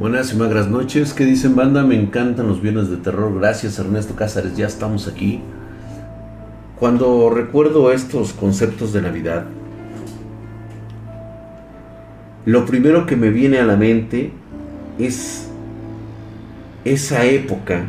Buenas 0.00 0.32
y 0.32 0.36
magras 0.36 0.66
noches. 0.66 1.12
¿Qué 1.12 1.26
dicen 1.26 1.54
banda? 1.54 1.82
Me 1.82 1.94
encantan 1.94 2.48
los 2.48 2.62
viernes 2.62 2.88
de 2.88 2.96
terror. 2.96 3.38
Gracias 3.38 3.78
Ernesto 3.78 4.16
Cázares. 4.16 4.56
Ya 4.56 4.66
estamos 4.66 5.06
aquí. 5.06 5.42
Cuando 6.78 7.28
recuerdo 7.28 7.92
estos 7.92 8.32
conceptos 8.32 8.94
de 8.94 9.02
Navidad, 9.02 9.44
lo 12.46 12.64
primero 12.64 13.04
que 13.04 13.14
me 13.14 13.28
viene 13.28 13.58
a 13.58 13.66
la 13.66 13.76
mente 13.76 14.32
es 14.98 15.50
esa 16.86 17.26
época 17.26 17.84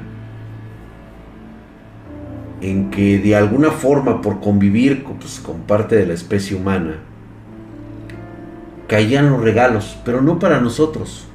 en 2.60 2.92
que 2.92 3.20
de 3.20 3.38
alguna 3.38 3.72
forma 3.72 4.22
por 4.22 4.42
convivir 4.42 5.06
pues, 5.06 5.40
con 5.40 5.62
parte 5.62 5.96
de 5.96 6.08
la 6.08 6.14
especie 6.14 6.58
humana, 6.58 6.96
caían 8.90 9.30
los 9.30 9.40
regalos, 9.40 9.98
pero 10.04 10.22
no 10.22 10.40
para 10.40 10.60
nosotros. 10.60 11.30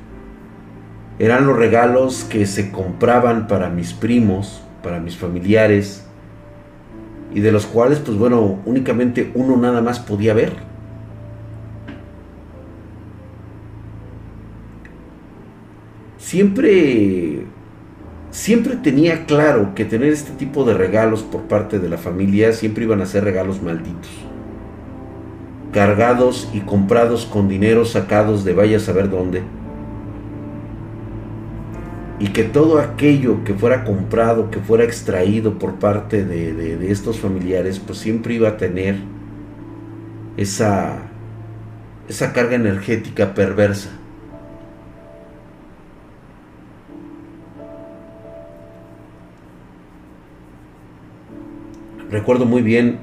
Eran 1.19 1.47
los 1.47 1.56
regalos 1.56 2.25
que 2.25 2.47
se 2.47 2.70
compraban 2.70 3.47
para 3.48 3.70
mis 3.70 3.95
primos, 3.95 4.62
para 4.83 5.01
mis 5.01 5.16
familiares, 5.16 6.06
y 7.34 7.41
de 7.41 7.52
los 7.52 7.66
cuales, 7.66 7.98
pues 7.98 8.16
bueno, 8.16 8.61
únicamente 8.65 9.30
uno 9.34 9.56
nada 9.56 9.80
más 9.80 9.98
podía 9.98 10.34
ver. 10.34 10.52
Siempre 16.19 17.47
siempre 18.30 18.77
tenía 18.77 19.25
claro 19.25 19.75
que 19.75 19.84
tener 19.84 20.12
este 20.12 20.33
tipo 20.33 20.64
de 20.64 20.75
regalos 20.75 21.23
por 21.23 21.42
parte 21.42 21.78
de 21.78 21.89
la 21.89 21.97
familia 21.97 22.53
siempre 22.53 22.84
iban 22.84 23.01
a 23.01 23.06
ser 23.06 23.25
regalos 23.25 23.62
malditos. 23.62 24.11
Cargados 25.73 26.51
y 26.53 26.61
comprados 26.61 27.27
con 27.27 27.48
dinero 27.48 27.84
sacados 27.84 28.45
de 28.45 28.55
vaya 28.55 28.77
a 28.78 28.80
saber 28.80 29.09
dónde. 29.09 29.42
Y 32.19 32.29
que 32.29 32.45
todo 32.45 32.80
aquello 32.80 33.45
que 33.45 33.53
fuera 33.53 33.84
comprado, 33.84 34.50
que 34.50 34.59
fuera 34.59 34.84
extraído 34.84 35.59
por 35.59 35.75
parte 35.75 36.25
de, 36.25 36.55
de 36.55 36.91
estos 36.91 37.19
familiares, 37.19 37.78
pues 37.78 37.98
siempre 37.98 38.34
iba 38.34 38.48
a 38.48 38.56
tener 38.56 38.97
esa, 40.36 40.97
esa 42.08 42.33
carga 42.33 42.56
energética 42.56 43.34
perversa. 43.34 43.91
recuerdo 52.11 52.47
muy 52.47 52.62
bien 52.62 52.98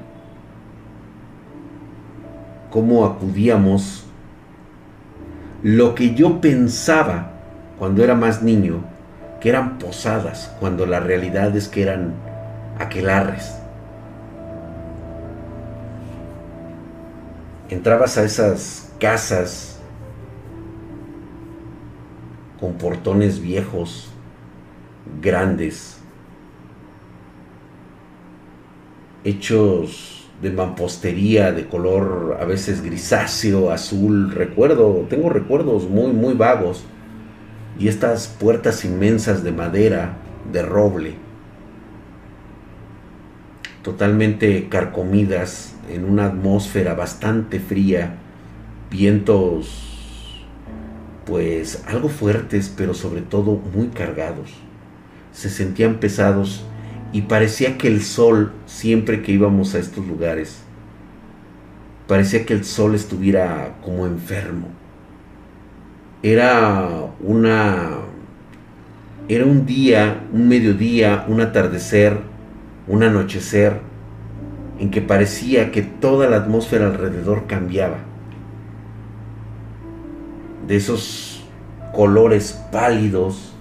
cómo 2.70 3.04
acudíamos 3.04 4.04
lo 5.62 5.94
que 5.94 6.14
yo 6.14 6.40
pensaba 6.40 7.32
cuando 7.78 8.02
era 8.02 8.14
más 8.14 8.42
niño, 8.42 8.84
que 9.44 9.50
eran 9.50 9.76
posadas, 9.78 10.50
cuando 10.58 10.86
la 10.86 11.00
realidad 11.00 11.54
es 11.54 11.68
que 11.68 11.82
eran 11.82 12.14
aquelarres. 12.78 13.54
Entrabas 17.68 18.16
a 18.16 18.24
esas 18.24 18.90
casas 18.98 19.78
con 22.58 22.78
portones 22.78 23.38
viejos, 23.38 24.08
grandes, 25.20 25.98
hechos 29.24 30.26
de 30.40 30.52
mampostería 30.52 31.52
de 31.52 31.68
color 31.68 32.38
a 32.40 32.46
veces 32.46 32.80
grisáceo, 32.80 33.70
azul, 33.70 34.30
recuerdo, 34.30 35.04
tengo 35.10 35.28
recuerdos 35.28 35.86
muy, 35.86 36.14
muy 36.14 36.32
vagos. 36.32 36.86
Y 37.78 37.88
estas 37.88 38.28
puertas 38.28 38.84
inmensas 38.84 39.42
de 39.42 39.52
madera, 39.52 40.16
de 40.52 40.62
roble, 40.62 41.14
totalmente 43.82 44.68
carcomidas 44.68 45.74
en 45.90 46.04
una 46.04 46.26
atmósfera 46.26 46.94
bastante 46.94 47.60
fría, 47.60 48.16
vientos 48.90 49.90
pues 51.26 51.82
algo 51.86 52.08
fuertes, 52.08 52.72
pero 52.74 52.94
sobre 52.94 53.22
todo 53.22 53.56
muy 53.74 53.88
cargados. 53.88 54.50
Se 55.32 55.50
sentían 55.50 55.96
pesados 55.96 56.64
y 57.12 57.22
parecía 57.22 57.78
que 57.78 57.88
el 57.88 58.02
sol, 58.02 58.52
siempre 58.66 59.22
que 59.22 59.32
íbamos 59.32 59.74
a 59.74 59.78
estos 59.78 60.06
lugares, 60.06 60.58
parecía 62.06 62.44
que 62.44 62.54
el 62.54 62.64
sol 62.64 62.94
estuviera 62.94 63.76
como 63.82 64.06
enfermo. 64.06 64.68
Era 66.24 66.88
una... 67.20 67.98
Era 69.28 69.44
un 69.44 69.66
día, 69.66 70.22
un 70.32 70.48
mediodía, 70.48 71.26
un 71.28 71.42
atardecer, 71.42 72.18
un 72.88 73.02
anochecer, 73.02 73.78
en 74.78 74.90
que 74.90 75.02
parecía 75.02 75.70
que 75.70 75.82
toda 75.82 76.30
la 76.30 76.36
atmósfera 76.36 76.86
alrededor 76.86 77.46
cambiaba. 77.46 77.98
De 80.66 80.76
esos 80.76 81.44
colores 81.92 82.58
pálidos, 82.72 83.52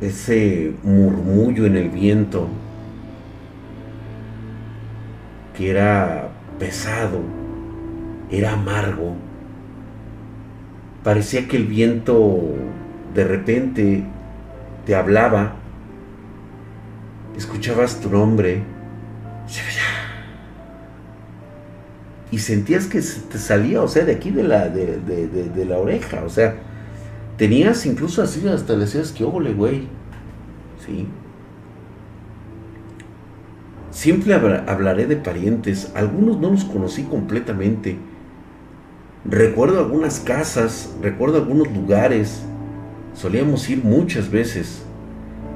ese 0.00 0.72
murmullo 0.84 1.66
en 1.66 1.76
el 1.76 1.90
viento 1.90 2.46
que 5.56 5.70
era 5.70 6.29
pesado, 6.60 7.20
era 8.30 8.52
amargo. 8.52 9.16
Parecía 11.02 11.48
que 11.48 11.56
el 11.56 11.66
viento 11.66 12.54
de 13.12 13.24
repente 13.24 14.04
te 14.86 14.94
hablaba, 14.94 15.56
escuchabas 17.36 18.00
tu 18.00 18.10
nombre 18.10 18.62
y 22.30 22.38
sentías 22.38 22.86
que 22.86 23.00
te 23.00 23.38
salía, 23.38 23.82
o 23.82 23.88
sea, 23.88 24.04
de 24.04 24.12
aquí 24.12 24.30
de 24.30 24.44
la, 24.44 24.68
de, 24.68 25.00
de 25.00 25.64
la 25.64 25.78
oreja, 25.78 26.22
o 26.24 26.28
sea, 26.28 26.54
Tenías 27.40 27.86
incluso 27.86 28.22
así, 28.22 28.46
hasta 28.46 28.76
decías 28.76 29.12
que 29.12 29.24
óvole, 29.24 29.54
güey. 29.54 29.88
Sí. 30.84 31.06
Siempre 34.00 34.32
hablaré 34.32 35.04
de 35.04 35.16
parientes. 35.16 35.92
Algunos 35.94 36.38
no 36.38 36.52
los 36.52 36.64
conocí 36.64 37.02
completamente. 37.02 37.98
Recuerdo 39.26 39.78
algunas 39.78 40.20
casas, 40.20 40.96
recuerdo 41.02 41.36
algunos 41.36 41.70
lugares. 41.70 42.42
Solíamos 43.12 43.68
ir 43.68 43.84
muchas 43.84 44.30
veces. 44.30 44.86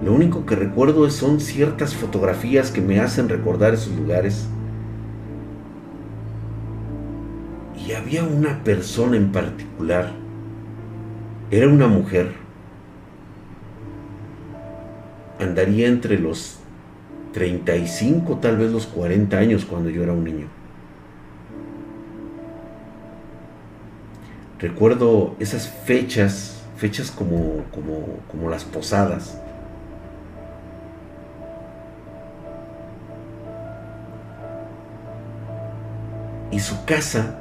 Lo 0.05 0.13
único 0.13 0.45
que 0.45 0.57
recuerdo 0.57 1.09
son 1.09 1.41
ciertas 1.41 1.95
fotografías 1.95 2.71
que 2.71 2.83
me 2.83 3.01
hacen 3.01 3.31
recordar 3.31 3.73
esos 3.73 3.97
lugares. 3.97 4.47
Y 7.89 7.93
había 7.93 8.25
una 8.25 8.63
persona 8.63 9.17
en 9.17 9.33
particular 9.33 10.13
era 11.51 11.67
una 11.67 11.87
mujer. 11.87 12.35
Andaría 15.41 15.89
entre 15.89 16.19
los 16.19 16.59
35, 17.35 18.37
tal 18.37 18.57
vez 18.57 18.71
los 18.71 18.87
40 18.87 19.37
años 19.37 19.65
cuando 19.65 19.91
yo 19.91 20.05
era 20.05 20.13
un 20.13 20.25
niño. 20.25 20.47
Recuerdo 24.61 25.35
esas 25.41 25.69
fechas, 25.69 26.63
fechas 26.77 27.11
como, 27.11 27.65
como, 27.73 28.21
como 28.31 28.49
las 28.49 28.65
posadas. 28.65 29.39
Y 36.53 36.61
su 36.61 36.85
casa 36.85 37.41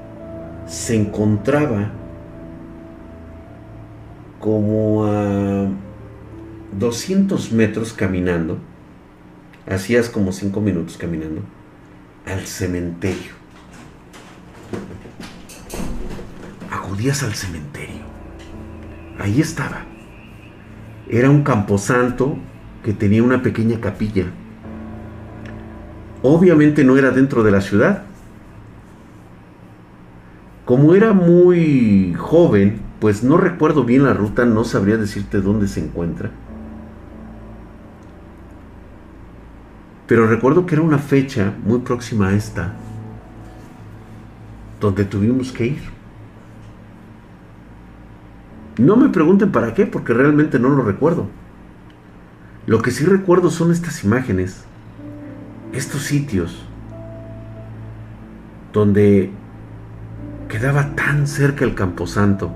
se 0.66 0.96
encontraba 0.96 1.92
como 4.40 5.06
a 5.06 5.68
200 6.80 7.52
metros 7.52 7.94
caminando, 7.94 8.58
hacías 9.70 10.10
como 10.10 10.32
5 10.32 10.60
minutos 10.62 10.98
caminando, 10.98 11.42
al 12.26 12.46
cementerio. 12.46 13.32
Acudías 16.72 17.24
al 17.24 17.34
cementerio. 17.34 18.02
Ahí 19.20 19.42
estaba. 19.42 19.86
Era 21.10 21.30
un 21.30 21.44
camposanto 21.44 22.38
que 22.84 22.94
tenía 22.94 23.24
una 23.24 23.42
pequeña 23.42 23.80
capilla. 23.80 24.26
Obviamente 26.22 26.84
no 26.84 26.98
era 26.98 27.12
dentro 27.12 27.44
de 27.44 27.52
la 27.52 27.62
ciudad. 27.62 28.04
Como 30.66 30.96
era 30.96 31.14
muy 31.14 32.14
joven, 32.18 32.80
pues 33.00 33.24
no 33.24 33.38
recuerdo 33.38 33.84
bien 33.84 34.04
la 34.04 34.14
ruta, 34.14 34.46
no 34.46 34.64
sabría 34.64 34.96
decirte 34.96 35.42
dónde 35.42 35.68
se 35.68 35.82
encuentra. 35.82 36.32
Pero 40.08 40.28
recuerdo 40.28 40.66
que 40.66 40.76
era 40.76 40.84
una 40.84 40.98
fecha 40.98 41.54
muy 41.64 41.80
próxima 41.80 42.28
a 42.28 42.34
esta, 42.34 42.74
donde 44.80 45.06
tuvimos 45.06 45.52
que 45.52 45.68
ir. 45.68 45.82
No 48.78 48.96
me 48.96 49.10
pregunten 49.10 49.52
para 49.52 49.74
qué, 49.74 49.86
porque 49.86 50.14
realmente 50.14 50.60
no 50.60 50.70
lo 50.70 50.84
recuerdo. 50.84 51.28
Lo 52.66 52.82
que 52.82 52.92
sí 52.92 53.06
recuerdo 53.06 53.50
son 53.50 53.72
estas 53.72 54.04
imágenes, 54.04 54.66
estos 55.72 56.04
sitios, 56.04 56.68
donde 58.74 59.32
quedaba 60.50 60.96
tan 60.96 61.28
cerca 61.28 61.64
el 61.64 61.76
camposanto, 61.76 62.52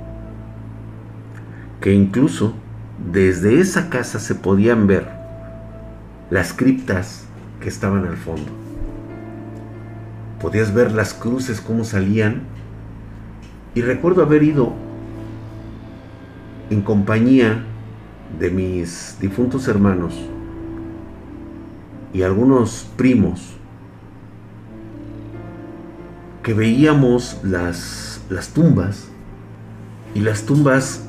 que 1.80 1.94
incluso 1.94 2.56
desde 3.12 3.60
esa 3.60 3.90
casa 3.90 4.20
se 4.20 4.36
podían 4.36 4.88
ver 4.88 5.08
las 6.30 6.52
criptas 6.52 7.27
que 7.62 7.70
estaban 7.70 8.06
al 8.06 8.18
fondo. 8.18 8.52
Podías 10.42 10.74
ver 10.74 10.92
las 10.92 11.14
cruces 11.14 11.62
cómo 11.62 11.84
salían. 11.84 12.44
Y 13.74 13.82
recuerdo 13.82 14.22
haber 14.24 14.44
ido 14.44 14.74
en 16.70 16.82
compañía 16.82 17.64
de 18.40 18.52
mis 18.52 19.18
difuntos 19.20 19.68
hermanos 19.68 20.14
y 22.14 22.24
algunos 22.24 22.88
primos 22.96 23.54
que 26.44 26.54
veíamos 26.54 27.40
las, 27.44 28.22
las 28.30 28.50
tumbas 28.50 29.08
y 30.16 30.22
las 30.22 30.44
tumbas 30.44 31.08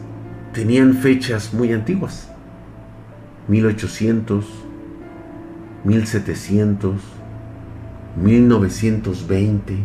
tenían 0.52 0.94
fechas 0.94 1.54
muy 1.54 1.72
antiguas, 1.72 2.28
1800, 3.46 4.44
1700, 5.84 7.00
1920. 8.16 9.78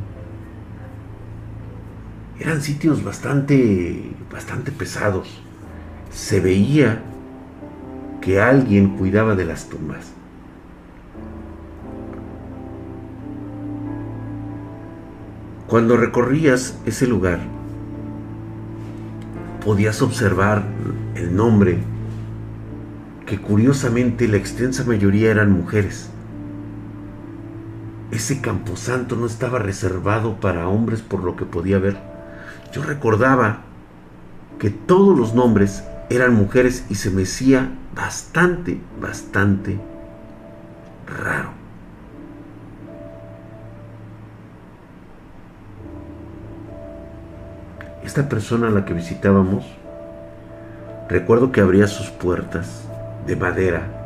Eran 2.39 2.61
sitios 2.61 3.03
bastante, 3.03 4.11
bastante 4.31 4.71
pesados. 4.71 5.41
Se 6.11 6.39
veía 6.39 7.01
que 8.21 8.41
alguien 8.41 8.97
cuidaba 8.97 9.35
de 9.35 9.45
las 9.45 9.69
tumbas. 9.69 10.11
Cuando 15.67 15.97
recorrías 15.97 16.77
ese 16.85 17.07
lugar, 17.07 17.39
podías 19.65 20.01
observar 20.01 20.63
el 21.15 21.35
nombre, 21.35 21.79
curiosamente 23.39 24.27
la 24.27 24.37
extensa 24.37 24.83
mayoría 24.83 25.31
eran 25.31 25.51
mujeres. 25.51 26.09
Ese 28.11 28.41
camposanto 28.41 29.15
no 29.15 29.25
estaba 29.25 29.59
reservado 29.59 30.39
para 30.39 30.67
hombres 30.67 31.01
por 31.01 31.23
lo 31.23 31.35
que 31.35 31.45
podía 31.45 31.79
ver. 31.79 31.97
Yo 32.71 32.83
recordaba 32.83 33.61
que 34.59 34.69
todos 34.69 35.17
los 35.17 35.33
nombres 35.33 35.83
eran 36.09 36.35
mujeres 36.35 36.85
y 36.89 36.95
se 36.95 37.09
me 37.09 37.23
hacía 37.23 37.71
bastante, 37.95 38.79
bastante 39.01 39.79
raro. 41.07 41.49
Esta 48.03 48.29
persona 48.29 48.67
a 48.67 48.71
la 48.71 48.85
que 48.85 48.93
visitábamos, 48.93 49.65
recuerdo 51.09 51.51
que 51.51 51.61
abría 51.61 51.87
sus 51.87 52.09
puertas 52.09 52.87
de 53.25 53.35
madera 53.35 54.03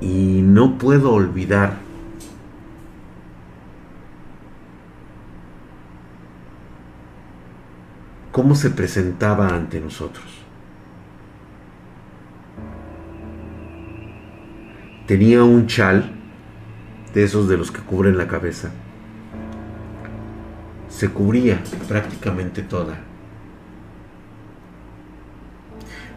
y 0.00 0.40
no 0.42 0.78
puedo 0.78 1.12
olvidar 1.12 1.74
cómo 8.32 8.54
se 8.54 8.70
presentaba 8.70 9.48
ante 9.48 9.80
nosotros. 9.80 10.24
Tenía 15.06 15.42
un 15.42 15.66
chal 15.66 16.12
de 17.12 17.24
esos 17.24 17.48
de 17.48 17.58
los 17.58 17.70
que 17.70 17.80
cubren 17.80 18.16
la 18.16 18.28
cabeza. 18.28 18.70
Se 21.00 21.08
cubría 21.08 21.62
prácticamente 21.88 22.60
toda. 22.60 22.98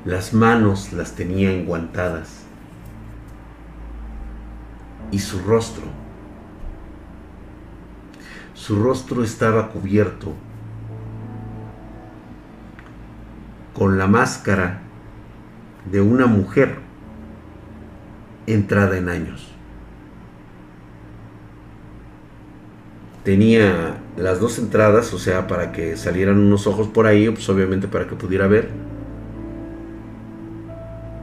Las 0.03 0.33
manos 0.33 0.91
las 0.91 1.15
tenía 1.15 1.53
enguantadas. 1.53 2.43
Y 5.09 5.19
su 5.19 5.39
rostro. 5.39 5.85
Su 8.55 8.83
rostro 8.83 9.23
estaba 9.23 9.69
cubierto 9.69 10.33
con 13.73 13.97
la 13.97 14.07
máscara 14.07 14.81
de 15.89 16.01
una 16.01 16.25
mujer 16.25 16.79
entrada 18.47 18.97
en 18.97 19.07
años. 19.07 19.52
Tenía 23.23 23.97
las 24.17 24.39
dos 24.39 24.59
entradas, 24.59 25.13
o 25.13 25.19
sea, 25.19 25.47
para 25.47 25.71
que 25.71 25.95
salieran 25.97 26.37
unos 26.37 26.67
ojos 26.67 26.87
por 26.87 27.07
ahí, 27.07 27.29
pues 27.29 27.47
obviamente 27.49 27.87
para 27.87 28.07
que 28.07 28.15
pudiera 28.15 28.47
ver. 28.47 28.69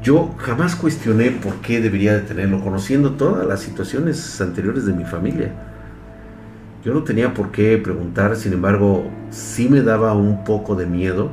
Yo 0.02 0.34
jamás 0.38 0.76
cuestioné 0.76 1.30
por 1.30 1.56
qué 1.56 1.80
debería 1.80 2.14
de 2.14 2.20
tenerlo, 2.20 2.60
conociendo 2.60 3.12
todas 3.12 3.46
las 3.46 3.60
situaciones 3.60 4.40
anteriores 4.40 4.86
de 4.86 4.94
mi 4.94 5.04
familia. 5.04 5.52
Yo 6.82 6.94
no 6.94 7.02
tenía 7.04 7.34
por 7.34 7.50
qué 7.50 7.76
preguntar, 7.76 8.34
sin 8.36 8.54
embargo, 8.54 9.04
sí 9.30 9.68
me 9.68 9.82
daba 9.82 10.14
un 10.14 10.44
poco 10.44 10.74
de 10.74 10.86
miedo 10.86 11.30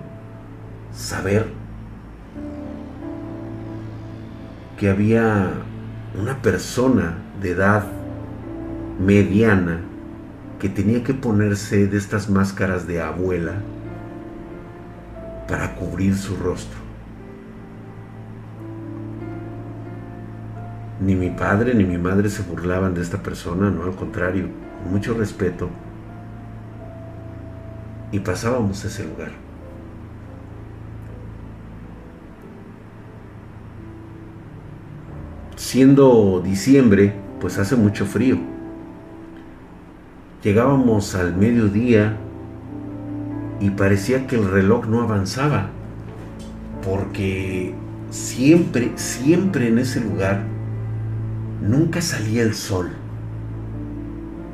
saber 0.92 1.46
que 4.78 4.90
había 4.90 5.50
una 6.20 6.42
persona 6.42 7.18
de 7.42 7.52
edad 7.52 7.86
mediana 9.00 9.87
que 10.60 10.70
tenía 10.70 11.04
que 11.04 11.14
ponerse 11.14 11.88
de 11.88 11.98
estas 11.98 12.30
máscaras 12.30 12.88
de 12.88 13.02
abuela 13.02 13.62
para 15.48 15.76
cubrir 15.76 16.16
su 16.16 16.36
rostro. 16.36 16.80
Ni 21.00 21.16
mi 21.16 21.30
padre 21.30 21.76
ni 21.76 21.84
mi 21.84 22.00
madre 22.00 22.30
se 22.30 22.42
burlaban 22.42 22.96
de 22.96 23.02
esta 23.02 23.22
persona, 23.22 23.70
no, 23.70 23.84
al 23.84 23.96
contrario, 23.96 24.48
con 24.82 24.92
mucho 24.92 25.14
respeto. 25.14 25.70
Y 28.12 28.20
pasábamos 28.20 28.84
ese 28.84 29.04
lugar. 29.04 29.32
Siendo 35.56 36.42
diciembre, 36.44 37.14
pues 37.40 37.60
hace 37.60 37.76
mucho 37.76 38.06
frío 38.06 38.57
Llegábamos 40.44 41.16
al 41.16 41.36
mediodía 41.36 42.16
y 43.60 43.72
parecía 43.72 44.28
que 44.28 44.36
el 44.36 44.50
reloj 44.50 44.86
no 44.86 45.02
avanzaba, 45.02 45.70
porque 46.84 47.74
siempre, 48.12 48.92
siempre 48.96 49.68
en 49.68 49.80
ese 49.80 50.00
lugar 50.00 50.44
nunca 51.62 52.02
salía 52.02 52.44
el 52.44 52.54
sol. 52.54 52.92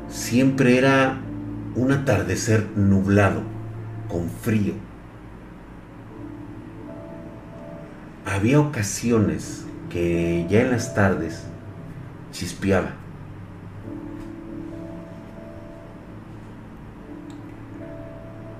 Siempre 0.08 0.78
era 0.78 1.18
un 1.76 1.92
atardecer 1.92 2.66
nublado, 2.76 3.42
con 4.08 4.30
frío. 4.30 4.74
Había 8.24 8.58
ocasiones 8.58 9.66
que 9.90 10.46
ya 10.48 10.62
en 10.62 10.70
las 10.70 10.94
tardes 10.94 11.44
chispeaba. 12.32 13.03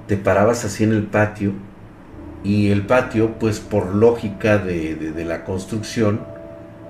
Te 0.07 0.17
parabas 0.17 0.65
así 0.65 0.85
en 0.85 0.93
el 0.93 1.05
patio 1.05 1.53
y 2.43 2.71
el 2.71 2.83
patio, 2.83 3.39
pues 3.39 3.59
por 3.59 3.95
lógica 3.95 4.59
de, 4.59 5.25
la 5.27 5.45
construcción, 5.45 6.21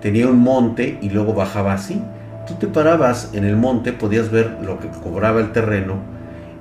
tenía 0.03 0.27
un 0.27 0.39
monte 0.39 0.99
y 1.01 1.11
luego 1.11 1.33
bajaba 1.33 1.73
así. 1.73 2.03
Tú 2.47 2.55
te 2.55 2.67
parabas 2.67 3.31
en 3.33 3.45
el 3.45 3.57
monte, 3.57 3.93
podías 3.93 4.31
ver 4.31 4.59
lo 4.63 4.81
que 4.81 4.89
cobraba 4.89 5.41
el 5.41 5.53
terreno 5.53 5.99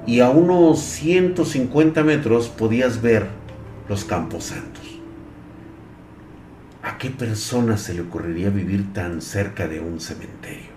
y 0.05 0.19
a 0.19 0.29
unos 0.29 0.79
150 0.79 2.03
metros 2.03 2.49
podías 2.49 3.01
ver 3.01 3.27
los 3.89 4.05
campos 4.05 4.45
santos. 4.45 4.83
¿A 6.83 6.97
qué 6.97 7.09
persona 7.09 7.77
se 7.77 7.93
le 7.93 8.01
ocurriría 8.01 8.49
vivir 8.49 8.93
tan 8.93 9.21
cerca 9.21 9.67
de 9.67 9.79
un 9.79 9.99
cementerio? 9.99 10.72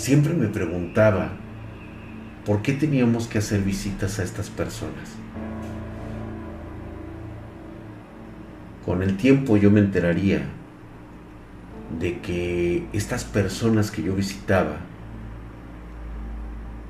Siempre 0.00 0.34
me 0.34 0.48
preguntaba 0.48 1.30
por 2.44 2.62
qué 2.62 2.72
teníamos 2.72 3.28
que 3.28 3.38
hacer 3.38 3.60
visitas 3.60 4.18
a 4.18 4.24
estas 4.24 4.50
personas. 4.50 5.20
con 8.84 9.02
el 9.04 9.16
tiempo 9.16 9.56
yo 9.56 9.70
me 9.70 9.78
enteraría 9.78 10.42
de 12.00 12.18
que 12.18 12.86
estas 12.92 13.24
personas 13.24 13.92
que 13.92 14.02
yo 14.02 14.14
visitaba 14.14 14.78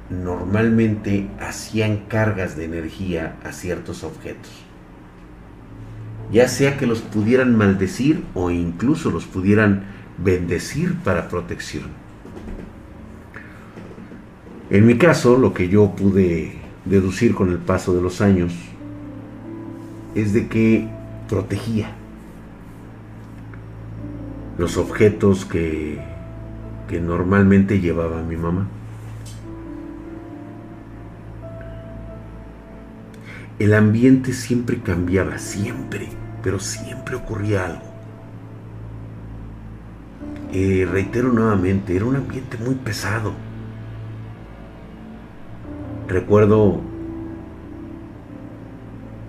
normalmente 0.08 1.28
hacían 1.40 1.98
cargas 2.08 2.56
de 2.56 2.64
energía 2.64 3.36
a 3.44 3.52
ciertos 3.52 4.02
objetos. 4.02 4.50
Ya 6.32 6.48
sea 6.48 6.78
que 6.78 6.86
los 6.86 7.00
pudieran 7.00 7.54
maldecir 7.54 8.24
o 8.32 8.50
incluso 8.50 9.10
los 9.10 9.26
pudieran 9.26 9.84
bendecir 10.16 10.94
para 11.04 11.28
protección. 11.28 11.99
En 14.70 14.86
mi 14.86 14.96
caso, 14.96 15.36
lo 15.36 15.52
que 15.52 15.68
yo 15.68 15.90
pude 15.96 16.52
deducir 16.84 17.34
con 17.34 17.50
el 17.50 17.58
paso 17.58 17.92
de 17.92 18.00
los 18.00 18.20
años 18.20 18.54
es 20.14 20.32
de 20.32 20.46
que 20.46 20.88
protegía 21.28 21.90
los 24.58 24.76
objetos 24.76 25.44
que, 25.44 26.08
normalmente 27.02 27.80
llevaba 27.80 28.22
mi 28.22 28.36
mamá. 28.36 28.66
El 33.58 33.74
ambiente 33.74 34.32
siempre 34.32 34.80
cambiaba, 34.80 35.38
siempre, 35.38 36.08
pero 36.42 36.58
siempre 36.58 37.16
ocurría 37.16 37.66
algo. 37.66 37.84
Eh, 40.52 40.86
reitero 40.90 41.32
nuevamente, 41.32 41.94
era 41.94 42.04
un 42.04 42.16
ambiente 42.16 42.56
muy 42.58 42.74
pesado. 42.74 43.49
Recuerdo 46.10 46.80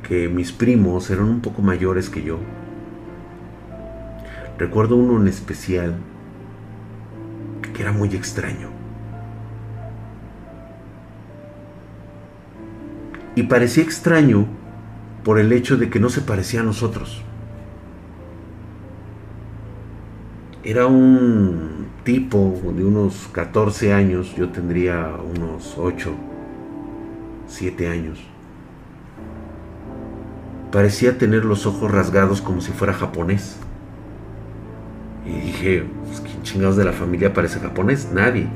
que 0.01 0.27
mis 0.27 0.51
primos 0.51 1.11
eran 1.11 1.25
un 1.25 1.39
poco 1.39 1.61
mayores 1.61 2.09
que 2.09 2.23
yo. 2.23 2.39
Recuerdo 4.57 4.95
uno 4.95 5.21
en 5.21 5.27
especial 5.27 5.93
que 7.75 7.83
era 7.83 7.91
muy 7.91 8.09
extraño. 8.15 8.69
Y 13.35 13.43
parecía 13.43 13.83
extraño 13.83 14.47
por 15.23 15.37
el 15.39 15.53
hecho 15.53 15.77
de 15.77 15.87
que 15.87 15.99
no 15.99 16.09
se 16.09 16.21
parecía 16.21 16.61
a 16.61 16.63
nosotros. 16.63 17.21
Era 20.63 20.87
un 20.87 21.85
tipo 22.03 22.59
de 22.75 22.83
unos 22.83 23.29
14 23.31 23.93
años, 23.93 24.35
yo 24.35 24.49
tendría 24.49 25.11
unos 25.35 25.77
8, 25.77 26.30
7 27.51 27.87
años. 27.87 28.19
Parecía 30.71 31.17
tener 31.17 31.43
los 31.43 31.65
ojos 31.65 31.91
rasgados 31.91 32.41
como 32.41 32.61
si 32.61 32.71
fuera 32.71 32.93
japonés. 32.93 33.57
Y 35.25 35.31
dije, 35.31 35.85
pues, 36.05 36.21
¿quién 36.21 36.41
chingados 36.43 36.77
de 36.77 36.85
la 36.85 36.93
familia 36.93 37.33
parece 37.33 37.59
japonés? 37.59 38.09
Nadie. 38.13 38.47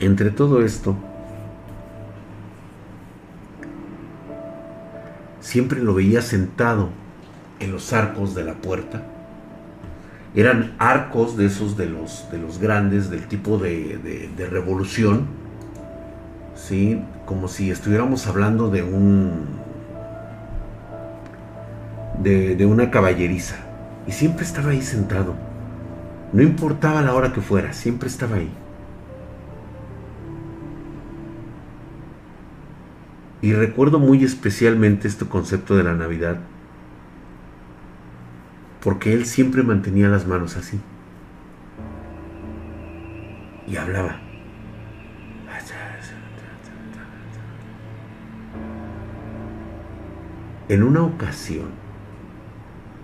Entre 0.00 0.30
todo 0.30 0.62
esto, 0.62 0.96
siempre 5.40 5.80
lo 5.80 5.94
veía 5.94 6.22
sentado 6.22 6.90
en 7.60 7.72
los 7.72 7.92
arcos 7.92 8.34
de 8.34 8.44
la 8.44 8.54
puerta. 8.54 9.02
Eran 10.34 10.74
arcos 10.78 11.36
de 11.36 11.46
esos 11.46 11.76
de 11.76 11.86
los, 11.86 12.30
de 12.30 12.38
los 12.38 12.58
grandes, 12.58 13.10
del 13.10 13.26
tipo 13.26 13.58
de, 13.58 14.30
de 14.36 14.46
revolución, 14.46 15.26
¿sí? 16.54 17.00
como 17.26 17.48
si 17.48 17.70
estuviéramos 17.70 18.26
hablando 18.26 18.70
de 18.70 18.82
un 18.82 19.66
de, 22.22 22.56
de, 22.56 22.66
una 22.66 22.90
caballeriza. 22.90 23.56
Y 24.06 24.12
siempre 24.12 24.44
estaba 24.44 24.70
ahí 24.70 24.80
sentado. 24.80 25.34
No 26.32 26.42
importaba 26.42 27.02
la 27.02 27.14
hora 27.14 27.32
que 27.32 27.40
fuera, 27.40 27.72
siempre 27.72 28.08
estaba 28.08 28.36
ahí. 28.36 28.50
Y 33.42 33.52
recuerdo 33.52 33.98
muy 33.98 34.24
especialmente 34.24 35.06
este 35.06 35.26
concepto 35.26 35.76
de 35.76 35.84
la 35.84 35.94
Navidad, 35.94 36.38
porque 38.86 39.12
él 39.12 39.24
siempre 39.24 39.64
mantenía 39.64 40.08
las 40.08 40.28
manos 40.28 40.56
así. 40.56 40.78
Y 43.66 43.74
hablaba. 43.74 44.20
En 50.68 50.84
una 50.84 51.02
ocasión, 51.02 51.66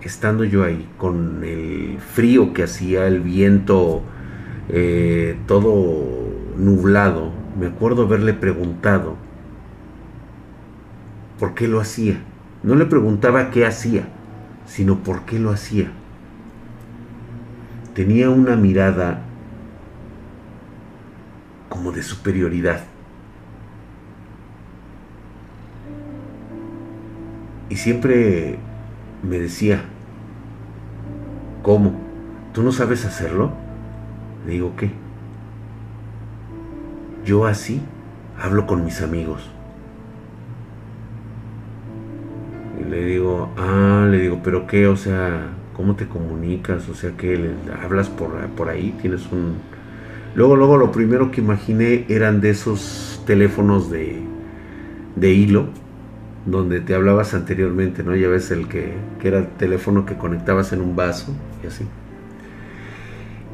estando 0.01 0.45
yo 0.45 0.63
ahí 0.63 0.87
con 0.97 1.43
el 1.43 1.97
frío 1.99 2.53
que 2.53 2.63
hacía, 2.63 3.05
el 3.05 3.19
viento 3.19 4.03
eh, 4.69 5.37
todo 5.47 6.29
nublado, 6.57 7.33
me 7.59 7.67
acuerdo 7.67 8.03
haberle 8.03 8.33
preguntado 8.33 9.17
por 11.39 11.55
qué 11.55 11.67
lo 11.67 11.81
hacía. 11.81 12.21
No 12.63 12.75
le 12.75 12.85
preguntaba 12.85 13.49
qué 13.49 13.65
hacía, 13.65 14.07
sino 14.65 14.99
por 14.99 15.25
qué 15.25 15.39
lo 15.39 15.51
hacía. 15.51 15.91
Tenía 17.93 18.29
una 18.29 18.55
mirada 18.55 19.21
como 21.69 21.91
de 21.91 22.03
superioridad. 22.03 22.83
Y 27.69 27.75
siempre 27.75 28.57
me 29.23 29.39
decía, 29.39 29.83
¿cómo? 31.63 31.93
¿Tú 32.53 32.61
no 32.61 32.71
sabes 32.71 33.05
hacerlo? 33.05 33.51
Le 34.45 34.53
digo, 34.53 34.75
¿qué? 34.75 34.91
Yo 37.25 37.45
así 37.45 37.81
hablo 38.39 38.67
con 38.67 38.83
mis 38.83 39.01
amigos. 39.01 39.52
Le 42.93 43.05
digo, 43.05 43.51
ah, 43.57 44.07
le 44.09 44.19
digo, 44.19 44.41
pero 44.43 44.67
qué, 44.67 44.85
o 44.85 44.95
sea, 44.95 45.47
¿cómo 45.75 45.95
te 45.95 46.07
comunicas? 46.07 46.87
O 46.89 46.93
sea, 46.93 47.11
que 47.17 47.51
hablas 47.83 48.07
por, 48.09 48.31
por 48.49 48.69
ahí, 48.69 48.95
tienes 49.01 49.31
un... 49.31 49.55
Luego, 50.35 50.55
luego 50.55 50.77
lo 50.77 50.91
primero 50.91 51.31
que 51.31 51.41
imaginé 51.41 52.05
eran 52.07 52.39
de 52.39 52.51
esos 52.51 53.23
teléfonos 53.25 53.89
de, 53.89 54.21
de 55.15 55.31
hilo 55.31 55.69
donde 56.45 56.81
te 56.81 56.93
hablabas 56.93 57.33
anteriormente, 57.33 58.03
¿no? 58.03 58.15
Ya 58.15 58.27
ves 58.27 58.51
el 58.51 58.67
que, 58.67 58.93
que 59.19 59.27
era 59.27 59.39
el 59.39 59.47
teléfono 59.47 60.05
que 60.05 60.15
conectabas 60.15 60.71
en 60.73 60.81
un 60.81 60.95
vaso 60.95 61.33
y 61.63 61.67
así. 61.67 61.85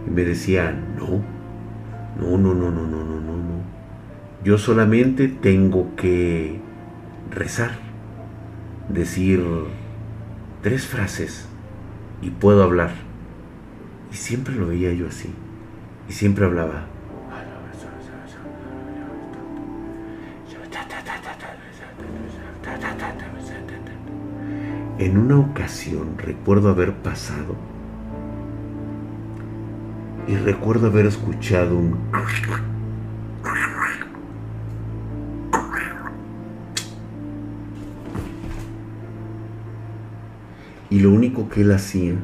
Y 0.05 0.09
me 0.09 0.23
decía, 0.23 0.77
no, 0.97 1.23
no, 2.19 2.37
no, 2.37 2.53
no, 2.53 2.71
no, 2.71 2.87
no, 2.87 3.05
no, 3.05 3.21
no, 3.21 3.37
no. 3.37 3.63
Yo 4.43 4.57
solamente 4.57 5.29
tengo 5.29 5.95
que 5.95 6.59
rezar, 7.31 7.88
decir 8.89 9.43
tres 10.61 10.85
frases 10.85 11.47
y 12.21 12.31
puedo 12.31 12.63
hablar. 12.63 12.91
Y 14.11 14.15
siempre 14.15 14.55
lo 14.55 14.67
veía 14.67 14.91
yo 14.93 15.07
así. 15.07 15.33
Y 16.09 16.13
siempre 16.13 16.45
hablaba. 16.45 16.87
En 24.97 25.17
una 25.17 25.39
ocasión 25.39 26.17
recuerdo 26.17 26.69
haber 26.69 26.93
pasado 26.93 27.55
y 30.27 30.35
recuerdo 30.35 30.87
haber 30.87 31.05
escuchado 31.05 31.77
un... 31.77 31.97
Y 40.89 40.99
lo 40.99 41.11
único 41.11 41.49
que 41.49 41.61
él 41.61 41.71
hacía 41.71 42.15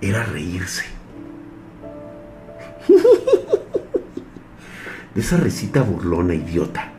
era 0.00 0.24
reírse. 0.24 0.84
De 5.14 5.20
esa 5.20 5.36
risita 5.38 5.82
burlona, 5.82 6.34
idiota. 6.34 6.92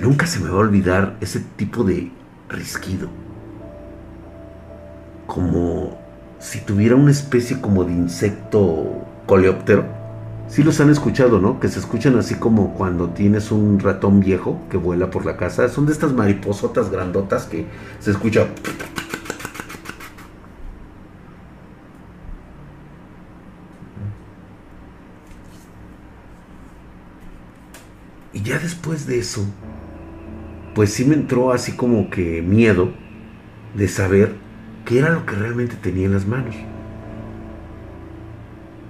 Nunca 0.00 0.26
se 0.26 0.40
me 0.40 0.48
va 0.48 0.56
a 0.56 0.60
olvidar 0.60 1.16
ese 1.20 1.40
tipo 1.40 1.82
de 1.84 2.10
risquido. 2.48 3.08
Como 5.26 5.98
si 6.38 6.60
tuviera 6.60 6.94
una 6.94 7.10
especie 7.10 7.60
como 7.60 7.84
de 7.84 7.92
insecto 7.92 9.04
coleóptero. 9.26 9.97
Sí 10.48 10.62
los 10.62 10.80
han 10.80 10.90
escuchado, 10.90 11.40
¿no? 11.40 11.60
Que 11.60 11.68
se 11.68 11.78
escuchan 11.78 12.18
así 12.18 12.34
como 12.34 12.74
cuando 12.74 13.10
tienes 13.10 13.52
un 13.52 13.78
ratón 13.78 14.20
viejo 14.20 14.62
que 14.70 14.78
vuela 14.78 15.10
por 15.10 15.26
la 15.26 15.36
casa. 15.36 15.68
Son 15.68 15.84
de 15.86 15.92
estas 15.92 16.12
mariposotas 16.12 16.90
grandotas 16.90 17.44
que 17.44 17.66
se 18.00 18.10
escucha... 18.10 18.48
Y 28.32 28.42
ya 28.42 28.58
después 28.58 29.06
de 29.06 29.18
eso, 29.18 29.44
pues 30.74 30.92
sí 30.92 31.04
me 31.04 31.14
entró 31.14 31.52
así 31.52 31.72
como 31.72 32.08
que 32.08 32.40
miedo 32.40 32.92
de 33.74 33.88
saber 33.88 34.36
qué 34.84 34.98
era 35.00 35.10
lo 35.10 35.26
que 35.26 35.34
realmente 35.34 35.76
tenía 35.76 36.06
en 36.06 36.12
las 36.12 36.26
manos. 36.26 36.54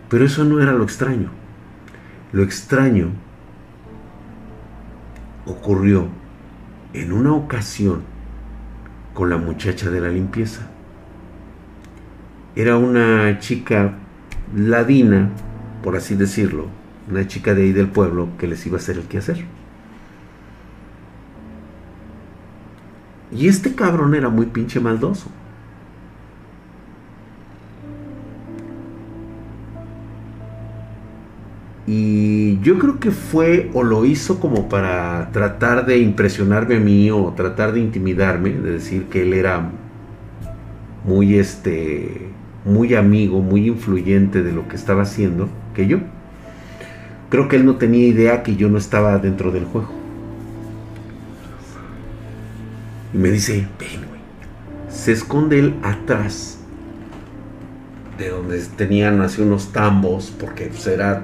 Pero 0.09 0.25
eso 0.25 0.45
no 0.45 0.61
era 0.61 0.73
lo 0.73 0.85
extraño. 0.85 1.38
Lo 2.33 2.43
extraño 2.43 3.11
ocurrió 5.47 6.09
en 6.93 7.13
una 7.13 7.33
ocasión 7.33 8.03
con 9.15 9.31
la 9.31 9.39
muchacha 9.39 9.91
de 9.91 10.01
la 10.01 10.11
limpieza. 10.11 10.67
Era 12.55 12.77
una 12.77 13.39
chica 13.39 13.95
ladina, 14.55 15.31
por 15.83 15.97
así 15.97 16.17
decirlo, 16.17 16.67
una 17.11 17.27
chica 17.27 17.55
de 17.55 17.63
ahí 17.63 17.73
del 17.73 17.89
pueblo 17.89 18.29
que 18.39 18.47
les 18.47 18.67
iba 18.67 18.77
a 18.77 18.81
hacer 18.81 18.99
el 18.99 19.05
quehacer. 19.05 19.45
Y 23.33 23.49
este 23.49 23.75
cabrón 23.75 24.15
era 24.15 24.29
muy 24.29 24.47
pinche 24.47 24.81
maldoso. 24.81 25.31
Y 31.91 32.61
yo 32.61 32.79
creo 32.79 33.01
que 33.01 33.11
fue 33.11 33.71
o 33.73 33.83
lo 33.83 34.05
hizo 34.05 34.41
como 34.41 34.69
para 34.69 35.31
tratar 35.33 35.87
de 35.87 35.97
impresionarme 35.97 36.77
a 36.77 36.81
mí 36.81 37.11
o 37.11 37.33
tratar 37.35 37.73
de 37.73 37.81
intimidarme, 37.81 38.51
de 38.51 38.73
decir 38.73 39.05
que 39.05 39.23
él 39.23 39.33
era 39.33 39.71
muy 41.07 41.39
este 41.39 42.29
muy 42.67 42.95
amigo, 42.95 43.41
muy 43.41 43.69
influyente 43.69 44.43
de 44.43 44.53
lo 44.53 44.69
que 44.69 44.77
estaba 44.77 45.01
haciendo 45.01 45.49
que 45.75 45.87
yo. 45.87 46.01
Creo 47.31 47.49
que 47.49 47.57
él 47.57 47.65
no 47.65 47.77
tenía 47.77 48.07
idea 48.07 48.43
que 48.43 48.55
yo 48.55 48.69
no 48.69 48.77
estaba 48.77 49.17
dentro 49.17 49.51
del 49.51 49.65
juego. 49.65 49.89
Y 53.15 53.17
me 53.17 53.31
dice, 53.31 53.67
ven, 53.81 54.07
güey. 54.07 54.21
Se 54.91 55.13
esconde 55.13 55.59
él 55.59 55.75
atrás 55.83 56.58
de 58.19 58.31
donde 58.31 58.61
tenían 58.77 59.21
así 59.23 59.41
unos 59.41 59.73
tambos, 59.73 60.35
porque 60.39 60.67
pues, 60.67 60.87
era 60.89 61.23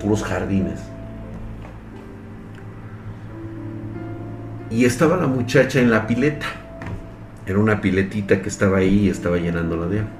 puros 0.00 0.22
jardines. 0.22 0.80
Y 4.70 4.84
estaba 4.84 5.16
la 5.16 5.26
muchacha 5.26 5.80
en 5.80 5.90
la 5.90 6.06
pileta. 6.06 6.46
Era 7.46 7.58
una 7.58 7.80
piletita 7.80 8.42
que 8.42 8.48
estaba 8.48 8.78
ahí 8.78 9.06
y 9.06 9.08
estaba 9.08 9.38
llenándola 9.38 9.86
de 9.86 10.00
agua. 10.00 10.10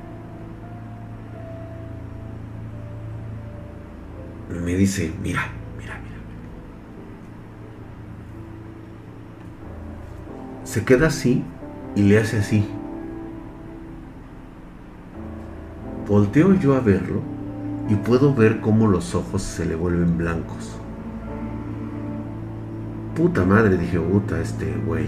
Me 4.63 4.75
dice, 4.77 5.13
mira, 5.23 5.49
mira, 5.79 5.99
mira. 6.01 6.17
Se 10.65 10.85
queda 10.85 11.09
así 11.09 11.43
y 11.97 12.03
le 12.03 12.19
hace 12.19 12.39
así. 12.39 12.67
Volteo 16.09 16.55
yo 16.55 16.75
a 16.75 16.81
verlo 16.81 17.23
y 17.89 17.95
puedo 17.95 18.35
ver 18.35 18.61
cómo 18.61 18.89
los 18.89 19.15
ojos 19.15 19.43
se 19.43 19.65
le 19.65 19.75
vuelven 19.75 20.19
blancos. 20.19 20.77
Puta 23.15 23.45
madre, 23.45 23.77
dije, 23.79 23.99
puta, 23.99 24.41
este 24.41 24.75
güey. 24.87 25.07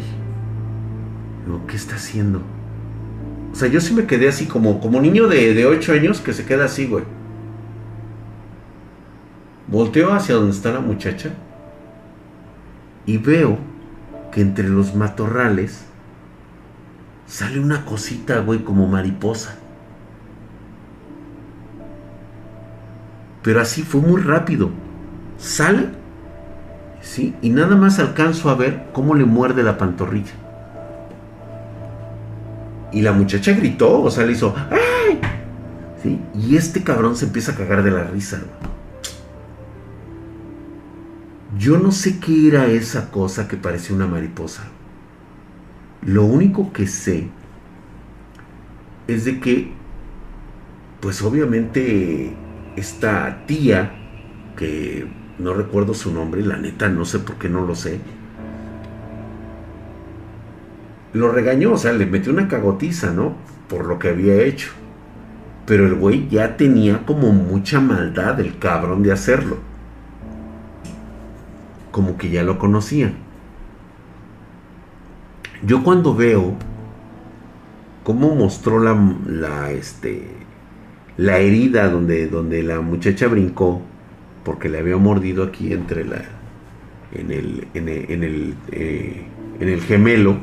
¿qué 1.66 1.76
está 1.76 1.96
haciendo? 1.96 2.40
O 3.52 3.54
sea, 3.54 3.68
yo 3.68 3.80
sí 3.80 3.94
me 3.94 4.06
quedé 4.06 4.28
así 4.28 4.46
como, 4.46 4.80
como 4.80 5.00
niño 5.00 5.28
de, 5.28 5.54
de 5.54 5.66
8 5.66 5.92
años 5.92 6.20
que 6.20 6.32
se 6.32 6.44
queda 6.44 6.64
así, 6.64 6.86
güey. 6.86 7.04
Volteo 9.68 10.12
hacia 10.12 10.36
donde 10.36 10.52
está 10.52 10.72
la 10.72 10.80
muchacha 10.80 11.30
y 13.04 13.18
veo 13.18 13.58
que 14.32 14.40
entre 14.40 14.68
los 14.68 14.94
matorrales 14.94 15.84
sale 17.26 17.58
una 17.58 17.84
cosita, 17.84 18.40
güey, 18.40 18.62
como 18.62 18.86
mariposa. 18.86 19.58
Pero 23.46 23.60
así 23.60 23.84
fue 23.84 24.00
muy 24.00 24.20
rápido. 24.20 24.70
Sale, 25.38 25.90
¿sí? 27.00 27.32
Y 27.42 27.50
nada 27.50 27.76
más 27.76 28.00
alcanzo 28.00 28.50
a 28.50 28.56
ver 28.56 28.88
cómo 28.92 29.14
le 29.14 29.24
muerde 29.24 29.62
la 29.62 29.78
pantorrilla. 29.78 30.32
Y 32.90 33.02
la 33.02 33.12
muchacha 33.12 33.52
gritó, 33.52 34.02
o 34.02 34.10
sea, 34.10 34.26
le 34.26 34.32
hizo, 34.32 34.52
¡ay! 34.68 35.20
¿Sí? 36.02 36.20
Y 36.34 36.56
este 36.56 36.82
cabrón 36.82 37.14
se 37.14 37.26
empieza 37.26 37.52
a 37.52 37.54
cagar 37.54 37.84
de 37.84 37.92
la 37.92 38.02
risa. 38.02 38.40
Yo 41.56 41.78
no 41.78 41.92
sé 41.92 42.18
qué 42.18 42.48
era 42.48 42.66
esa 42.66 43.12
cosa 43.12 43.46
que 43.46 43.56
parecía 43.56 43.94
una 43.94 44.08
mariposa. 44.08 44.64
Lo 46.02 46.24
único 46.24 46.72
que 46.72 46.88
sé 46.88 47.28
es 49.06 49.24
de 49.24 49.38
que, 49.38 49.72
pues 51.00 51.22
obviamente 51.22 52.34
esta 52.76 53.44
tía, 53.46 53.92
que 54.56 55.06
no 55.38 55.54
recuerdo 55.54 55.94
su 55.94 56.12
nombre, 56.12 56.42
la 56.42 56.56
neta 56.56 56.88
no 56.88 57.04
sé 57.04 57.18
por 57.18 57.36
qué 57.36 57.48
no 57.48 57.62
lo 57.62 57.74
sé, 57.74 58.00
lo 61.16 61.32
regañó, 61.32 61.72
o 61.72 61.78
sea, 61.78 61.92
le 61.92 62.06
metió 62.06 62.32
una 62.32 62.48
cagotiza, 62.48 63.10
¿no? 63.10 63.34
Por 63.68 63.86
lo 63.86 63.98
que 63.98 64.10
había 64.10 64.42
hecho. 64.42 64.70
Pero 65.64 65.86
el 65.86 65.94
güey 65.94 66.28
ya 66.28 66.56
tenía 66.56 67.04
como 67.04 67.32
mucha 67.32 67.80
maldad 67.80 68.38
el 68.38 68.58
cabrón 68.58 69.02
de 69.02 69.12
hacerlo. 69.12 69.56
Como 71.90 72.16
que 72.18 72.30
ya 72.30 72.42
lo 72.42 72.58
conocía. 72.58 73.12
Yo 75.64 75.82
cuando 75.82 76.14
veo 76.14 76.54
cómo 78.04 78.34
mostró 78.34 78.78
la, 78.78 79.70
este, 79.72 80.28
la 81.16 81.38
herida 81.38 81.88
donde, 81.88 82.28
donde 82.28 82.62
la 82.62 82.80
muchacha 82.80 83.26
brincó, 83.26 83.82
porque 84.44 84.68
le 84.68 84.78
había 84.78 84.96
mordido 84.96 85.44
aquí 85.44 85.72
entre 85.72 86.04
la, 86.04 86.22
en 87.12 87.30
el, 87.30 87.68
en 87.74 87.88
el, 87.88 88.54
eh, 88.70 89.24
en 89.58 89.68
el, 89.68 89.80
gemelo, 89.80 90.38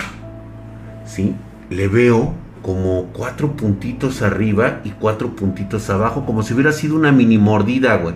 ¿sí? 1.05 1.35
Le 1.69 1.87
veo 1.87 2.33
como 2.61 3.09
cuatro 3.13 3.51
puntitos 3.51 4.21
arriba 4.21 4.81
y 4.83 4.91
cuatro 4.91 5.35
puntitos 5.35 5.89
abajo, 5.89 6.25
como 6.25 6.43
si 6.43 6.53
hubiera 6.53 6.71
sido 6.71 6.95
una 6.95 7.11
mini 7.11 7.37
mordida, 7.37 7.97
güey. 7.97 8.15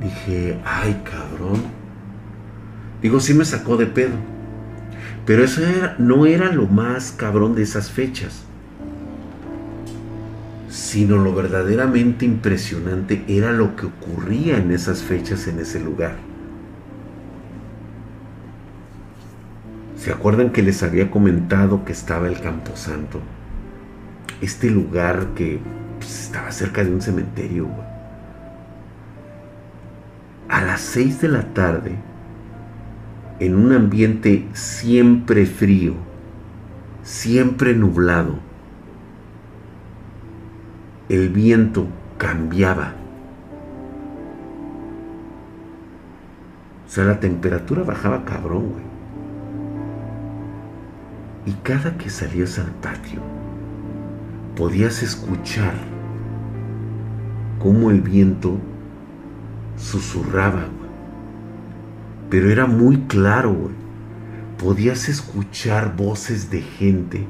Dije, 0.00 0.58
ay, 0.64 1.00
cabrón. 1.04 1.62
Digo, 3.00 3.20
sí 3.20 3.34
me 3.34 3.44
sacó 3.44 3.76
de 3.76 3.86
pedo. 3.86 4.14
Pero 5.26 5.44
eso 5.44 5.62
no 5.98 6.26
era 6.26 6.52
lo 6.52 6.66
más 6.66 7.12
cabrón 7.12 7.54
de 7.54 7.62
esas 7.62 7.90
fechas 7.90 8.44
sino 10.72 11.18
lo 11.18 11.34
verdaderamente 11.34 12.24
impresionante 12.24 13.26
era 13.28 13.52
lo 13.52 13.76
que 13.76 13.84
ocurría 13.84 14.56
en 14.56 14.70
esas 14.70 15.02
fechas 15.02 15.46
en 15.46 15.60
ese 15.60 15.78
lugar. 15.78 16.16
¿Se 19.98 20.10
acuerdan 20.10 20.50
que 20.50 20.62
les 20.62 20.82
había 20.82 21.10
comentado 21.10 21.84
que 21.84 21.92
estaba 21.92 22.26
el 22.26 22.40
Camposanto? 22.40 23.20
Este 24.40 24.70
lugar 24.70 25.34
que 25.36 25.60
pues, 25.98 26.22
estaba 26.22 26.50
cerca 26.50 26.82
de 26.82 26.94
un 26.94 27.02
cementerio. 27.02 27.68
A 30.48 30.62
las 30.62 30.80
6 30.80 31.20
de 31.20 31.28
la 31.28 31.52
tarde, 31.52 31.96
en 33.40 33.56
un 33.56 33.72
ambiente 33.72 34.48
siempre 34.54 35.44
frío, 35.44 35.92
siempre 37.02 37.74
nublado, 37.74 38.51
el 41.12 41.28
viento 41.28 41.88
cambiaba. 42.16 42.94
O 46.86 46.88
sea, 46.88 47.04
la 47.04 47.20
temperatura 47.20 47.82
bajaba 47.82 48.24
cabrón, 48.24 48.70
güey. 48.70 48.84
Y 51.44 51.52
cada 51.62 51.98
que 51.98 52.08
salías 52.08 52.58
al 52.58 52.70
patio, 52.70 53.20
podías 54.56 55.02
escuchar 55.02 55.74
cómo 57.58 57.90
el 57.90 58.00
viento 58.00 58.56
susurraba, 59.76 60.62
güey. 60.62 60.90
Pero 62.30 62.50
era 62.50 62.64
muy 62.64 63.02
claro, 63.02 63.52
güey. 63.52 63.74
Podías 64.56 65.10
escuchar 65.10 65.94
voces 65.94 66.50
de 66.50 66.62
gente 66.62 67.26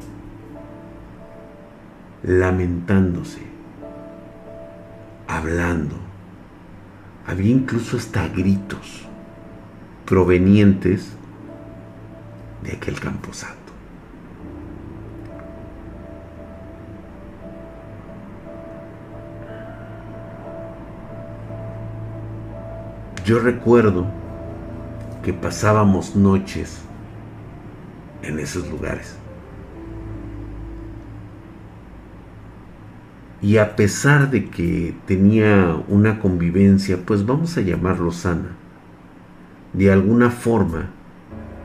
lamentándose 2.22 3.51
hablando. 5.36 5.96
Había 7.26 7.50
incluso 7.50 7.96
hasta 7.96 8.28
gritos 8.28 9.06
provenientes 10.04 11.12
de 12.62 12.72
aquel 12.72 12.98
camposanto. 13.00 13.62
yo 23.24 23.38
recuerdo 23.38 24.06
que 25.22 25.32
pasábamos 25.32 26.16
noches 26.16 26.78
en 28.22 28.38
esos 28.38 28.68
lugares. 28.68 29.16
Y 33.42 33.56
a 33.56 33.74
pesar 33.74 34.30
de 34.30 34.44
que 34.44 34.94
tenía 35.04 35.76
una 35.88 36.20
convivencia, 36.20 36.98
pues 37.04 37.26
vamos 37.26 37.56
a 37.58 37.60
llamarlo 37.60 38.12
sana, 38.12 38.50
de 39.72 39.90
alguna 39.90 40.30
forma, 40.30 40.90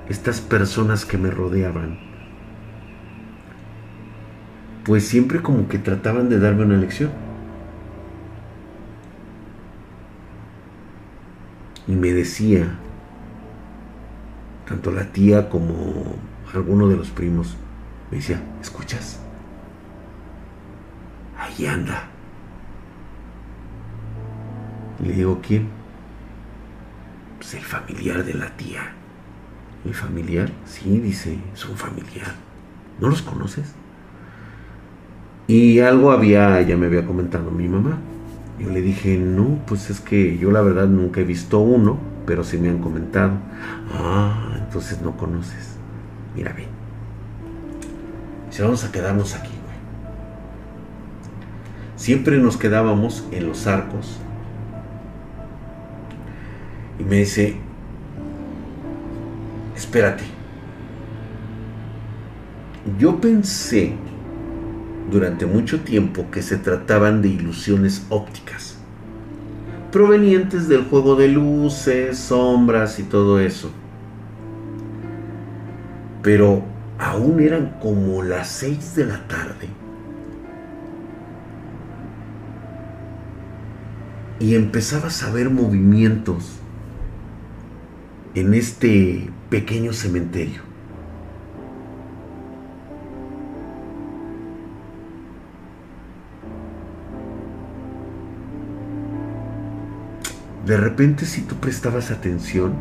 estas 0.09 0.41
personas 0.41 1.05
que 1.05 1.19
me 1.19 1.29
rodeaban, 1.29 1.99
pues 4.85 5.07
siempre 5.07 5.43
como 5.43 5.67
que 5.67 5.77
trataban 5.77 6.29
de 6.29 6.39
darme 6.39 6.65
una 6.65 6.77
lección. 6.77 7.11
Y 11.87 11.91
me 11.91 12.11
decía, 12.11 12.79
tanto 14.67 14.91
la 14.91 15.11
tía 15.11 15.47
como 15.49 16.15
alguno 16.55 16.87
de 16.87 16.97
los 16.97 17.11
primos, 17.11 17.55
me 18.09 18.17
decía, 18.17 18.41
¿escuchas? 18.61 19.26
Ahí 21.37 21.65
anda. 21.65 22.09
le 25.03 25.13
digo, 25.13 25.39
¿quién? 25.45 25.67
Pues 27.37 27.53
el 27.53 27.61
familiar 27.61 28.25
de 28.25 28.33
la 28.33 28.49
tía. 28.57 28.93
¿El 29.85 29.93
familiar? 29.93 30.49
Sí, 30.65 30.99
dice, 30.99 31.37
es 31.53 31.65
un 31.65 31.77
familiar. 31.77 32.33
¿No 32.99 33.09
los 33.09 33.21
conoces? 33.21 33.73
Y 35.47 35.79
algo 35.79 36.11
había, 36.11 36.61
ya 36.61 36.75
me 36.75 36.87
había 36.87 37.05
comentado 37.05 37.51
mi 37.51 37.67
mamá. 37.67 37.99
Yo 38.59 38.69
le 38.69 38.81
dije, 38.81 39.17
no, 39.17 39.59
pues 39.67 39.89
es 39.89 39.99
que 39.99 40.37
yo 40.37 40.51
la 40.51 40.61
verdad 40.61 40.87
nunca 40.87 41.21
he 41.21 41.23
visto 41.23 41.59
uno, 41.59 41.97
pero 42.25 42.43
sí 42.43 42.57
me 42.57 42.69
han 42.69 42.79
comentado. 42.79 43.33
Ah, 43.93 44.55
entonces 44.57 45.01
no 45.01 45.15
conoces. 45.15 45.77
Mira, 46.35 46.53
ven. 46.53 46.67
Si 48.49 48.61
vamos 48.61 48.83
a 48.83 48.91
quedarnos 48.91 49.35
aquí. 49.35 49.56
Siempre 52.07 52.37
nos 52.37 52.55
quedábamos 52.55 53.27
en 53.33 53.47
los 53.47 53.67
arcos. 53.67 54.17
Y 56.97 57.03
me 57.03 57.17
dice, 57.17 57.57
espérate. 59.75 60.23
Yo 62.97 63.19
pensé 63.19 63.91
durante 65.11 65.45
mucho 65.45 65.81
tiempo 65.81 66.31
que 66.31 66.41
se 66.41 66.55
trataban 66.55 67.21
de 67.21 67.27
ilusiones 67.27 68.05
ópticas, 68.07 68.77
provenientes 69.91 70.69
del 70.69 70.85
juego 70.85 71.17
de 71.17 71.27
luces, 71.27 72.17
sombras 72.17 72.99
y 72.99 73.03
todo 73.03 73.37
eso. 73.41 73.69
Pero 76.23 76.63
aún 76.99 77.41
eran 77.41 77.75
como 77.81 78.23
las 78.23 78.47
seis 78.47 78.95
de 78.95 79.07
la 79.07 79.27
tarde. 79.27 79.67
Y 84.39 84.53
empezabas 84.53 85.23
a 85.23 85.31
ver 85.31 85.49
movimientos 85.49 86.59
en 88.35 88.53
este 88.53 89.31
pequeño 89.49 89.93
cementerio. 89.93 90.61
De 100.67 100.77
repente 100.77 101.25
si 101.25 101.41
tú 101.41 101.55
prestabas 101.55 102.11
atención, 102.11 102.73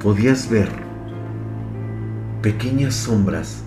podías 0.00 0.50
ver 0.50 0.68
pequeñas 2.42 2.94
sombras 2.94 3.62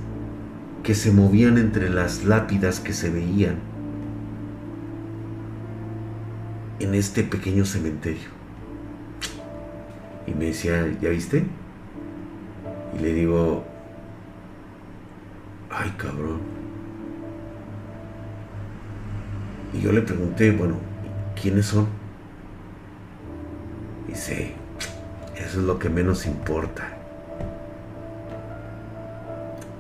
que 0.84 0.94
se 0.94 1.12
movían 1.12 1.58
entre 1.58 1.90
las 1.90 2.26
lápidas 2.26 2.80
que 2.80 2.94
se 2.94 3.10
veían 3.10 3.73
en 6.84 6.96
este 6.96 7.24
pequeño 7.24 7.66
cementerio. 7.66 8.30
Y 10.28 10.32
me 10.32 10.46
decía, 10.46 10.86
¿ya 11.02 11.10
viste? 11.10 11.46
Y 12.96 13.02
le 13.02 13.14
digo, 13.14 13.64
ay 15.70 15.94
cabrón. 15.98 16.42
Y 19.74 19.82
yo 19.82 19.92
le 19.92 20.02
pregunté, 20.02 20.52
bueno, 20.52 20.76
¿quiénes 21.42 21.68
son? 21.68 21.88
Dice, 24.08 24.54
eso 25.36 25.60
es 25.60 25.66
lo 25.66 25.80
que 25.80 25.90
menos 25.90 26.26
importa. 26.26 26.90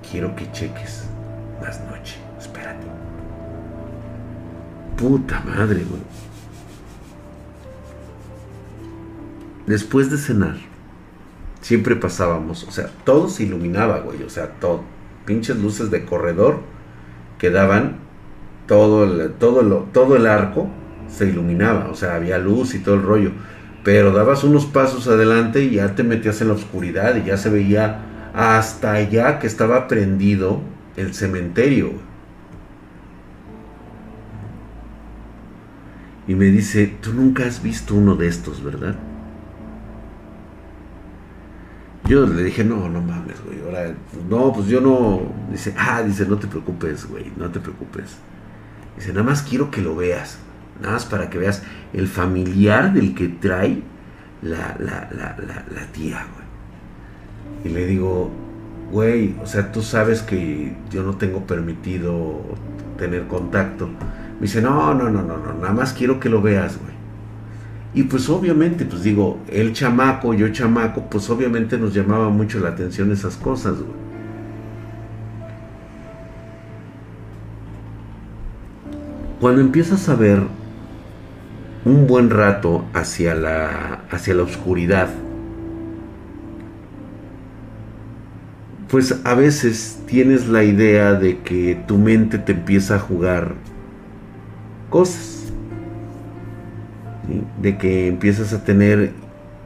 Quiero 0.10 0.36
que 0.36 0.52
cheques 0.52 1.06
más 1.62 1.80
noche. 1.82 2.18
Espérate. 2.39 2.88
Puta 4.98 5.42
madre, 5.42 5.84
güey. 5.84 6.02
Después 9.67 10.12
de 10.12 10.17
cenar, 10.17 10.58
siempre 11.62 11.95
pasábamos, 11.95 12.63
o 12.65 12.71
sea, 12.71 12.89
todo 13.06 13.30
se 13.30 13.43
iluminaba, 13.43 13.99
güey, 13.99 14.23
o 14.23 14.30
sea, 14.30 14.52
todo. 14.60 14.84
Pinches 15.26 15.58
luces 15.58 15.89
de 15.89 16.06
corredor 16.06 16.60
que 17.38 17.49
daban 17.49 17.97
todo 18.67 19.04
el, 19.04 19.32
todo, 19.34 19.88
todo 19.93 20.15
el 20.15 20.28
arco 20.28 20.67
se 21.08 21.28
iluminaba, 21.28 21.89
o 21.89 21.95
sea, 21.95 22.15
había 22.15 22.38
luz 22.38 22.76
y 22.76 22.80
todo 22.80 22.95
el 22.95 23.04
rollo 23.04 23.32
pero 23.84 24.12
dabas 24.12 24.43
unos 24.43 24.65
pasos 24.65 25.08
adelante 25.08 25.63
y 25.63 25.71
ya 25.71 25.95
te 25.95 26.04
metías 26.04 26.41
en 26.41 26.47
la 26.47 26.54
oscuridad 26.54 27.15
y 27.17 27.26
ya 27.26 27.38
se 27.38 27.49
veía 27.49 27.99
hasta 28.34 28.93
allá 28.93 29.39
que 29.39 29.47
estaba 29.47 29.88
prendido 29.88 30.62
el 30.95 31.13
cementerio. 31.13 31.91
Y 36.26 36.36
me 36.36 36.45
dice, 36.45 36.88
tú 37.02 37.13
nunca 37.13 37.45
has 37.45 37.62
visto 37.62 37.95
uno 37.95 38.15
de 38.15 38.28
estos, 38.28 38.63
¿verdad? 38.63 38.95
Yo 42.06 42.26
le 42.26 42.44
dije, 42.44 42.63
no, 42.63 42.89
no 42.89 43.02
mames, 43.02 43.44
güey. 43.46 43.62
Ahora, 43.62 43.94
no, 44.30 44.52
pues 44.52 44.68
yo 44.68 44.82
no. 44.82 45.22
Dice, 45.52 45.74
ah, 45.78 46.04
dice, 46.04 46.26
no 46.26 46.38
te 46.38 46.48
preocupes, 46.48 47.06
güey, 47.08 47.32
no 47.38 47.50
te 47.50 47.60
preocupes. 47.60 48.18
Dice, 48.98 49.13
nada 49.13 49.24
más 49.24 49.42
quiero 49.42 49.72
que 49.72 49.82
lo 49.82 49.96
veas. 49.96 50.39
Nada 50.82 50.94
más 50.94 51.06
para 51.06 51.30
que 51.30 51.38
veas 51.38 51.63
el 51.94 52.08
familiar 52.08 52.94
del 52.94 53.16
que 53.16 53.30
trae 53.30 53.82
la, 54.42 54.76
la, 54.80 55.10
la, 55.12 55.66
la 55.74 55.86
tía, 55.94 56.26
güey. 56.34 56.44
Y 57.63 57.70
le 57.70 57.86
digo, 57.86 58.32
güey, 58.92 59.36
o 59.42 59.46
sea, 59.46 59.72
tú 59.72 59.82
sabes 59.82 60.22
que 60.22 60.76
yo 60.92 61.04
no 61.04 61.16
tengo 61.16 61.48
permitido 61.48 62.42
tener 62.98 63.28
contacto. 63.28 63.88
Me 63.88 64.42
dice, 64.42 64.62
no, 64.62 64.94
no, 64.94 65.10
no, 65.10 65.22
no, 65.22 65.38
no, 65.38 65.54
nada 65.54 65.74
más 65.74 65.94
quiero 65.94 66.20
que 66.20 66.30
lo 66.30 66.42
veas, 66.42 66.78
güey. 66.78 66.92
Y 67.95 68.03
pues 68.03 68.27
obviamente, 68.29 68.86
pues 68.86 69.03
digo, 69.03 69.39
el 69.47 69.73
chamaco, 69.73 70.34
yo 70.34 70.49
chamaco, 70.49 71.03
pues 71.10 71.29
obviamente 71.29 71.77
nos 71.77 71.93
llamaba 71.93 72.29
mucho 72.29 72.60
la 72.60 72.69
atención 72.69 73.12
esas 73.12 73.36
cosas, 73.36 73.75
güey. 73.75 74.03
Cuando 79.39 79.62
empiezas 79.62 80.08
a 80.10 80.15
ver 80.15 80.41
un 81.86 82.08
buen 82.08 82.29
rato 82.29 82.86
hacia 82.93 83.36
la, 83.36 84.06
hacia 84.10 84.34
la 84.34 84.43
oscuridad, 84.43 85.10
pues 88.88 89.19
a 89.23 89.34
veces 89.36 89.99
tienes 90.06 90.47
la 90.47 90.63
idea 90.63 91.13
de 91.13 91.39
que 91.39 91.84
tu 91.88 91.97
mente 91.97 92.38
te 92.38 92.53
empieza 92.53 92.95
a 92.95 92.99
jugar 92.99 93.56
cosas, 94.89 95.42
de 97.62 97.78
que 97.78 98.08
empiezas 98.08 98.54
a 98.54 98.63
tener 98.63 99.12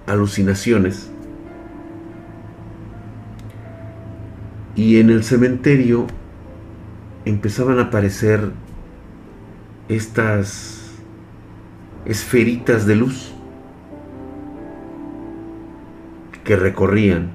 alucinaciones. 0.05 1.11
Y 4.75 4.99
en 4.99 5.09
el 5.09 5.23
cementerio 5.23 6.07
empezaban 7.25 7.79
a 7.79 7.83
aparecer 7.83 8.51
estas 9.89 10.91
esferitas 12.05 12.85
de 12.85 12.95
luz 12.95 13.33
que 16.43 16.55
recorrían 16.55 17.31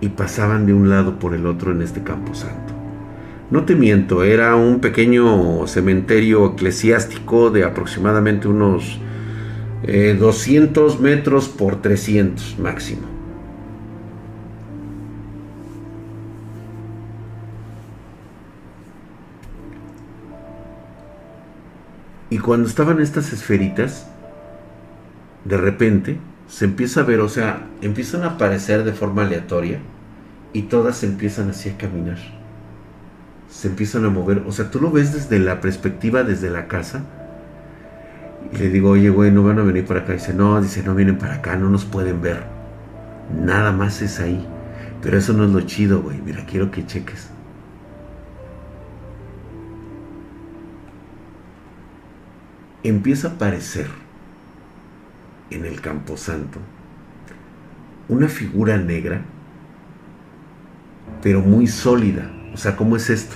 y 0.00 0.10
pasaban 0.10 0.66
de 0.66 0.74
un 0.74 0.88
lado 0.88 1.18
por 1.18 1.34
el 1.34 1.46
otro 1.46 1.72
en 1.72 1.82
este 1.82 2.02
campo 2.02 2.34
santo. 2.34 2.72
No 3.50 3.64
te 3.64 3.74
miento, 3.74 4.22
era 4.22 4.56
un 4.56 4.80
pequeño 4.80 5.66
cementerio 5.66 6.52
eclesiástico 6.52 7.50
de 7.50 7.64
aproximadamente 7.64 8.48
unos 8.48 8.98
200 9.86 10.94
eh, 10.94 10.98
metros 11.00 11.48
por 11.48 11.82
300 11.82 12.58
máximo. 12.58 13.14
Y 22.30 22.38
cuando 22.38 22.68
estaban 22.68 23.00
estas 23.00 23.32
esferitas, 23.32 24.08
de 25.44 25.56
repente 25.56 26.18
se 26.48 26.64
empieza 26.64 27.00
a 27.00 27.04
ver, 27.04 27.20
o 27.20 27.28
sea, 27.28 27.66
empiezan 27.80 28.22
a 28.22 28.30
aparecer 28.30 28.82
de 28.84 28.92
forma 28.92 29.22
aleatoria 29.22 29.78
y 30.52 30.62
todas 30.62 31.04
empiezan 31.04 31.50
así 31.50 31.68
a 31.68 31.76
caminar. 31.76 32.18
Se 33.50 33.68
empiezan 33.68 34.04
a 34.04 34.10
mover, 34.10 34.42
o 34.46 34.52
sea, 34.52 34.70
tú 34.70 34.80
lo 34.80 34.90
ves 34.90 35.12
desde 35.12 35.38
la 35.38 35.60
perspectiva, 35.60 36.24
desde 36.24 36.50
la 36.50 36.66
casa. 36.66 37.04
Le 38.58 38.68
digo, 38.68 38.90
oye, 38.90 39.10
güey, 39.10 39.32
no 39.32 39.42
van 39.42 39.58
a 39.58 39.62
venir 39.62 39.84
para 39.84 40.00
acá. 40.00 40.12
dice, 40.12 40.32
no, 40.32 40.60
dice, 40.60 40.82
no 40.84 40.94
vienen 40.94 41.18
para 41.18 41.34
acá, 41.34 41.56
no 41.56 41.68
nos 41.68 41.84
pueden 41.84 42.22
ver. 42.22 42.44
Nada 43.44 43.72
más 43.72 44.00
es 44.00 44.20
ahí. 44.20 44.46
Pero 45.02 45.18
eso 45.18 45.32
no 45.32 45.44
es 45.44 45.50
lo 45.50 45.60
chido, 45.62 46.02
güey. 46.02 46.20
Mira, 46.20 46.46
quiero 46.46 46.70
que 46.70 46.86
cheques. 46.86 47.30
Empieza 52.84 53.28
a 53.28 53.30
aparecer 53.32 53.88
en 55.50 55.64
el 55.64 55.80
camposanto 55.80 56.60
una 58.08 58.28
figura 58.28 58.76
negra, 58.76 59.22
pero 61.22 61.40
muy 61.40 61.66
sólida. 61.66 62.30
O 62.52 62.56
sea, 62.56 62.76
¿cómo 62.76 62.96
es 62.96 63.10
esto? 63.10 63.34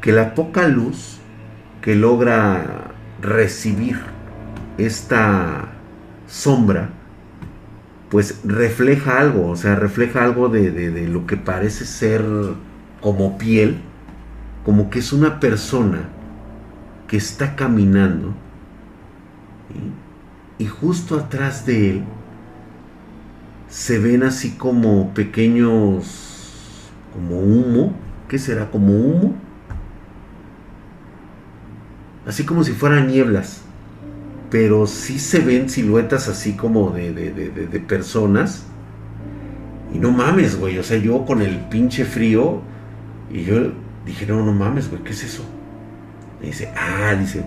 Que 0.00 0.12
la 0.12 0.34
poca 0.34 0.68
luz 0.68 1.18
que 1.80 1.96
logra 1.96 2.92
recibir 3.20 4.17
esta 4.78 5.72
sombra, 6.26 6.90
pues 8.10 8.40
refleja 8.44 9.20
algo, 9.20 9.50
o 9.50 9.56
sea, 9.56 9.74
refleja 9.74 10.24
algo 10.24 10.48
de, 10.48 11.06
lo 11.08 11.26
que 11.26 11.36
parece 11.36 11.84
ser 11.84 12.24
como 13.00 13.36
piel, 13.36 13.78
como 14.64 14.88
que 14.88 15.00
es 15.00 15.12
una 15.12 15.40
persona 15.40 16.08
que 17.06 17.16
está 17.16 17.56
caminando 17.56 18.34
y 20.58 20.66
justo 20.66 21.16
atrás 21.16 21.66
de 21.66 21.90
él 21.90 22.04
se 23.68 23.98
ven 23.98 24.22
así 24.22 24.52
como 24.52 25.12
pequeños, 25.12 26.90
como 27.12 27.40
humo, 27.40 27.94
¿qué 28.28 28.38
será? 28.38 28.70
Como 28.70 28.92
humo, 28.94 29.34
así 32.26 32.44
como 32.44 32.64
si 32.64 32.72
fueran 32.72 33.08
nieblas, 33.08 33.62
pero 34.50 34.86
sí 34.86 35.18
se 35.18 35.40
ven 35.40 35.68
siluetas 35.68 36.28
así 36.28 36.54
como 36.54 36.90
de, 36.90 37.12
de, 37.12 37.80
personas. 37.80 38.64
Y 39.94 39.98
no 39.98 40.10
mames, 40.10 40.58
güey, 40.58 40.78
o 40.78 40.82
sea, 40.82 40.98
yo 40.98 41.24
con 41.24 41.42
el 41.42 41.60
pinche 41.68 42.04
frío, 42.04 42.60
y 43.30 43.44
yo 43.44 43.72
dije, 44.04 44.26
no, 44.26 44.44
no 44.44 44.52
mames, 44.52 44.90
güey, 44.90 45.02
¿qué 45.02 45.12
es 45.12 45.24
eso? 45.24 45.44
Y 46.42 46.46
dice, 46.46 46.72
ah, 46.76 47.14
dice, 47.14 47.44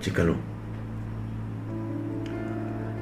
chécalo 0.00 0.34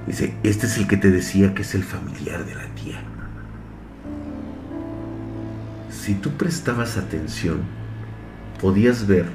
Dice, 0.06 0.34
este 0.42 0.66
es 0.66 0.76
el 0.76 0.88
que 0.88 0.96
te 0.96 1.10
decía 1.10 1.54
que 1.54 1.62
es 1.62 1.74
el 1.74 1.84
familiar 1.84 2.44
de 2.44 2.54
la 2.54 2.66
tía. 2.74 3.00
Si 5.90 6.14
tú 6.14 6.30
prestabas 6.30 6.96
atención, 6.96 7.60
podías 8.60 9.06
ver 9.06 9.26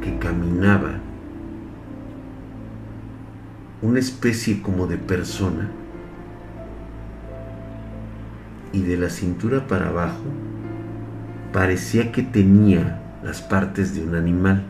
que 0.00 0.16
caminaba 0.18 1.00
una 3.84 3.98
especie 3.98 4.62
como 4.62 4.86
de 4.86 4.96
persona 4.96 5.70
y 8.72 8.80
de 8.80 8.96
la 8.96 9.10
cintura 9.10 9.66
para 9.66 9.88
abajo 9.88 10.24
parecía 11.52 12.10
que 12.10 12.22
tenía 12.22 13.02
las 13.22 13.42
partes 13.42 13.94
de 13.94 14.02
un 14.02 14.14
animal. 14.14 14.64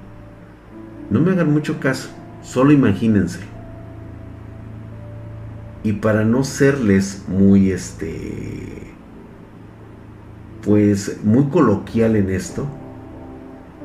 No 1.10 1.20
me 1.20 1.30
hagan 1.30 1.52
mucho 1.52 1.78
caso, 1.78 2.10
solo 2.42 2.72
imagínense 2.72 3.38
y 5.84 5.92
para 5.92 6.24
no 6.24 6.42
serles 6.42 7.22
muy 7.28 7.70
este 7.70 8.94
pues 10.64 11.20
muy 11.22 11.44
coloquial 11.44 12.16
en 12.16 12.30
esto 12.30 12.66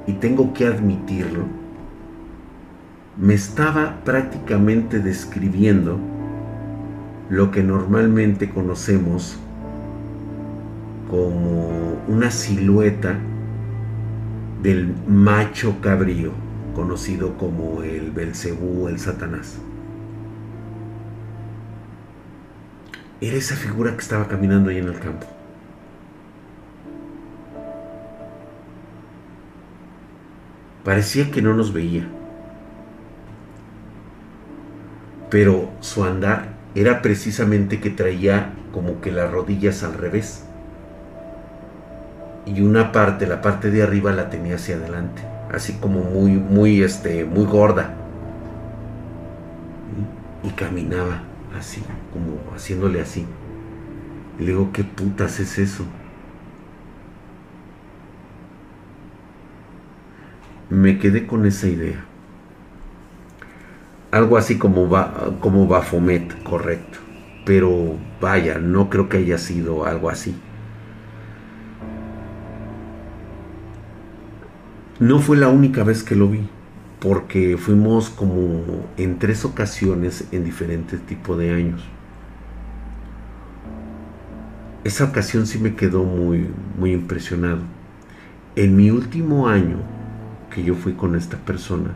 y 0.08 0.14
tengo 0.14 0.54
que 0.54 0.66
admitirlo 0.66 1.59
me 3.20 3.34
estaba 3.34 4.02
prácticamente 4.04 5.00
describiendo 5.00 6.00
lo 7.30 7.52
que 7.52 7.64
normalmente 7.64 8.50
conocemos 8.50 9.38
como 11.10 11.98
una 12.08 12.32
silueta 12.32 13.18
del 14.64 14.94
macho 15.08 15.82
cabrío, 15.82 16.32
conocido 16.76 17.38
como 17.38 17.84
el 17.84 18.12
Belcebú, 18.12 18.88
el 18.88 19.00
Satanás. 19.00 19.60
era 23.22 23.36
esa 23.36 23.56
figura 23.56 23.92
que 23.94 24.00
estaba 24.00 24.28
caminando 24.28 24.70
ahí 24.70 24.78
en 24.78 24.88
el 24.88 25.00
campo. 25.00 25.26
Parecía 30.84 31.30
que 31.30 31.42
no 31.42 31.54
nos 31.54 31.74
veía. 31.74 32.08
Pero 35.30 35.70
su 35.82 36.04
andar 36.04 36.50
era 36.76 37.02
precisamente 37.02 37.80
que 37.80 37.90
traía 37.90 38.54
como 38.72 39.02
que 39.02 39.12
las 39.12 39.32
rodillas 39.32 39.84
al 39.84 39.94
revés. 39.94 40.44
Y 42.46 42.62
una 42.62 42.92
parte, 42.92 43.28
la 43.28 43.42
parte 43.42 43.70
de 43.70 43.84
arriba 43.84 44.12
la 44.12 44.30
tenía 44.30 44.56
hacia 44.56 44.76
adelante, 44.76 45.22
así 45.52 45.74
como 45.74 46.04
muy 46.04 46.32
muy 46.32 46.82
este 46.82 47.26
muy 47.26 47.46
gorda. 47.46 47.94
Y 50.44 50.50
caminaba 50.52 51.24
así, 51.58 51.84
como 52.14 52.40
haciéndole 52.56 53.02
así. 53.02 53.26
Y 54.40 54.44
le 54.44 54.48
digo, 54.52 54.72
¿qué 54.72 54.84
putas 54.84 55.40
es 55.40 55.60
eso? 55.60 55.86
Me 60.70 60.98
quedé 60.98 61.28
con 61.28 61.46
esa 61.46 61.68
idea. 61.68 62.06
Algo 64.12 64.38
así 64.38 64.58
como, 64.58 64.90
va, 64.90 65.38
como 65.40 65.68
Bafomet, 65.68 66.44
correcto. 66.44 67.00
Pero 67.46 67.96
vaya, 68.20 68.58
no 68.58 68.90
creo 68.90 69.10
que 69.10 69.18
haya 69.18 69.38
sido 69.38 69.86
algo 69.86 70.10
así. 70.10 70.36
No 75.00 75.20
fue 75.20 75.38
la 75.38 75.48
única 75.50 75.84
vez 75.84 76.04
que 76.04 76.16
lo 76.16 76.28
vi 76.28 76.50
porque 77.00 77.58
fuimos 77.58 78.10
como 78.10 78.86
en 78.98 79.20
tres 79.20 79.46
ocasiones 79.46 80.28
en 80.32 80.44
diferentes 80.44 81.00
tipos 81.02 81.38
de 81.38 81.54
años. 81.54 81.82
Esa 84.84 85.06
ocasión 85.06 85.48
sí 85.48 85.60
me 85.60 85.76
quedó 85.76 86.04
muy, 86.04 86.48
muy 86.78 86.92
impresionado. 86.92 87.60
En 88.56 88.76
mi 88.76 88.92
último 88.92 89.48
año 89.48 89.78
que 90.54 90.64
yo 90.64 90.76
fui 90.76 90.94
con 90.94 91.16
esta 91.16 91.38
persona, 91.38 91.92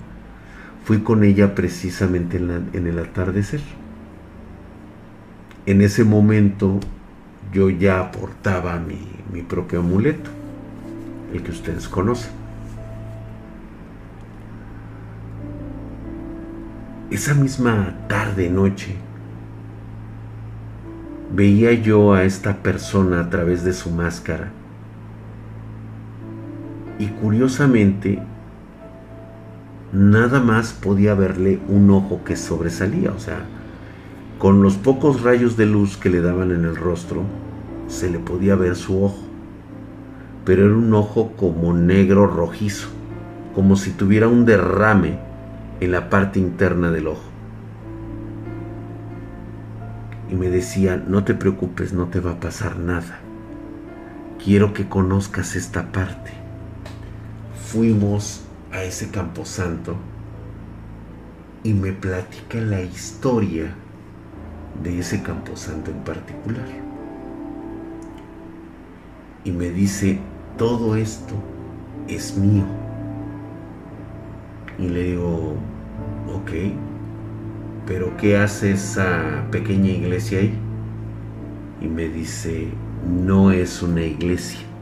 fui 0.83 0.99
con 0.99 1.23
ella 1.23 1.55
precisamente 1.55 2.37
en, 2.37 2.87
el 2.87 2.99
atardecer. 2.99 3.61
En 5.65 5.81
ese 5.81 6.03
momento 6.03 6.79
yo 7.51 7.69
ya 7.69 7.99
aportaba 7.99 8.79
mi, 8.79 8.99
mi 9.31 9.41
propio 9.41 9.79
amuleto, 9.79 10.29
el 11.33 11.41
que 11.41 11.51
ustedes 11.51 11.87
conocen. 11.87 12.43
esa 17.13 17.35
misma 17.35 17.93
tarde, 18.07 18.49
noche, 18.49 18.95
veía 21.31 21.71
yo 21.73 22.13
a 22.13 22.23
esta 22.23 22.63
persona 22.63 23.19
a 23.19 23.29
través 23.29 23.63
de 23.63 23.73
su 23.73 23.91
máscara 23.91 24.51
y 26.97 27.05
curiosamente 27.07 28.19
nada 29.93 30.39
más 30.39 30.73
podía 30.73 31.13
verle 31.13 31.59
un 31.67 31.91
ojo 31.91 32.23
que 32.25 32.35
sobresalía, 32.35 33.11
o 33.11 33.19
sea, 33.19 33.45
con 34.39 34.63
los 34.63 34.75
pocos 34.75 35.21
rayos 35.21 35.55
de 35.55 35.67
luz 35.67 35.97
que 35.97 36.09
le 36.09 36.19
daban 36.19 36.51
en 36.51 36.65
el 36.65 36.75
rostro, 36.75 37.23
se 37.87 38.09
le 38.09 38.17
podía 38.17 38.55
ver 38.55 38.75
su 38.75 39.03
ojo, 39.03 39.23
pero 40.45 40.65
era 40.65 40.75
un 40.75 40.93
ojo 40.93 41.33
como 41.37 41.73
negro 41.73 42.25
rojizo, 42.25 42.89
como 43.53 43.75
si 43.75 43.91
tuviera 43.91 44.27
un 44.27 44.45
derrame 44.45 45.19
en 45.79 45.91
la 45.91 46.09
parte 46.09 46.39
interna 46.39 46.91
del 46.91 47.07
ojo. 47.07 47.29
Y 50.31 50.35
me 50.35 50.49
decía, 50.49 51.01
no 51.07 51.23
te 51.23 51.35
preocupes, 51.35 51.93
no 51.93 52.07
te 52.07 52.19
va 52.19 52.31
a 52.31 52.39
pasar 52.39 52.79
nada. 52.79 53.19
Quiero 54.43 54.73
que 54.73 54.89
conozcas 54.89 55.55
esta 55.55 55.91
parte. 55.91 56.31
Fuimos 57.67 58.42
a 58.73 58.83
ese 58.83 59.09
camposanto 59.09 59.95
y 61.63 61.73
me 61.73 61.93
platica 61.93 62.59
la 62.59 62.81
historia 62.81 63.73
de 64.83 64.99
ese 64.99 65.21
camposanto 65.21 65.91
en 65.91 65.99
particular. 65.99 66.65
Y 69.45 69.51
me 69.51 69.69
dice, 69.69 70.19
todo 70.57 70.95
esto 70.95 71.35
es 72.07 72.35
mío. 72.35 72.65
Y 74.79 74.89
le 74.89 75.03
digo, 75.03 75.55
ok. 76.33 76.51
pero 77.85 78.15
¿qué 78.17 78.37
hace 78.37 78.71
esa 78.71 79.45
pequeña 79.51 79.89
iglesia 79.89 80.39
ahí? 80.39 80.57
Y 81.81 81.87
me 81.87 82.07
dice, 82.07 82.69
no 83.05 83.51
es 83.51 83.81
una 83.81 84.01
iglesia. 84.01 84.72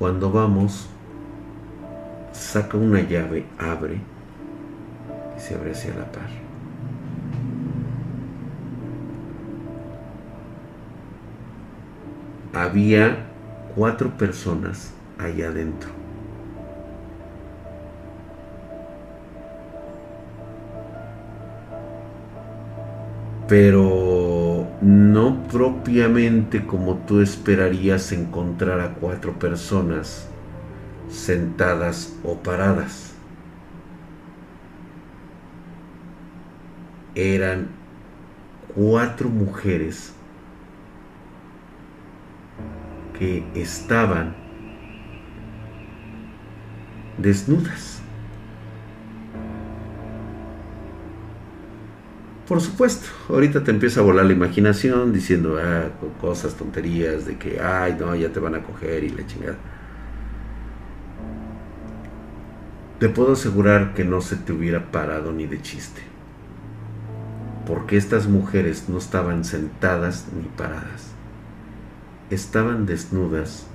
Cuando 0.00 0.32
vamos, 0.32 0.88
saca 2.32 2.78
una 2.78 3.02
llave, 3.02 3.44
abre 3.58 4.00
y 5.36 5.40
se 5.40 5.54
abre 5.54 5.72
hacia 5.72 5.94
la 5.94 6.10
par. 6.10 6.30
Había 12.54 13.26
cuatro 13.76 14.08
personas 14.16 14.94
allá 15.18 15.48
adentro. 15.48 15.90
Pero 23.46 24.19
no 24.80 25.42
propiamente 25.44 26.64
como 26.66 26.96
tú 26.96 27.20
esperarías 27.20 28.12
encontrar 28.12 28.80
a 28.80 28.94
cuatro 28.94 29.38
personas 29.38 30.28
sentadas 31.10 32.16
o 32.24 32.36
paradas. 32.36 33.12
Eran 37.14 37.68
cuatro 38.74 39.28
mujeres 39.28 40.12
que 43.18 43.44
estaban 43.54 44.34
desnudas. 47.18 47.99
Por 52.50 52.60
supuesto, 52.60 53.06
ahorita 53.28 53.62
te 53.62 53.70
empieza 53.70 54.00
a 54.00 54.02
volar 54.02 54.26
la 54.26 54.32
imaginación 54.32 55.12
diciendo 55.12 55.56
ah, 55.62 55.90
cosas, 56.20 56.56
tonterías 56.56 57.24
de 57.24 57.38
que, 57.38 57.60
ay, 57.60 57.96
no, 57.96 58.12
ya 58.16 58.32
te 58.32 58.40
van 58.40 58.56
a 58.56 58.62
coger 58.64 59.04
y 59.04 59.10
la 59.10 59.24
chingada. 59.24 59.56
Te 62.98 63.08
puedo 63.08 63.34
asegurar 63.34 63.94
que 63.94 64.04
no 64.04 64.20
se 64.20 64.34
te 64.34 64.52
hubiera 64.52 64.90
parado 64.90 65.30
ni 65.30 65.46
de 65.46 65.62
chiste. 65.62 66.02
Porque 67.68 67.96
estas 67.96 68.26
mujeres 68.26 68.88
no 68.88 68.98
estaban 68.98 69.44
sentadas 69.44 70.26
ni 70.34 70.48
paradas. 70.48 71.12
Estaban 72.30 72.84
desnudas 72.84 73.68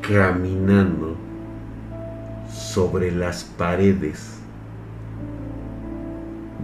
caminando 0.00 1.09
sobre 2.72 3.10
las 3.10 3.42
paredes 3.42 4.34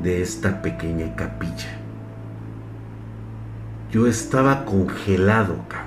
de 0.03 0.23
esta 0.23 0.63
pequeña 0.63 1.17
capilla. 1.17 1.81
Yo 3.91 4.07
estaba 4.07 4.65
congelado, 4.65 5.57
cabrón. 5.69 5.87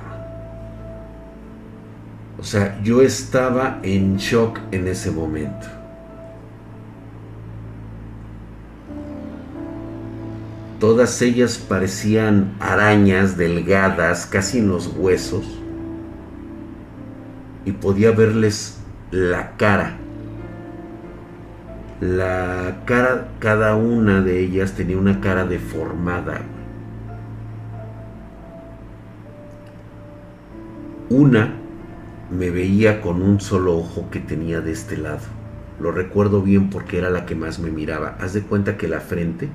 O 2.38 2.44
sea, 2.44 2.82
yo 2.84 3.02
estaba 3.02 3.80
en 3.82 4.18
shock 4.18 4.60
en 4.72 4.88
ese 4.88 5.10
momento. 5.10 5.68
Todas 10.82 11.22
ellas 11.22 11.58
parecían 11.58 12.56
arañas 12.60 13.38
delgadas, 13.38 14.26
casi 14.26 14.60
en 14.60 14.68
los 14.68 14.88
huesos 14.98 15.46
y 17.66 17.72
podía 17.72 18.12
verles 18.12 18.78
la 19.12 19.52
cara. 19.58 19.98
La 22.02 22.84
cara, 22.86 23.28
cada 23.40 23.76
una 23.76 24.22
de 24.22 24.40
ellas 24.40 24.72
tenía 24.72 24.98
una 24.98 25.20
cara 25.20 25.44
deformada. 25.44 26.40
Una 31.10 31.56
me 32.32 32.52
veía 32.52 33.02
con 33.02 33.22
un 33.22 33.42
solo 33.42 33.78
ojo 33.78 34.10
que 34.10 34.22
tenía 34.22 34.62
de 34.62 34.72
este 34.72 34.96
lado. 34.96 35.28
Lo 35.82 35.92
recuerdo 35.92 36.42
bien 36.42 36.70
porque 36.70 37.00
era 37.00 37.10
la 37.10 37.26
que 37.26 37.36
más 37.36 37.60
me 37.60 37.70
miraba. 37.70 38.16
Haz 38.22 38.32
de 38.32 38.44
cuenta 38.44 38.78
que 38.78 38.88
la 38.88 39.02
frente 39.02 39.50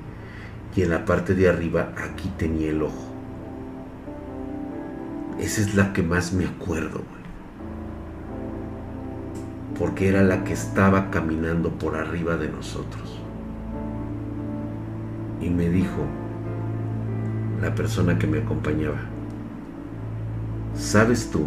y 0.75 0.83
en 0.83 0.91
la 0.91 1.03
parte 1.03 1.33
de 1.33 1.49
arriba 1.49 1.93
aquí 1.97 2.31
tenía 2.37 2.69
el 2.69 2.83
ojo. 2.83 3.11
Esa 5.39 5.61
es 5.61 5.73
la 5.73 5.93
que 5.93 6.03
más 6.03 6.31
me 6.31 6.45
acuerdo 6.45 7.14
porque 9.77 10.07
era 10.09 10.23
la 10.23 10.43
que 10.43 10.53
estaba 10.53 11.11
caminando 11.11 11.69
por 11.71 11.95
arriba 11.95 12.37
de 12.37 12.49
nosotros. 12.49 13.19
Y 15.41 15.49
me 15.49 15.69
dijo 15.69 16.05
la 17.61 17.75
persona 17.75 18.17
que 18.17 18.27
me 18.27 18.39
acompañaba, 18.39 18.99
¿sabes 20.75 21.29
tú 21.29 21.45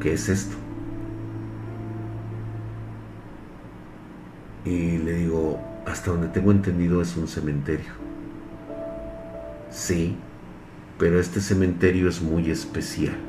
qué 0.00 0.12
es 0.12 0.28
esto? 0.28 0.56
Y 4.64 4.98
le 4.98 5.14
digo, 5.14 5.58
hasta 5.86 6.10
donde 6.10 6.28
tengo 6.28 6.52
entendido 6.52 7.00
es 7.02 7.16
un 7.16 7.26
cementerio. 7.26 7.92
Sí, 9.70 10.16
pero 10.98 11.18
este 11.18 11.40
cementerio 11.40 12.08
es 12.08 12.20
muy 12.20 12.50
especial. 12.50 13.27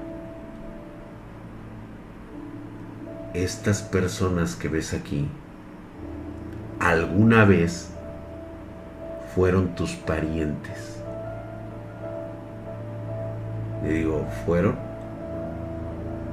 Estas 3.34 3.82
personas 3.82 4.56
que 4.56 4.70
ves 4.70 4.94
aquí 4.94 5.30
alguna 6.80 7.46
vez 7.46 7.92
fueron 9.36 9.76
tus 9.76 9.92
parientes. 9.92 11.02
Le 13.84 13.94
digo, 13.94 14.28
¿fueron? 14.46 14.76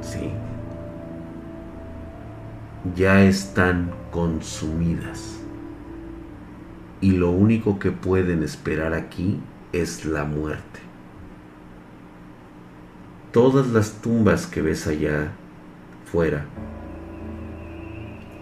Sí. 0.01 0.31
Ya 2.95 3.23
están 3.23 3.91
consumidas. 4.11 5.41
Y 7.01 7.13
lo 7.13 7.31
único 7.31 7.79
que 7.79 7.91
pueden 7.93 8.43
esperar 8.43 8.95
aquí 8.95 9.41
es 9.73 10.07
la 10.07 10.25
muerte. 10.25 10.81
Todas 13.33 13.67
las 13.67 13.93
tumbas 14.01 14.47
que 14.47 14.63
ves 14.63 14.87
allá 14.87 15.33
fuera 16.11 16.47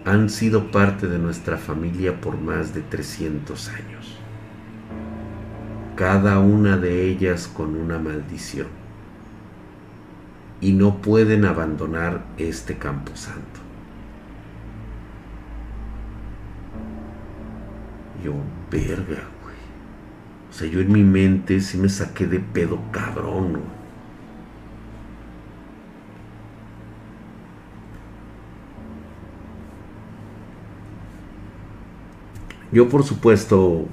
han 0.04 0.28
sido 0.28 0.70
parte 0.70 1.06
de 1.06 1.18
nuestra 1.18 1.56
familia 1.56 2.20
por 2.20 2.38
más 2.38 2.74
de 2.74 2.82
300 2.82 3.68
años. 3.70 4.18
Cada 5.96 6.40
una 6.40 6.76
de 6.76 7.06
ellas 7.06 7.48
con 7.48 7.74
una 7.76 7.98
maldición. 7.98 8.66
Y 10.60 10.72
no 10.72 10.98
pueden 10.98 11.44
abandonar 11.44 12.24
este 12.36 12.76
campo 12.76 13.12
santo. 13.16 13.60
Yo, 18.22 18.34
verga, 18.70 19.22
güey. 19.42 19.56
O 20.50 20.52
sea, 20.52 20.68
yo 20.68 20.80
en 20.80 20.92
mi 20.92 21.02
mente 21.02 21.60
sí 21.60 21.78
me 21.78 21.88
saqué 21.88 22.26
de 22.26 22.40
pedo 22.40 22.78
cabrón, 22.92 23.52
güey. 23.52 23.83
Yo 32.74 32.88
por 32.88 33.04
supuesto 33.04 33.86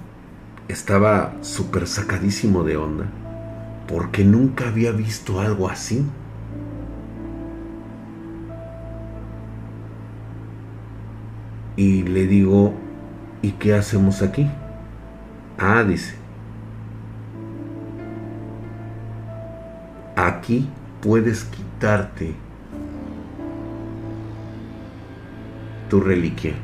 estaba 0.68 1.36
súper 1.42 1.86
sacadísimo 1.86 2.64
de 2.64 2.78
onda 2.78 3.06
porque 3.88 4.24
nunca 4.24 4.70
había 4.70 4.92
visto 4.92 5.40
algo 5.40 5.70
así. 5.70 6.04
Y 11.76 12.02
le 12.02 12.26
digo, 12.26 12.74
¿y 13.44 13.52
qué 13.52 13.76
hacemos 13.76 14.24
aquí? 14.24 14.50
Ah, 15.60 15.84
dice, 15.84 16.16
aquí 20.16 20.68
puedes 21.02 21.44
quitarte 21.44 22.34
tu 25.88 26.00
reliquia 26.00 26.56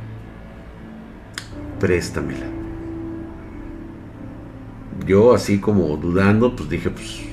préstamela. 1.79 2.57
Yo 4.91 5.33
así 5.33 5.59
como 5.59 5.95
dudando, 5.97 6.55
pues 6.55 6.69
dije, 6.69 6.89
pues, 6.89 7.29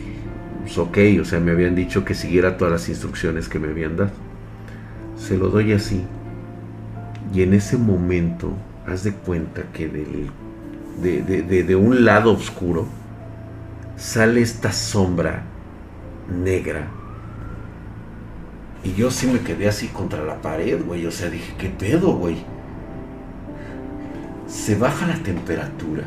pues, 0.62 0.78
ok, 0.78 0.98
o 1.20 1.24
sea, 1.24 1.40
me 1.40 1.52
habían 1.52 1.74
dicho 1.74 2.04
que 2.04 2.14
siguiera 2.14 2.56
todas 2.56 2.72
las 2.72 2.88
instrucciones 2.88 3.48
que 3.48 3.58
me 3.58 3.68
habían 3.68 3.96
dado. 3.96 4.12
Se 5.16 5.36
lo 5.38 5.50
doy 5.50 5.72
así. 5.72 6.10
Y 7.32 7.42
en 7.42 7.54
ese 7.54 7.76
momento, 7.78 8.66
haz 8.86 9.04
de 9.04 9.14
cuenta 9.14 9.72
que 9.72 9.88
del, 9.88 10.34
de, 10.96 11.22
de 11.64 11.76
un 11.76 12.04
lado 12.04 12.32
oscuro 12.32 12.96
sale 13.96 14.42
esta 14.42 14.72
sombra 14.72 15.52
negra 16.28 16.94
Y 18.82 18.94
yo 18.94 19.10
sí 19.10 19.26
me 19.26 19.42
quedé 19.42 19.66
así 19.68 19.88
contra 19.88 20.22
la 20.24 20.40
pared, 20.42 20.84
güey. 20.84 21.06
O 21.06 21.10
sea, 21.10 21.30
dije, 21.30 21.54
¿qué 21.58 21.68
pedo, 21.70 22.16
güey? 22.16 22.44
Se 24.46 24.74
baja 24.76 25.06
la 25.06 25.16
temperatura. 25.22 26.04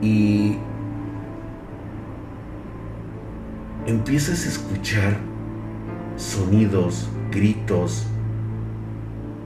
Y 0.00 0.56
empiezas 3.86 4.46
a 4.46 4.48
escuchar 4.48 5.16
sonidos, 6.16 7.08
gritos, 7.30 8.06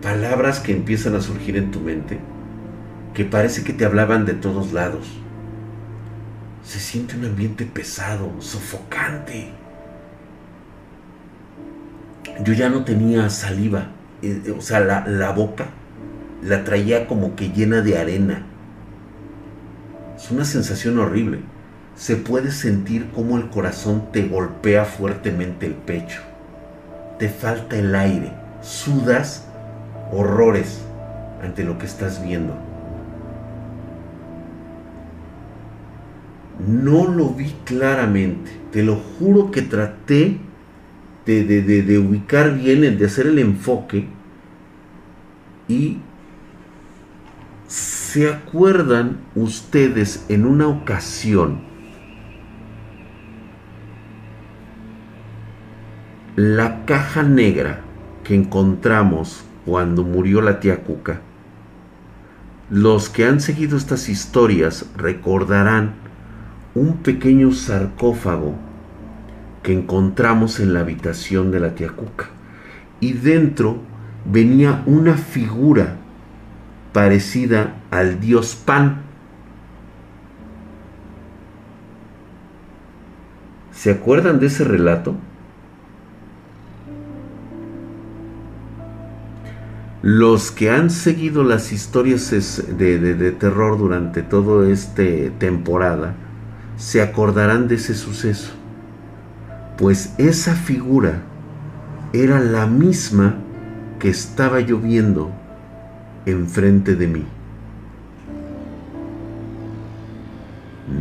palabras 0.02 0.60
que 0.60 0.72
empiezan 0.72 1.14
a 1.14 1.20
surgir 1.20 1.56
en 1.56 1.70
tu 1.70 1.80
mente, 1.80 2.20
que 3.14 3.24
parece 3.24 3.64
que 3.64 3.72
te 3.72 3.84
hablaban 3.84 4.26
de 4.26 4.34
todos 4.34 4.72
lados. 4.72 5.08
Se 6.62 6.78
siente 6.78 7.16
un 7.16 7.24
ambiente 7.24 7.64
pesado, 7.64 8.30
sofocante. 8.40 9.50
Yo 12.42 12.52
ya 12.52 12.68
no 12.68 12.84
tenía 12.84 13.30
saliva, 13.30 13.88
o 14.56 14.60
sea, 14.60 14.80
la, 14.80 15.06
la 15.06 15.30
boca 15.32 15.66
la 16.44 16.64
traía 16.64 17.06
como 17.06 17.36
que 17.36 17.50
llena 17.50 17.80
de 17.80 17.98
arena. 17.98 18.42
Es 20.16 20.30
una 20.30 20.44
sensación 20.44 20.98
horrible. 20.98 21.40
Se 21.96 22.16
puede 22.16 22.50
sentir 22.50 23.10
como 23.14 23.36
el 23.36 23.48
corazón 23.48 24.10
te 24.12 24.26
golpea 24.26 24.84
fuertemente 24.84 25.66
el 25.66 25.74
pecho. 25.74 26.20
Te 27.18 27.28
falta 27.28 27.76
el 27.76 27.94
aire. 27.94 28.32
Sudas 28.62 29.46
horrores 30.12 30.80
ante 31.42 31.64
lo 31.64 31.78
que 31.78 31.86
estás 31.86 32.22
viendo. 32.22 32.54
No 36.66 37.08
lo 37.08 37.30
vi 37.30 37.54
claramente. 37.64 38.50
Te 38.70 38.82
lo 38.82 38.96
juro 38.96 39.50
que 39.50 39.62
traté 39.62 40.38
de, 41.26 41.44
de, 41.62 41.98
ubicar 41.98 42.56
bien, 42.56 42.98
de 42.98 43.06
hacer 43.06 43.26
el 43.26 43.38
enfoque. 43.38 44.06
Y 45.68 45.98
se 47.66 48.30
acuerdan 48.30 49.18
ustedes 49.34 50.26
en 50.28 50.46
una 50.46 50.68
ocasión 50.68 51.62
la 56.36 56.84
caja 56.84 57.22
negra 57.22 57.80
que 58.24 58.34
encontramos 58.34 59.44
cuando 59.64 60.02
murió 60.02 60.40
la 60.40 60.60
tía 60.60 60.82
Cuca. 60.82 61.20
Los 62.70 63.08
que 63.08 63.26
han 63.26 63.40
seguido 63.40 63.76
estas 63.76 64.08
historias 64.08 64.86
recordarán 64.96 65.94
un 66.74 66.98
pequeño 66.98 67.52
sarcófago 67.52 68.56
que 69.64 69.72
encontramos 69.72 70.60
en 70.60 70.72
la 70.74 70.80
habitación 70.80 71.50
de 71.50 71.58
la 71.58 71.74
tía 71.74 71.88
Cuca. 71.88 72.26
Y 73.00 73.14
dentro 73.14 73.78
venía 74.24 74.84
una 74.86 75.14
figura 75.14 75.96
parecida 76.92 77.74
al 77.90 78.20
dios 78.20 78.54
Pan. 78.54 79.02
¿Se 83.72 83.90
acuerdan 83.90 84.38
de 84.38 84.46
ese 84.46 84.62
relato? 84.62 85.16
Los 90.02 90.50
que 90.50 90.70
han 90.70 90.90
seguido 90.90 91.44
las 91.44 91.72
historias 91.72 92.30
de, 92.30 93.36
terror 93.38 93.78
durante 93.78 94.22
toda 94.22 94.70
esta 94.70 95.02
temporada 95.38 96.14
se 96.76 97.00
acordarán 97.00 97.68
de 97.68 97.76
ese 97.76 97.94
suceso, 97.94 98.52
pues 99.76 100.14
esa 100.18 100.54
figura 100.54 101.22
era 102.12 102.38
la 102.40 102.66
misma 102.66 103.34
que 103.98 104.08
estaba 104.08 104.60
lloviendo 104.60 105.30
enfrente 106.26 106.94
de 106.94 107.06
mí. 107.06 107.24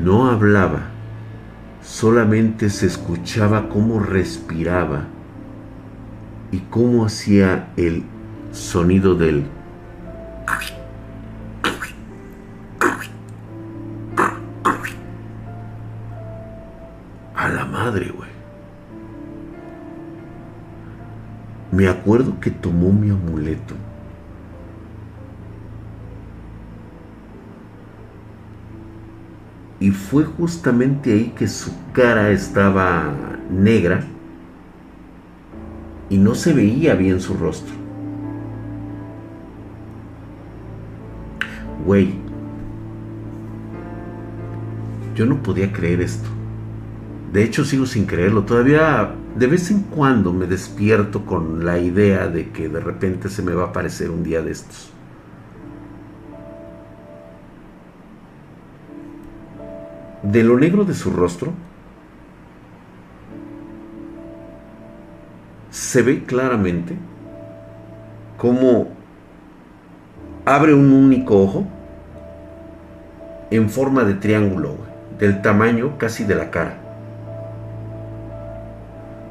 No 0.03 0.29
hablaba, 0.29 0.81
solamente 1.83 2.69
se 2.69 2.87
escuchaba 2.87 3.69
cómo 3.69 3.99
respiraba 3.99 5.05
y 6.51 6.59
cómo 6.59 7.05
hacía 7.05 7.69
el 7.77 8.03
sonido 8.51 9.15
del 9.15 9.45
a 17.35 17.49
la 17.49 17.65
madre, 17.65 18.09
güey. 18.15 18.32
Me 21.73 21.87
acuerdo 21.87 22.39
que 22.39 22.51
tomó 22.51 22.91
mi 22.91 23.09
amuleto. 23.09 23.73
Y 29.79 29.91
fue 29.91 30.23
justamente 30.23 31.11
ahí 31.11 31.33
que 31.35 31.47
su 31.47 31.71
cara 31.91 32.31
estaba 32.31 33.13
negra 33.49 34.03
y 36.09 36.17
no 36.17 36.35
se 36.35 36.53
veía 36.53 36.95
bien 36.95 37.19
su 37.19 37.33
rostro. 37.33 37.83
güey, 41.85 42.13
yo 45.15 45.25
no 45.25 45.41
podía 45.43 45.71
creer 45.71 46.01
esto. 46.01 46.29
De 47.31 47.43
hecho, 47.43 47.65
sigo 47.65 47.85
sin 47.85 48.05
creerlo. 48.05 48.43
Todavía 48.43 49.15
de 49.35 49.47
vez 49.47 49.71
en 49.71 49.81
cuando 49.81 50.31
me 50.31 50.45
despierto 50.45 51.25
con 51.25 51.65
la 51.65 51.79
idea 51.79 52.27
de 52.27 52.51
que 52.51 52.69
de 52.69 52.79
repente 52.79 53.29
se 53.29 53.41
me 53.41 53.53
va 53.53 53.63
a 53.63 53.67
aparecer 53.67 54.11
un 54.11 54.23
día 54.23 54.41
de 54.41 54.51
estos. 54.51 54.91
De 60.21 60.43
lo 60.43 60.57
negro 60.57 60.85
de 60.85 60.93
su 60.93 61.11
rostro, 61.11 61.51
se 65.71 66.01
ve 66.01 66.23
claramente 66.23 66.95
cómo 68.37 68.87
abre 70.45 70.73
un 70.73 70.93
único 70.93 71.41
ojo 71.41 71.67
en 73.49 73.69
forma 73.69 74.03
de 74.03 74.13
triángulo, 74.13 74.77
del 75.19 75.41
tamaño 75.41 75.97
casi 75.97 76.23
de 76.23 76.35
la 76.35 76.51
cara. 76.51 76.82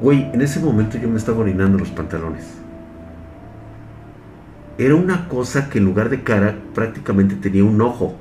Güey, 0.01 0.29
en 0.33 0.41
ese 0.41 0.59
momento 0.59 0.97
yo 0.97 1.07
me 1.07 1.17
estaba 1.17 1.39
orinando 1.39 1.77
los 1.77 1.89
pantalones. 1.89 2.45
Era 4.77 4.95
una 4.95 5.27
cosa 5.29 5.69
que 5.69 5.77
en 5.77 5.85
lugar 5.85 6.09
de 6.09 6.23
cara 6.23 6.55
prácticamente 6.73 7.35
tenía 7.35 7.63
un 7.63 7.79
ojo. 7.79 8.17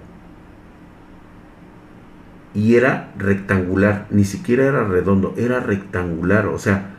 Y 2.54 2.74
era 2.74 3.12
rectangular, 3.16 4.06
ni 4.10 4.24
siquiera 4.24 4.64
era 4.64 4.84
redondo, 4.84 5.34
era 5.38 5.60
rectangular. 5.60 6.46
O 6.46 6.58
sea, 6.58 6.90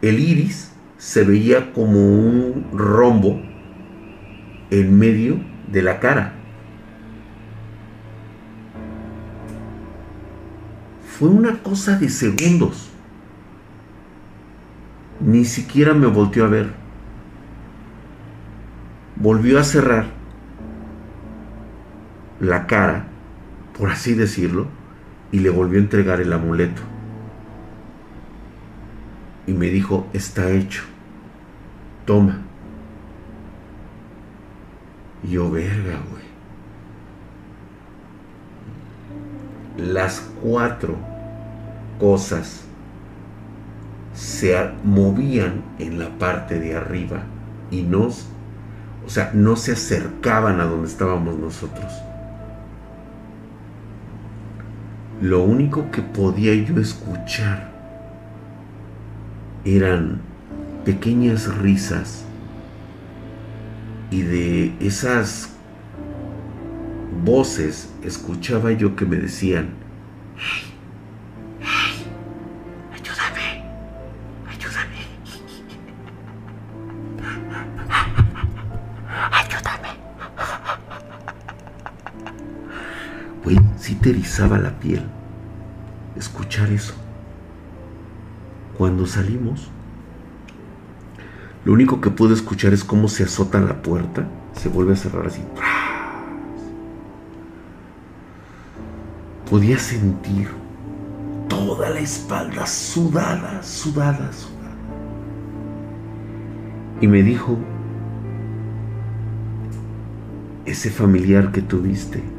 el 0.00 0.20
iris 0.20 0.72
se 0.96 1.24
veía 1.24 1.72
como 1.72 1.98
un 1.98 2.68
rombo 2.72 3.42
en 4.70 4.98
medio 4.98 5.38
de 5.70 5.82
la 5.82 5.98
cara. 5.98 6.34
Fue 11.18 11.28
una 11.28 11.62
cosa 11.62 11.98
de 11.98 12.08
segundos. 12.08 12.93
Ni 15.24 15.46
siquiera 15.46 15.94
me 15.94 16.06
volteó 16.06 16.44
a 16.44 16.48
ver. 16.48 16.70
Volvió 19.16 19.58
a 19.58 19.64
cerrar 19.64 20.06
la 22.40 22.66
cara, 22.66 23.06
por 23.78 23.90
así 23.90 24.12
decirlo, 24.12 24.66
y 25.32 25.38
le 25.38 25.48
volvió 25.48 25.78
a 25.78 25.82
entregar 25.82 26.20
el 26.20 26.30
amuleto. 26.30 26.82
Y 29.46 29.54
me 29.54 29.70
dijo, 29.70 30.06
está 30.12 30.50
hecho. 30.50 30.82
Toma. 32.04 32.42
Y 35.22 35.30
yo, 35.30 35.50
verga, 35.50 36.00
güey. 36.10 36.24
Las 39.90 40.20
cuatro 40.42 40.96
cosas 41.98 42.63
se 44.14 44.56
movían 44.84 45.62
en 45.78 45.98
la 45.98 46.08
parte 46.18 46.58
de 46.60 46.76
arriba 46.76 47.24
y 47.70 47.82
nos, 47.82 48.26
o 49.04 49.10
sea, 49.10 49.32
no 49.34 49.56
se 49.56 49.72
acercaban 49.72 50.60
a 50.60 50.64
donde 50.64 50.88
estábamos 50.88 51.38
nosotros. 51.38 51.92
Lo 55.20 55.42
único 55.42 55.90
que 55.90 56.02
podía 56.02 56.54
yo 56.54 56.80
escuchar 56.80 57.72
eran 59.64 60.20
pequeñas 60.84 61.52
risas 61.56 62.24
y 64.10 64.22
de 64.22 64.74
esas 64.80 65.50
voces 67.24 67.90
escuchaba 68.04 68.72
yo 68.72 68.94
que 68.94 69.06
me 69.06 69.16
decían, 69.16 69.70
te 84.04 84.58
la 84.58 84.78
piel 84.80 85.02
escuchar 86.14 86.70
eso. 86.70 86.92
Cuando 88.76 89.06
salimos, 89.06 89.70
lo 91.64 91.72
único 91.72 92.02
que 92.02 92.10
pude 92.10 92.34
escuchar 92.34 92.74
es 92.74 92.84
cómo 92.84 93.08
se 93.08 93.24
azota 93.24 93.60
la 93.60 93.80
puerta, 93.80 94.26
se 94.52 94.68
vuelve 94.68 94.92
a 94.92 94.96
cerrar 94.96 95.26
así. 95.26 95.40
Podía 99.48 99.78
sentir 99.78 100.50
toda 101.48 101.88
la 101.88 102.00
espalda 102.00 102.66
sudada, 102.66 103.62
sudada, 103.62 104.30
sudada. 104.34 104.76
Y 107.00 107.06
me 107.06 107.22
dijo, 107.22 107.56
ese 110.66 110.90
familiar 110.90 111.52
que 111.52 111.62
tuviste 111.62 112.33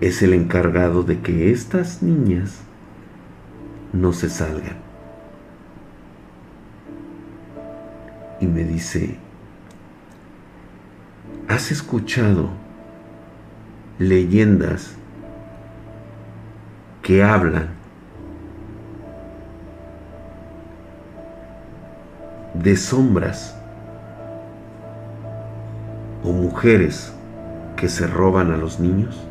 es 0.00 0.22
el 0.22 0.32
encargado 0.32 1.02
de 1.02 1.20
que 1.20 1.50
estas 1.50 2.02
niñas 2.02 2.60
no 3.92 4.12
se 4.12 4.28
salgan. 4.28 4.76
Y 8.40 8.46
me 8.46 8.62
dice, 8.62 9.16
¿has 11.48 11.72
escuchado 11.72 12.50
leyendas 13.98 14.94
que 17.02 17.24
hablan 17.24 17.70
de 22.54 22.76
sombras 22.76 23.56
o 26.22 26.32
mujeres 26.32 27.12
que 27.76 27.88
se 27.88 28.06
roban 28.06 28.52
a 28.52 28.56
los 28.56 28.78
niños? 28.78 29.27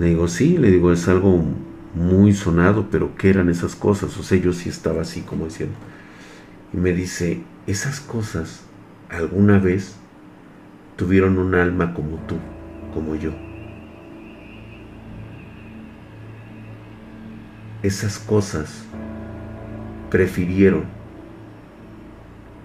Le 0.00 0.06
digo, 0.06 0.28
sí, 0.28 0.56
le 0.56 0.70
digo, 0.70 0.92
es 0.92 1.08
algo 1.08 1.44
muy 1.94 2.32
sonado, 2.32 2.86
pero 2.90 3.14
¿qué 3.16 3.28
eran 3.28 3.50
esas 3.50 3.76
cosas? 3.76 4.16
O 4.16 4.22
sea, 4.22 4.38
yo 4.38 4.54
sí 4.54 4.70
estaba 4.70 5.02
así 5.02 5.20
como 5.20 5.44
diciendo. 5.44 5.76
Y 6.72 6.78
me 6.78 6.94
dice, 6.94 7.42
esas 7.66 8.00
cosas 8.00 8.62
alguna 9.10 9.58
vez 9.58 9.96
tuvieron 10.96 11.36
un 11.36 11.54
alma 11.54 11.92
como 11.92 12.16
tú, 12.26 12.36
como 12.94 13.14
yo. 13.14 13.32
Esas 17.82 18.18
cosas 18.18 18.86
prefirieron 20.10 20.84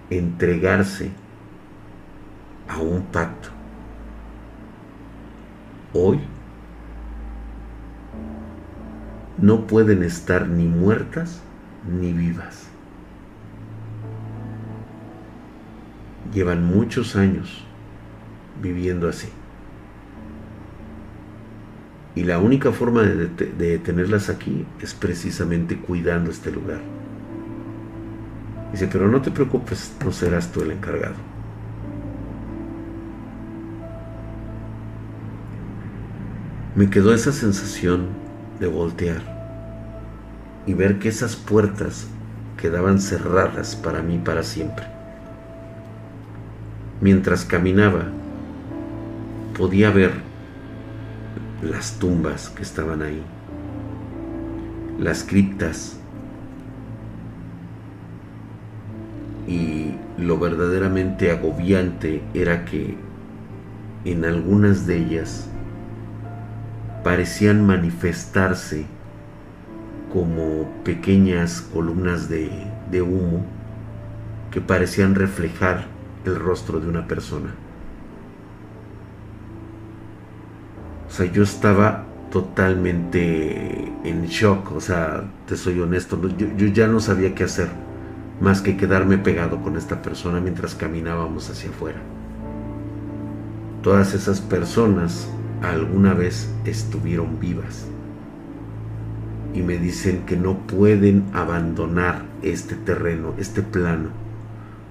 entregarse 0.08 1.10
a 2.66 2.78
un 2.78 3.02
pacto. 3.02 3.50
Hoy 5.92 6.18
no 9.38 9.66
pueden 9.66 10.02
estar 10.02 10.48
ni 10.48 10.66
muertas 10.66 11.40
ni 11.86 12.12
vivas. 12.12 12.66
Llevan 16.32 16.64
muchos 16.64 17.16
años 17.16 17.64
viviendo 18.60 19.08
así. 19.08 19.28
Y 22.14 22.24
la 22.24 22.38
única 22.38 22.72
forma 22.72 23.02
de, 23.02 23.78
tenerlas 23.78 24.30
aquí 24.30 24.64
es 24.80 24.94
precisamente 24.94 25.76
cuidando 25.76 26.30
este 26.30 26.50
lugar. 26.50 26.80
Dice, 28.72 28.88
pero 28.90 29.08
no 29.08 29.20
te 29.20 29.30
preocupes, 29.30 29.94
no 30.02 30.12
serás 30.12 30.50
tú 30.50 30.62
el 30.62 30.70
encargado. 30.70 31.14
Me 36.74 36.88
quedó 36.90 37.12
esa 37.12 37.32
sensación 37.32 38.25
de 38.60 38.66
voltear 38.66 39.22
y 40.66 40.74
ver 40.74 40.98
que 40.98 41.08
esas 41.08 41.36
puertas 41.36 42.08
quedaban 42.56 43.00
cerradas 43.00 43.76
para 43.76 44.02
mí 44.02 44.18
para 44.18 44.42
siempre. 44.42 44.86
Mientras 47.00 47.44
caminaba, 47.44 48.06
podía 49.56 49.90
ver 49.90 50.12
las 51.62 51.98
tumbas 51.98 52.48
que 52.50 52.62
estaban 52.62 53.02
ahí, 53.02 53.22
las 54.98 55.24
criptas 55.24 55.98
y 59.46 59.94
lo 60.18 60.38
verdaderamente 60.38 61.30
agobiante 61.30 62.22
era 62.34 62.64
que 62.64 62.96
en 64.04 64.24
algunas 64.24 64.86
de 64.86 64.96
ellas 64.98 65.48
parecían 67.06 67.64
manifestarse 67.64 68.84
como 70.12 70.68
pequeñas 70.82 71.60
columnas 71.60 72.28
de, 72.28 73.00
humo 73.00 73.46
que 74.50 74.60
parecían 74.60 75.14
reflejar 75.14 75.86
el 76.24 76.34
rostro 76.34 76.80
de 76.80 76.88
una 76.88 77.06
persona. 77.06 77.54
O 81.08 81.12
sea, 81.12 81.26
yo 81.26 81.44
estaba 81.44 82.06
totalmente 82.32 83.84
en 84.02 84.26
shock, 84.26 84.72
o 84.72 84.80
sea, 84.80 85.30
te 85.46 85.56
soy 85.56 85.78
honesto, 85.78 86.20
yo, 86.36 86.48
yo, 86.56 86.66
ya 86.66 86.88
no 86.88 86.98
sabía 86.98 87.36
qué 87.36 87.44
hacer 87.44 87.68
más 88.40 88.60
que 88.60 88.76
quedarme 88.76 89.16
pegado 89.16 89.62
con 89.62 89.76
esta 89.76 90.02
persona 90.02 90.40
mientras 90.40 90.74
caminábamos 90.74 91.50
hacia 91.50 91.70
afuera. 91.70 92.00
Todas 93.84 94.12
esas 94.12 94.40
personas 94.40 95.30
alguna 95.62 96.14
vez 96.14 96.50
estuvieron 96.64 97.40
vivas 97.40 97.86
y 99.54 99.62
me 99.62 99.78
dicen 99.78 100.26
que 100.26 100.36
no 100.36 100.58
pueden 100.58 101.24
abandonar 101.32 102.22
este 102.42 102.74
terreno, 102.74 103.32
este 103.38 103.62
plano, 103.62 104.10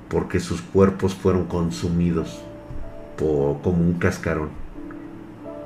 porque 0.09 0.39
sus 0.39 0.61
cuerpos 0.61 1.13
fueron 1.13 1.45
consumidos 1.45 2.41
por, 3.16 3.61
como 3.61 3.84
un 3.84 3.93
cascarón. 3.93 4.49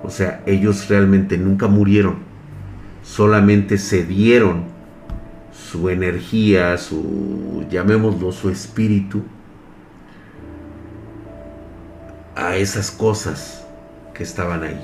O 0.03 0.09
sea, 0.09 0.43
ellos 0.45 0.89
realmente 0.89 1.37
nunca 1.37 1.67
murieron, 1.67 2.17
solamente 3.01 3.77
cedieron 3.77 4.63
su 5.53 5.89
energía, 5.89 6.77
su, 6.77 7.65
llamémoslo, 7.69 8.31
su 8.33 8.49
espíritu 8.49 9.21
a 12.35 12.57
esas 12.57 12.91
cosas 12.91 13.58
estaban 14.23 14.63
ahí. 14.63 14.79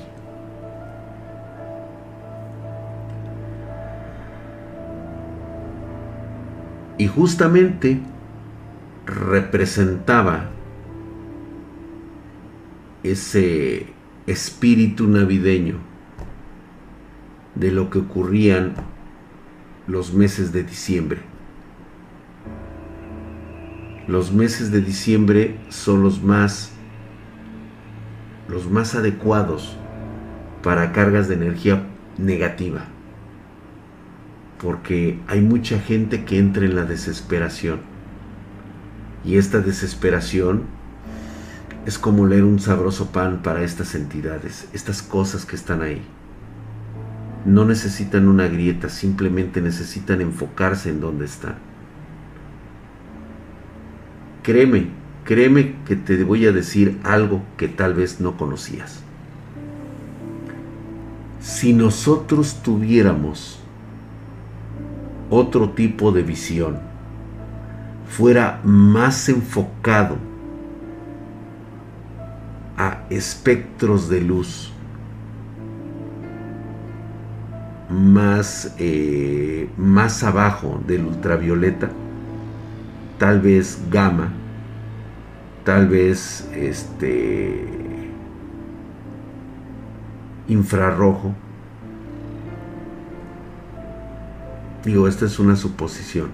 Y 6.98 7.06
justamente 7.08 8.00
representaba 9.04 10.50
ese 13.02 13.86
espíritu 14.26 15.06
navideño 15.06 15.76
de 17.54 17.70
lo 17.70 17.90
que 17.90 17.98
ocurrían 17.98 18.74
los 19.86 20.12
meses 20.12 20.52
de 20.52 20.62
diciembre. 20.62 21.20
Los 24.08 24.32
meses 24.32 24.70
de 24.70 24.80
diciembre 24.80 25.58
son 25.68 26.02
los 26.02 26.22
más 26.22 26.75
los 28.48 28.70
más 28.70 28.94
adecuados 28.94 29.76
para 30.62 30.92
cargas 30.92 31.28
de 31.28 31.34
energía 31.34 31.86
negativa. 32.18 32.84
Porque 34.60 35.20
hay 35.26 35.40
mucha 35.40 35.78
gente 35.78 36.24
que 36.24 36.38
entra 36.38 36.64
en 36.64 36.76
la 36.76 36.84
desesperación. 36.84 37.80
Y 39.24 39.36
esta 39.36 39.60
desesperación 39.60 40.64
es 41.84 41.98
como 41.98 42.26
leer 42.26 42.44
un 42.44 42.58
sabroso 42.58 43.12
pan 43.12 43.42
para 43.42 43.62
estas 43.62 43.94
entidades, 43.94 44.68
estas 44.72 45.02
cosas 45.02 45.44
que 45.44 45.56
están 45.56 45.82
ahí. 45.82 46.02
No 47.44 47.64
necesitan 47.64 48.26
una 48.26 48.48
grieta, 48.48 48.88
simplemente 48.88 49.60
necesitan 49.60 50.20
enfocarse 50.20 50.90
en 50.90 51.00
donde 51.00 51.26
están. 51.26 51.54
Créeme, 54.42 54.88
Créeme 55.26 55.74
que 55.84 55.96
te 55.96 56.22
voy 56.22 56.46
a 56.46 56.52
decir 56.52 57.00
algo 57.02 57.42
que 57.56 57.66
tal 57.66 57.94
vez 57.94 58.20
no 58.20 58.36
conocías. 58.36 59.02
Si 61.40 61.72
nosotros 61.72 62.62
tuviéramos 62.62 63.58
otro 65.28 65.70
tipo 65.70 66.12
de 66.12 66.22
visión, 66.22 66.78
fuera 68.08 68.60
más 68.62 69.28
enfocado 69.28 70.16
a 72.76 73.02
espectros 73.10 74.08
de 74.08 74.20
luz, 74.20 74.72
más, 77.90 78.76
eh, 78.78 79.68
más 79.76 80.22
abajo 80.22 80.80
del 80.86 81.04
ultravioleta, 81.04 81.90
tal 83.18 83.40
vez 83.40 83.80
gamma, 83.90 84.30
tal 85.66 85.88
vez 85.88 86.48
este 86.54 87.66
infrarrojo. 90.46 91.34
Digo, 94.84 95.08
esta 95.08 95.24
es 95.24 95.40
una 95.40 95.56
suposición. 95.56 96.28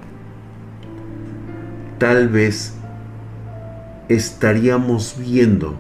Tal 1.98 2.28
vez 2.28 2.74
estaríamos 4.10 5.16
viendo 5.18 5.76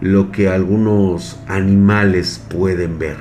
lo 0.00 0.30
que 0.30 0.48
algunos 0.48 1.40
animales 1.48 2.40
pueden 2.48 3.00
ver. 3.00 3.16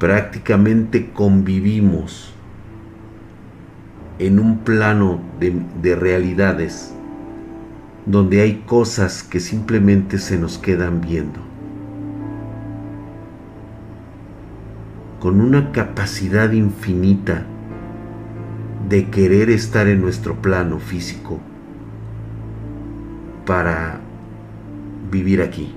Prácticamente 0.00 1.12
convivimos 1.12 2.33
en 4.18 4.38
un 4.38 4.58
plano 4.58 5.20
de, 5.40 5.96
realidades 5.96 6.94
donde 8.06 8.42
hay 8.42 8.62
cosas 8.66 9.22
que 9.22 9.40
simplemente 9.40 10.18
se 10.18 10.38
nos 10.38 10.58
quedan 10.58 11.00
viendo. 11.00 11.40
Con 15.20 15.40
una 15.40 15.72
capacidad 15.72 16.52
infinita 16.52 17.46
de 18.88 19.08
querer 19.08 19.48
estar 19.48 19.88
en 19.88 20.02
nuestro 20.02 20.36
plano 20.42 20.78
físico 20.78 21.40
para 23.46 24.00
vivir 25.10 25.40
aquí. 25.40 25.74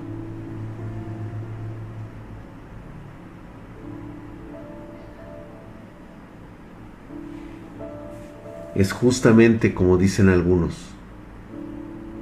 Es 8.78 8.92
justamente 8.92 9.74
como 9.74 9.96
dicen 9.96 10.28
algunos, 10.28 10.76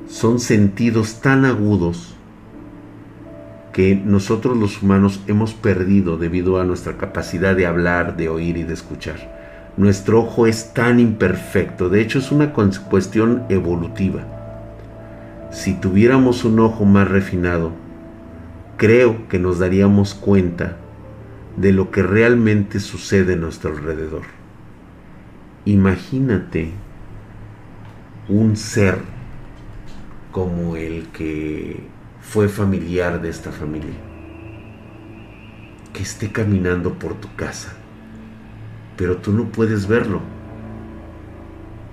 son 0.09 0.41
sentidos 0.41 1.21
tan 1.21 1.45
agudos 1.45 2.17
que 3.75 3.95
nosotros 3.95 4.57
los 4.57 4.83
humanos 4.83 5.21
hemos 5.27 5.53
perdido 5.53 6.17
debido 6.17 6.59
a 6.59 6.65
nuestra 6.65 6.97
capacidad 6.97 7.55
de 7.55 7.67
hablar, 7.67 8.17
de 8.17 8.31
oír 8.31 8.57
y 8.57 8.63
de 8.63 8.73
escuchar. 8.73 9.75
Nuestro 9.77 10.21
ojo 10.21 10.47
es 10.47 10.73
tan 10.73 10.99
imperfecto, 10.99 11.91
de 11.91 12.01
hecho 12.01 12.21
es 12.21 12.33
una 12.33 12.55
cuestión 12.55 13.43
evolutiva. 13.51 14.25
Si 15.53 15.75
tuviéramos 15.75 16.47
un 16.47 16.59
ojo 16.61 16.87
más 16.87 17.07
refinado, 17.07 17.73
creo 18.79 19.29
que 19.29 19.39
nos 19.39 19.59
daríamos 19.59 20.15
cuenta 20.15 20.79
de 21.59 21.73
lo 21.73 21.91
que 21.91 22.03
realmente 22.03 22.81
sucede 22.81 23.35
a 23.35 23.37
nuestro 23.37 23.73
alrededor. 23.73 24.36
Imagínate 25.67 26.71
un 28.29 28.57
ser 28.57 28.99
como 30.33 30.77
el 30.77 31.09
que 31.09 31.87
fue 32.23 32.49
familiar 32.49 33.21
de 33.21 33.29
esta 33.29 33.53
familia, 33.53 33.97
que 35.93 36.03
esté 36.03 36.33
caminando 36.33 36.95
por 36.95 37.15
tu 37.15 37.35
casa 37.37 37.77
pero 38.97 39.19
tú 39.19 39.33
no 39.33 39.45
puedes 39.47 39.87
verlo. 39.87 40.21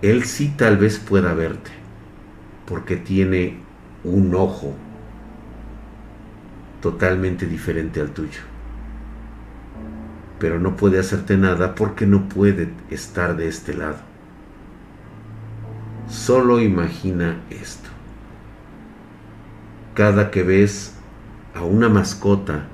Él 0.01 0.23
sí 0.23 0.53
tal 0.57 0.77
vez 0.77 0.99
pueda 0.99 1.33
verte, 1.33 1.71
porque 2.65 2.95
tiene 2.95 3.57
un 4.03 4.33
ojo 4.35 4.73
totalmente 6.81 7.45
diferente 7.45 8.01
al 8.01 8.11
tuyo. 8.11 8.41
Pero 10.39 10.59
no 10.59 10.75
puede 10.75 10.99
hacerte 10.99 11.37
nada 11.37 11.75
porque 11.75 12.05
no 12.05 12.27
puede 12.27 12.73
estar 12.89 13.35
de 13.37 13.47
este 13.47 13.73
lado. 13.73 13.97
Solo 16.07 16.59
imagina 16.59 17.41
esto. 17.49 17.89
Cada 19.93 20.31
que 20.31 20.43
ves 20.43 20.95
a 21.53 21.63
una 21.63 21.87
mascota 21.87 22.65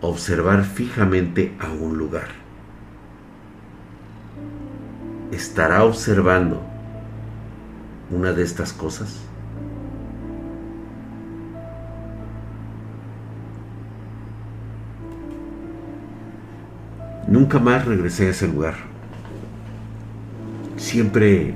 observar 0.00 0.64
fijamente 0.64 1.54
a 1.58 1.70
un 1.70 1.96
lugar 1.96 2.44
estará 5.34 5.84
observando 5.84 6.62
una 8.10 8.32
de 8.32 8.42
estas 8.42 8.72
cosas? 8.72 9.20
Nunca 17.26 17.58
más 17.58 17.84
regresé 17.84 18.26
a 18.26 18.30
ese 18.30 18.48
lugar. 18.48 18.74
Siempre, 20.76 21.54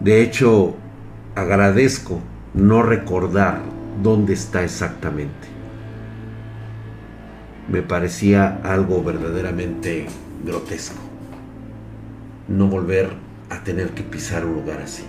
de 0.00 0.22
hecho, 0.22 0.76
agradezco 1.34 2.20
no 2.54 2.82
recordar 2.82 3.60
dónde 4.02 4.34
está 4.34 4.62
exactamente. 4.62 5.48
Me 7.68 7.82
parecía 7.82 8.60
algo 8.64 9.02
verdaderamente 9.02 10.06
grotesco 10.44 11.10
no 12.50 12.66
volver 12.66 13.10
a 13.48 13.62
tener 13.62 13.90
que 13.90 14.02
pisar 14.02 14.44
un 14.44 14.54
lugar 14.54 14.80
así. 14.80 15.04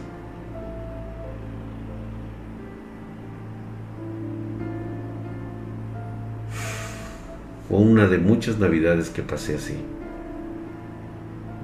Una 7.72 8.06
de 8.06 8.18
muchas 8.18 8.60
navidades 8.60 9.10
que 9.10 9.24
pasé 9.24 9.56
así, 9.56 9.78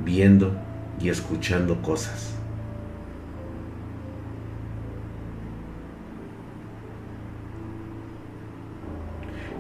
viendo 0.06 0.54
y 1.02 1.10
escuchando 1.10 1.82
cosas. 1.82 2.34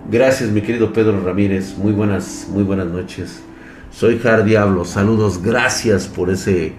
Gracias, 0.09 0.49
mi 0.49 0.61
querido 0.61 0.93
Pedro 0.93 1.21
Ramírez. 1.21 1.77
Muy 1.77 1.91
buenas, 1.91 2.47
muy 2.49 2.63
buenas 2.63 2.87
noches. 2.87 3.41
Soy 3.91 4.17
Jar 4.17 4.45
Diablo. 4.45 4.85
Saludos, 4.85 5.43
gracias 5.43 6.07
por 6.07 6.29
ese 6.29 6.71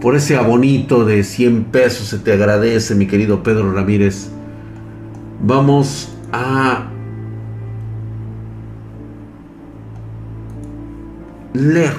por 0.00 0.16
ese 0.16 0.36
abonito 0.36 1.04
de 1.04 1.22
100 1.22 1.66
pesos. 1.66 2.08
Se 2.08 2.18
te 2.18 2.32
agradece, 2.32 2.96
mi 2.96 3.06
querido 3.06 3.44
Pedro 3.44 3.72
Ramírez. 3.72 4.28
Vamos 5.40 6.12
a 6.32 6.88
leer 11.54 11.94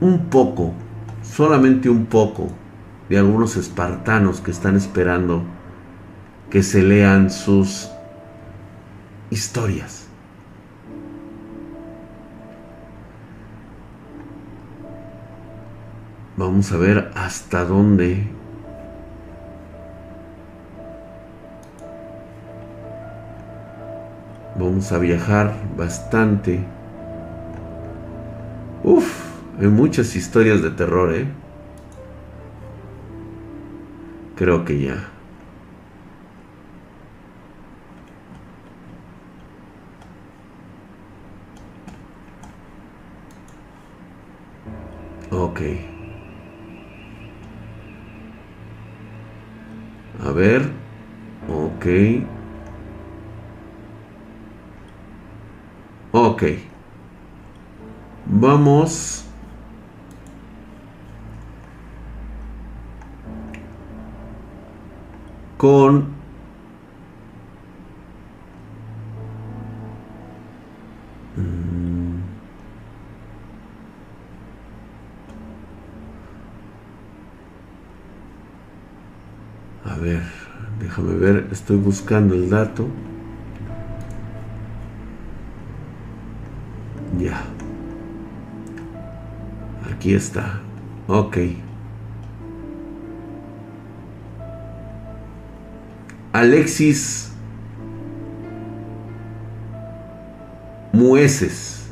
un 0.00 0.26
poco, 0.28 0.72
solamente 1.22 1.88
un 1.88 2.06
poco, 2.06 2.48
de 3.08 3.18
algunos 3.18 3.56
espartanos 3.56 4.40
que 4.40 4.50
están 4.50 4.76
esperando 4.76 5.44
que 6.50 6.62
se 6.62 6.82
lean 6.82 7.30
sus 7.30 7.90
historias. 9.30 10.08
Vamos 16.36 16.72
a 16.72 16.76
ver 16.76 17.10
hasta 17.14 17.64
dónde 17.64 18.26
Vamos 24.54 24.92
a 24.92 24.98
viajar 24.98 25.54
bastante. 25.76 26.62
Uf, 28.84 29.06
hay 29.60 29.68
muchas 29.68 30.16
historias 30.16 30.62
de 30.62 30.70
terror, 30.70 31.14
¿eh? 31.14 31.26
Creo 34.36 34.64
que 34.64 34.80
ya. 34.80 35.08
Ok. 45.30 45.60
A 50.24 50.32
ver. 50.32 50.62
Ok. 51.48 51.86
Ok. 56.12 56.71
Vamos. 58.32 59.24
Con 65.58 66.22
Déjame 80.80 81.14
ver, 81.14 81.48
estoy 81.50 81.76
buscando 81.76 82.34
el 82.34 82.50
dato. 82.50 82.86
Aquí 90.02 90.14
está. 90.14 90.58
Ok. 91.06 91.38
Alexis 96.32 97.30
Mueces. 100.92 101.84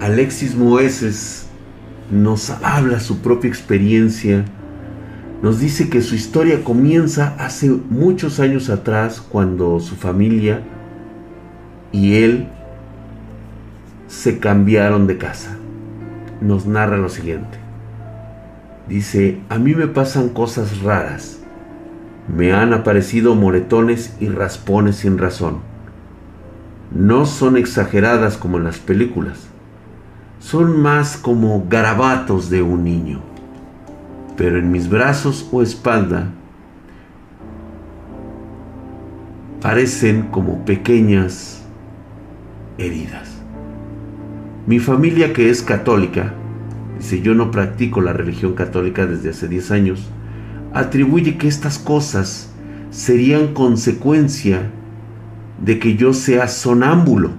Alexis 0.00 0.54
Mueces 0.54 1.48
nos 2.10 2.48
habla 2.48 2.98
su 2.98 3.18
propia 3.18 3.50
experiencia. 3.50 4.46
Nos 5.42 5.60
dice 5.60 5.90
que 5.90 6.00
su 6.00 6.14
historia 6.14 6.64
comienza 6.64 7.36
hace 7.38 7.68
muchos 7.68 8.40
años 8.40 8.70
atrás 8.70 9.20
cuando 9.20 9.78
su 9.80 9.96
familia 9.96 10.62
y 11.92 12.14
él 12.14 12.48
se 14.08 14.38
cambiaron 14.38 15.06
de 15.06 15.18
casa. 15.18 15.58
Nos 16.40 16.66
narra 16.66 16.96
lo 16.96 17.08
siguiente. 17.08 17.58
Dice, 18.88 19.40
a 19.48 19.58
mí 19.58 19.74
me 19.74 19.86
pasan 19.86 20.30
cosas 20.30 20.82
raras 20.82 21.40
me 22.34 22.52
han 22.52 22.72
aparecido 22.72 23.34
moretones 23.34 24.14
y 24.20 24.28
raspones 24.28 24.96
sin 24.96 25.18
razón. 25.18 25.58
No 26.92 27.26
son 27.26 27.56
exageradas 27.56 28.36
como 28.36 28.58
en 28.58 28.64
las 28.64 28.78
películas, 28.78 29.48
son 30.38 30.80
más 30.80 31.16
como 31.16 31.66
garabatos 31.68 32.50
de 32.50 32.62
un 32.62 32.84
niño. 32.84 33.20
Pero 34.36 34.58
en 34.58 34.70
mis 34.70 34.88
brazos 34.88 35.48
o 35.52 35.62
espalda 35.62 36.28
parecen 39.60 40.28
como 40.30 40.64
pequeñas 40.64 41.62
heridas. 42.78 43.29
Mi 44.70 44.78
familia 44.78 45.32
que 45.32 45.50
es 45.50 45.64
católica, 45.64 46.32
dice 46.96 47.22
yo 47.22 47.34
no 47.34 47.50
practico 47.50 48.00
la 48.00 48.12
religión 48.12 48.54
católica 48.54 49.04
desde 49.04 49.30
hace 49.30 49.48
10 49.48 49.72
años, 49.72 50.08
atribuye 50.72 51.38
que 51.38 51.48
estas 51.48 51.76
cosas 51.76 52.52
serían 52.90 53.52
consecuencia 53.52 54.70
de 55.60 55.80
que 55.80 55.96
yo 55.96 56.12
sea 56.12 56.46
sonámbulo. 56.46 57.32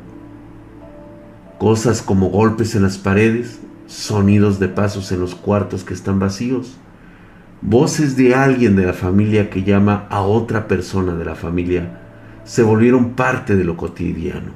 Cosas 1.57 2.01
como 2.01 2.27
golpes 2.27 2.75
en 2.75 2.83
las 2.83 2.97
paredes, 2.97 3.61
sonidos 3.87 4.59
de 4.59 4.67
pasos 4.67 5.09
en 5.13 5.21
los 5.21 5.33
cuartos 5.33 5.85
que 5.85 5.93
están 5.93 6.19
vacíos, 6.19 6.75
voces 7.61 8.17
de 8.17 8.35
alguien 8.35 8.75
de 8.75 8.87
la 8.87 8.93
familia 8.93 9.49
que 9.49 9.63
llama 9.63 10.05
a 10.09 10.21
otra 10.21 10.67
persona 10.67 11.15
de 11.15 11.23
la 11.23 11.35
familia, 11.35 11.97
se 12.43 12.61
volvieron 12.61 13.11
parte 13.11 13.55
de 13.55 13.63
lo 13.63 13.77
cotidiano. 13.77 14.51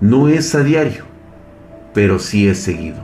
No 0.00 0.28
es 0.28 0.54
a 0.54 0.62
diario, 0.62 1.12
pero 1.94 2.18
sí 2.18 2.46
es 2.48 2.58
seguido. 2.58 2.98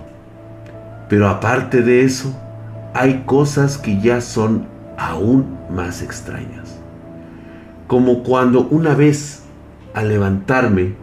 Pero 1.08 1.28
aparte 1.28 1.82
de 1.82 2.04
eso, 2.04 2.36
hay 2.92 3.22
cosas 3.24 3.78
que 3.78 4.00
ya 4.00 4.20
son 4.20 4.66
aún 4.98 5.56
más 5.70 6.02
extrañas. 6.02 6.78
Como 7.86 8.22
cuando 8.22 8.66
una 8.68 8.94
vez, 8.94 9.44
al 9.94 10.08
levantarme, 10.08 10.94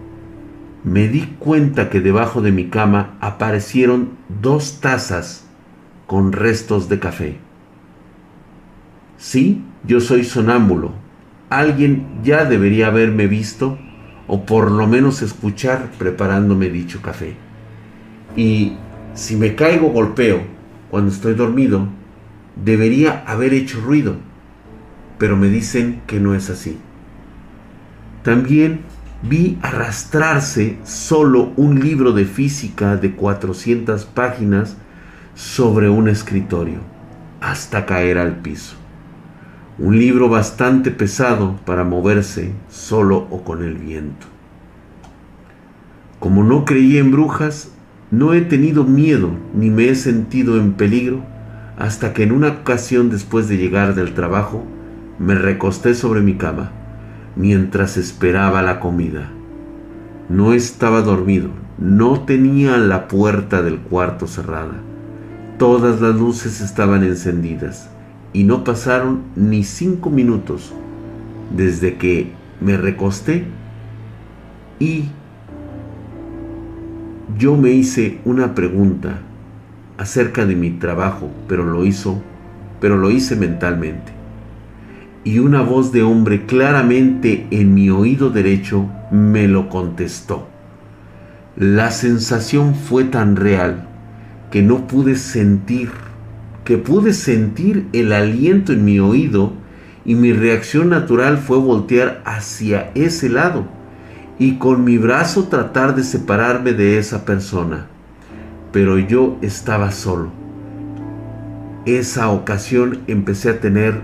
me 0.84 1.08
di 1.08 1.36
cuenta 1.40 1.90
que 1.90 2.00
debajo 2.00 2.42
de 2.42 2.52
mi 2.52 2.70
cama 2.70 3.18
aparecieron 3.20 4.12
dos 4.42 4.80
tazas 4.80 5.46
con 6.06 6.32
restos 6.32 6.88
de 6.88 7.00
café. 7.00 7.38
Sí, 9.18 9.64
yo 9.86 10.00
soy 10.00 10.24
sonámbulo. 10.24 10.92
Alguien 11.50 12.08
ya 12.24 12.46
debería 12.46 12.88
haberme 12.88 13.28
visto 13.28 13.78
o 14.28 14.46
por 14.46 14.72
lo 14.72 14.88
menos 14.88 15.22
escuchar 15.22 15.92
preparándome 15.98 16.70
dicho 16.70 17.02
café. 17.02 17.47
Y 18.38 18.78
si 19.16 19.36
me 19.36 19.56
caigo 19.56 19.90
golpeo, 19.90 20.42
cuando 20.92 21.12
estoy 21.12 21.34
dormido, 21.34 21.88
debería 22.56 23.24
haber 23.26 23.54
hecho 23.54 23.82
ruido, 23.82 24.16
pero 25.18 25.36
me 25.36 25.48
dicen 25.50 26.02
que 26.06 26.20
no 26.20 26.36
es 26.36 26.50
así. 26.52 26.78
También 28.24 28.82
vi 29.24 29.58
arrastrarse 29.64 30.78
solo 30.84 31.52
un 31.56 31.80
libro 31.80 32.12
de 32.12 32.26
física 32.26 32.96
de 32.96 33.16
400 33.16 34.06
páginas 34.06 34.78
sobre 35.34 35.90
un 35.90 36.08
escritorio, 36.08 36.80
hasta 37.42 37.88
caer 37.88 38.20
al 38.20 38.38
piso. 38.38 38.76
Un 39.80 39.98
libro 39.98 40.30
bastante 40.30 40.92
pesado 40.92 41.60
para 41.66 41.84
moverse 41.84 42.52
solo 42.70 43.28
o 43.32 43.44
con 43.44 43.64
el 43.64 43.76
viento. 43.76 44.28
Como 46.20 46.44
no 46.44 46.66
creí 46.66 46.98
en 46.98 47.12
brujas, 47.12 47.72
no 48.12 48.34
he 48.34 48.42
tenido 48.42 48.84
miedo 48.84 49.32
ni 49.54 49.70
me 49.70 49.90
he 49.90 49.96
sentido 49.96 50.58
en 50.58 50.74
peligro 50.74 51.24
hasta 51.78 52.14
que 52.14 52.24
en 52.24 52.32
una 52.32 52.50
ocasión 52.50 53.10
después 53.10 53.48
de 53.48 53.58
llegar 53.58 53.96
del 53.96 54.14
trabajo 54.14 54.64
me 55.20 55.36
recosté 55.36 55.94
sobre 55.94 56.22
mi 56.22 56.36
cama 56.36 56.72
mientras 57.36 57.98
esperaba 57.98 58.62
la 58.62 58.80
comida. 58.80 59.30
No 60.30 60.54
estaba 60.54 61.02
dormido, 61.02 61.50
no 61.78 62.22
tenía 62.22 62.78
la 62.78 63.08
puerta 63.08 63.62
del 63.62 63.80
cuarto 63.80 64.28
cerrada. 64.28 64.74
Todas 65.60 66.02
las 66.02 66.16
luces 66.16 66.62
estaban 66.62 67.04
encendidas 67.04 67.90
y 68.34 68.44
no 68.44 68.64
pasaron 68.64 69.24
ni 69.36 69.64
cinco 69.64 70.10
minutos 70.10 70.74
desde 71.56 71.98
que 71.98 72.32
me 72.60 72.78
recosté 72.78 73.46
y 74.80 75.06
yo 77.36 77.58
me 77.58 77.72
hice 77.72 78.20
una 78.24 78.56
pregunta 78.56 79.20
acerca 79.98 80.46
de 80.46 80.56
mi 80.56 80.72
trabajo, 80.72 81.30
pero 81.48 81.66
lo 81.66 81.86
hizo, 81.86 82.22
pero 82.80 82.98
lo 82.98 83.12
hice 83.12 83.36
mentalmente. 83.36 84.14
Y 85.24 85.40
una 85.40 85.62
voz 85.62 85.92
de 85.92 86.04
hombre 86.04 86.46
claramente 86.46 87.48
en 87.52 87.74
mi 87.74 87.90
oído 87.90 88.30
derecho 88.30 88.90
me 89.12 89.48
lo 89.48 89.68
contestó. 89.68 90.48
La 91.58 91.92
sensación 91.92 92.76
fue 92.76 93.04
tan 93.04 93.36
real 93.36 93.88
que 94.50 94.62
no 94.62 94.88
pude 94.88 95.18
sentir, 95.18 95.90
que 96.64 96.78
pude 96.78 97.12
sentir 97.14 97.88
el 97.92 98.14
aliento 98.14 98.72
en 98.72 98.86
mi 98.86 99.00
oído 99.00 99.52
y 100.06 100.16
mi 100.16 100.32
reacción 100.32 100.90
natural 100.90 101.38
fue 101.38 101.58
voltear 101.58 102.22
hacia 102.26 102.92
ese 102.96 103.28
lado 103.28 103.77
y 104.40 104.58
con 104.58 104.84
mi 104.84 104.98
brazo 104.98 105.46
tratar 105.46 105.96
de 105.96 106.04
separarme 106.04 106.74
de 106.74 106.98
esa 106.98 107.26
persona. 107.26 107.88
Pero 108.72 109.00
yo 109.00 109.38
estaba 109.42 109.92
solo. 109.92 110.30
Esa 111.86 112.30
ocasión 112.30 113.00
empecé 113.08 113.50
a 113.50 113.60
tener 113.60 114.02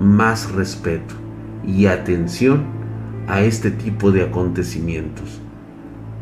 más 0.00 0.52
respeto 0.52 1.14
y 1.66 1.86
atención 1.86 2.64
a 3.28 3.42
este 3.42 3.70
tipo 3.70 4.10
de 4.10 4.22
acontecimientos. 4.22 5.40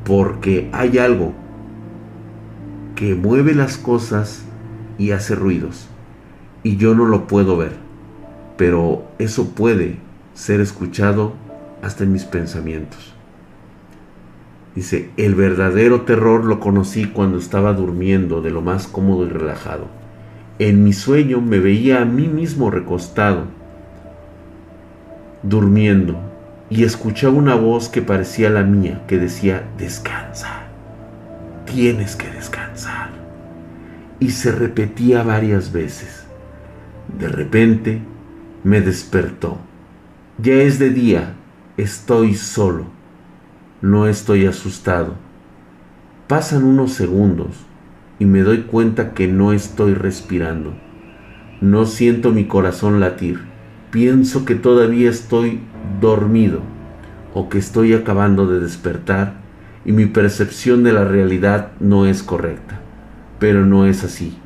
Porque 0.05 0.69
hay 0.73 0.99
algo 0.99 1.33
que 2.95 3.15
mueve 3.15 3.55
las 3.55 3.79
cosas 3.79 4.45
y 4.99 5.13
hace 5.13 5.35
ruidos. 5.35 5.89
Y 6.63 6.77
yo 6.77 6.95
no 6.95 7.07
lo 7.07 7.27
puedo 7.27 7.57
ver. 7.57 7.73
Pero 8.57 9.09
eso 9.19 9.51
puede 9.55 9.97
ser 10.35 10.61
escuchado 10.61 11.33
hasta 11.83 12.05
en 12.05 12.13
mis 12.13 12.25
pensamientos. 12.25 13.15
Dice, 14.81 15.11
el 15.19 15.35
verdadero 15.35 16.07
terror 16.07 16.47
lo 16.47 16.59
conocí 16.59 17.05
cuando 17.05 17.37
estaba 17.37 17.75
durmiendo 17.75 18.41
de 18.41 18.51
lo 18.51 18.63
más 18.63 18.87
cómodo 18.87 19.27
y 19.27 19.29
relajado. 19.29 19.89
En 20.59 20.85
mi 20.85 20.95
sueño 20.95 21.43
me 21.43 21.59
veía 21.59 22.01
a 22.01 22.07
mí 22.07 22.29
mismo 22.29 22.71
recostado, 22.71 23.45
durmiendo, 25.43 26.19
y 26.71 26.85
escuchaba 26.85 27.35
una 27.35 27.57
voz 27.57 27.91
que 27.91 28.01
parecía 28.01 28.49
la 28.49 28.63
mía, 28.63 29.03
que 29.07 29.19
decía, 29.19 29.69
descansa, 29.77 30.63
tienes 31.67 32.17
que 32.17 32.31
descansar. 32.31 33.11
Y 34.19 34.31
se 34.31 34.51
repetía 34.51 35.23
varias 35.23 35.73
veces. 35.73 36.25
De 37.19 37.29
repente 37.29 38.01
me 38.65 38.81
despertó. 38.81 39.59
Ya 40.39 40.55
es 40.55 40.79
de 40.79 40.89
día, 40.89 41.35
estoy 41.77 42.35
solo 42.35 42.99
no 43.83 44.07
estoy 44.07 44.45
asustado. 44.45 45.15
Pasan 46.29 46.65
unos 46.65 46.93
segundos 46.93 47.49
y 48.19 48.27
me 48.27 48.41
doy 48.41 48.63
cuenta 48.63 49.15
que 49.15 49.27
no 49.27 49.53
estoy 49.53 49.95
respirando. 49.95 50.75
No 51.63 51.87
siento 51.87 52.31
mi 52.31 52.45
corazón 52.45 53.01
latir. 53.01 53.41
Pienso 53.91 54.45
que 54.45 54.55
todavía 54.55 55.09
estoy 55.09 55.61
dormido 56.01 56.61
o 57.33 57.49
que 57.49 57.59
estoy 57.59 57.95
acabando 57.95 58.47
de 58.47 58.61
despertar 58.61 59.35
y 59.87 59.93
mi 59.93 60.05
percepción 60.05 60.85
de 60.85 60.93
la 60.93 61.05
realidad 61.05 61.73
no 61.81 62.05
es 62.05 62.23
correcta. 62.23 62.81
Pero 63.39 63.65
no 63.65 63.87
es 63.87 64.05
así. 64.05 64.37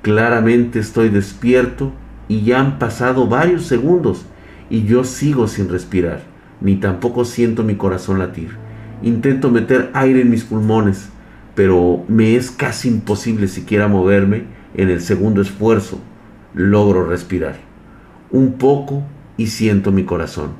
Claramente 0.00 0.78
estoy 0.78 1.10
despierto 1.10 1.92
y 2.26 2.40
ya 2.40 2.60
han 2.60 2.78
pasado 2.78 3.26
varios 3.26 3.66
segundos 3.66 4.24
y 4.70 4.84
yo 4.84 5.04
sigo 5.04 5.46
sin 5.46 5.68
respirar, 5.68 6.22
ni 6.62 6.76
tampoco 6.76 7.26
siento 7.26 7.64
mi 7.64 7.74
corazón 7.74 8.18
latir. 8.18 8.67
Intento 9.02 9.50
meter 9.50 9.90
aire 9.94 10.22
en 10.22 10.30
mis 10.30 10.44
pulmones, 10.44 11.08
pero 11.54 12.04
me 12.08 12.34
es 12.34 12.50
casi 12.50 12.88
imposible 12.88 13.46
siquiera 13.46 13.86
moverme 13.86 14.44
en 14.74 14.90
el 14.90 15.00
segundo 15.00 15.40
esfuerzo. 15.40 16.00
Logro 16.54 17.06
respirar. 17.06 17.56
Un 18.30 18.54
poco 18.54 19.04
y 19.36 19.48
siento 19.48 19.92
mi 19.92 20.04
corazón. 20.04 20.50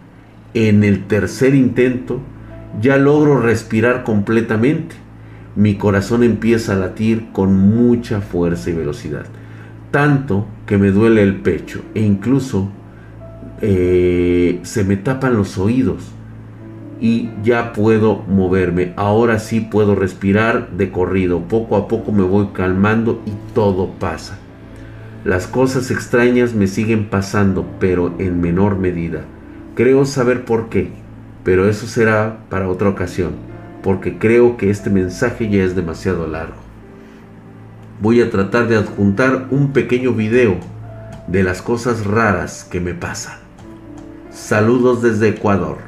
En 0.54 0.84
el 0.84 1.06
tercer 1.06 1.54
intento 1.54 2.20
ya 2.80 2.96
logro 2.96 3.40
respirar 3.40 4.04
completamente. 4.04 4.94
Mi 5.56 5.74
corazón 5.74 6.22
empieza 6.22 6.74
a 6.74 6.76
latir 6.76 7.32
con 7.32 7.54
mucha 7.54 8.20
fuerza 8.20 8.70
y 8.70 8.74
velocidad. 8.74 9.26
Tanto 9.90 10.46
que 10.66 10.78
me 10.78 10.90
duele 10.90 11.22
el 11.22 11.36
pecho 11.36 11.82
e 11.94 12.02
incluso 12.02 12.70
eh, 13.60 14.60
se 14.62 14.84
me 14.84 14.96
tapan 14.96 15.34
los 15.34 15.58
oídos 15.58 16.12
y 17.00 17.30
ya 17.42 17.72
puedo 17.72 18.24
moverme. 18.28 18.92
Ahora 18.96 19.38
sí 19.38 19.60
puedo 19.60 19.94
respirar 19.94 20.70
de 20.70 20.90
corrido. 20.90 21.40
Poco 21.40 21.76
a 21.76 21.88
poco 21.88 22.12
me 22.12 22.22
voy 22.22 22.48
calmando 22.52 23.22
y 23.26 23.32
todo 23.54 23.90
pasa. 23.98 24.38
Las 25.24 25.46
cosas 25.46 25.90
extrañas 25.90 26.54
me 26.54 26.66
siguen 26.66 27.08
pasando, 27.08 27.66
pero 27.78 28.14
en 28.18 28.40
menor 28.40 28.78
medida. 28.78 29.22
Creo 29.74 30.04
saber 30.04 30.44
por 30.44 30.68
qué, 30.68 30.90
pero 31.44 31.68
eso 31.68 31.86
será 31.86 32.38
para 32.48 32.68
otra 32.68 32.88
ocasión, 32.88 33.32
porque 33.82 34.18
creo 34.18 34.56
que 34.56 34.70
este 34.70 34.90
mensaje 34.90 35.48
ya 35.48 35.64
es 35.64 35.76
demasiado 35.76 36.26
largo. 36.26 36.56
Voy 38.00 38.20
a 38.20 38.30
tratar 38.30 38.68
de 38.68 38.76
adjuntar 38.76 39.48
un 39.50 39.72
pequeño 39.72 40.12
video 40.12 40.56
de 41.26 41.42
las 41.42 41.62
cosas 41.62 42.06
raras 42.06 42.64
que 42.64 42.80
me 42.80 42.94
pasan. 42.94 43.38
Saludos 44.30 45.02
desde 45.02 45.28
Ecuador. 45.28 45.87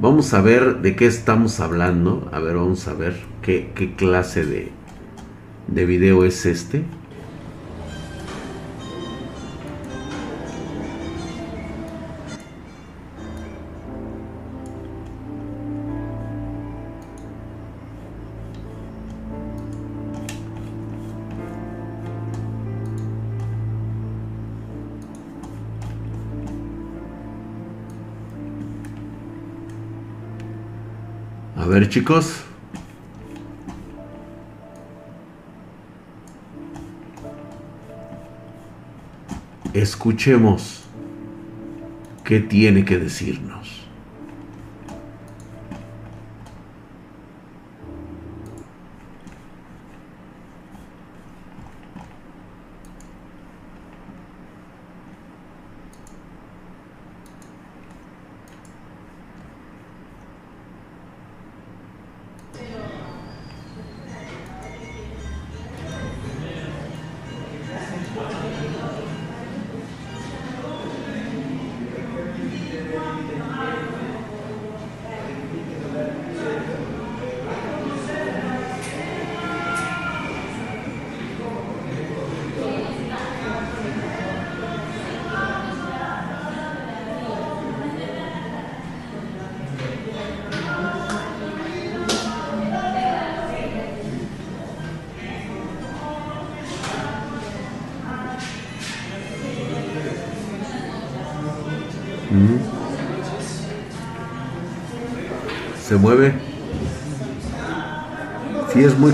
Vamos 0.00 0.34
a 0.34 0.40
ver 0.40 0.78
de 0.78 0.96
qué 0.96 1.06
estamos 1.06 1.60
hablando. 1.60 2.28
A 2.32 2.40
ver, 2.40 2.56
vamos 2.56 2.88
a 2.88 2.94
ver 2.94 3.14
qué, 3.42 3.94
clase 3.96 4.44
de, 4.44 4.70
de 5.68 5.86
video 5.86 6.24
es 6.24 6.44
este. 6.46 6.84
A 31.62 31.66
ver 31.66 31.88
chicos. 31.88 32.42
Escuchemos 39.72 40.82
qué 42.24 42.40
tiene 42.40 42.84
que 42.84 42.98
decirnos. 42.98 43.81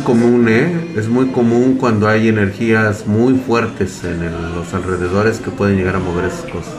Común, 0.09 0.49
¿eh? 0.49 0.95
Es 0.97 1.07
muy 1.07 1.27
común 1.33 1.77
cuando 1.79 2.09
hay 2.09 2.29
energías 2.29 3.07
muy 3.07 3.35
fuertes 3.35 4.03
en 4.05 4.23
los 4.55 4.73
alrededores 4.73 5.39
que 5.39 5.51
pueden 5.51 5.77
llegar 5.77 5.97
a 5.97 5.99
mover 5.99 6.25
esas 6.25 6.51
cosas. 6.51 6.73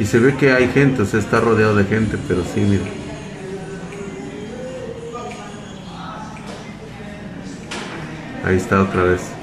Y 0.00 0.04
se 0.04 0.18
ve 0.18 0.34
que 0.34 0.50
hay 0.50 0.66
gente, 0.66 1.02
o 1.02 1.06
sea, 1.06 1.20
está 1.20 1.40
rodeado 1.40 1.76
de 1.76 1.84
gente, 1.84 2.18
pero 2.26 2.42
sí, 2.42 2.62
mira. 2.62 2.82
Ahí 8.44 8.56
está 8.56 8.82
otra 8.82 9.04
vez. 9.04 9.39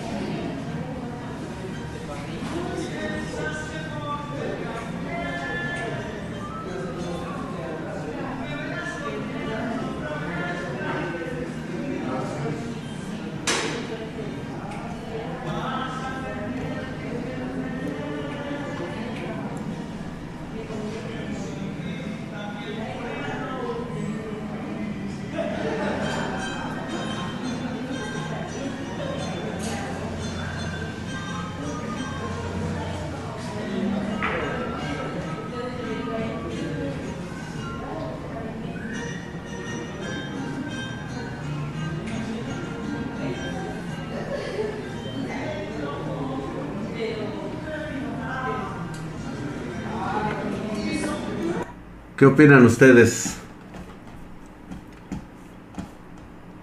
¿Qué 52.17 52.25
opinan 52.25 52.65
ustedes? 52.65 53.37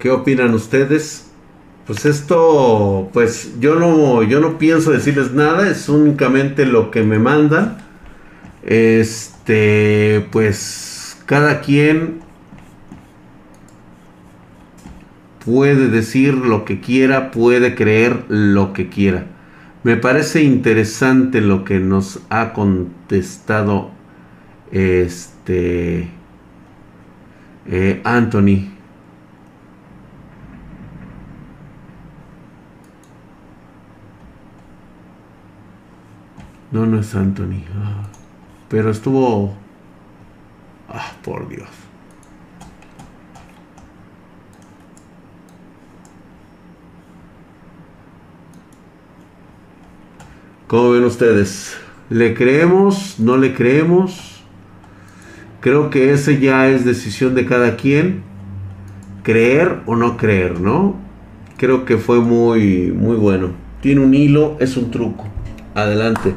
¿Qué 0.00 0.10
opinan 0.10 0.52
ustedes? 0.52 1.30
Pues 1.86 2.06
esto, 2.06 3.08
pues 3.12 3.52
yo 3.60 3.76
no, 3.76 4.24
yo 4.24 4.40
no 4.40 4.58
pienso 4.58 4.90
decirles 4.90 5.32
nada, 5.32 5.70
es 5.70 5.88
únicamente 5.88 6.66
lo 6.66 6.90
que 6.90 7.04
me 7.04 7.20
mandan. 7.20 7.78
Este, 8.64 10.26
pues 10.32 11.22
cada 11.24 11.60
quien 11.60 12.18
puede 15.44 15.88
decir 15.88 16.34
lo 16.34 16.64
que 16.64 16.80
quiera, 16.80 17.30
puede 17.30 17.76
creer 17.76 18.24
lo 18.26 18.72
que 18.72 18.88
quiera. 18.88 19.26
Me 19.84 19.96
parece 19.96 20.42
interesante 20.42 21.40
lo 21.40 21.62
que 21.62 21.78
nos 21.78 22.18
ha 22.28 22.52
contestado 22.54 23.94
este 24.74 26.10
eh, 27.66 28.00
Anthony 28.02 28.72
no 36.72 36.86
no 36.86 36.98
es 36.98 37.14
Anthony 37.14 37.62
ah, 37.76 38.02
pero 38.68 38.90
estuvo 38.90 39.54
ah 40.88 41.12
por 41.22 41.48
Dios 41.48 41.68
¿Cómo 50.66 50.90
ven 50.90 51.04
ustedes? 51.04 51.76
¿Le 52.10 52.34
creemos? 52.34 53.20
¿No 53.20 53.36
le 53.36 53.54
creemos? 53.54 54.33
Creo 55.64 55.88
que 55.88 56.12
ese 56.12 56.40
ya 56.40 56.68
es 56.68 56.84
decisión 56.84 57.34
de 57.34 57.46
cada 57.46 57.76
quien, 57.76 58.20
creer 59.22 59.76
o 59.86 59.96
no 59.96 60.18
creer, 60.18 60.60
¿no? 60.60 60.94
Creo 61.56 61.86
que 61.86 61.96
fue 61.96 62.20
muy, 62.20 62.92
muy 62.94 63.16
bueno. 63.16 63.52
Tiene 63.80 64.02
un 64.02 64.12
hilo, 64.12 64.58
es 64.60 64.76
un 64.76 64.90
truco. 64.90 65.26
Adelante. 65.74 66.34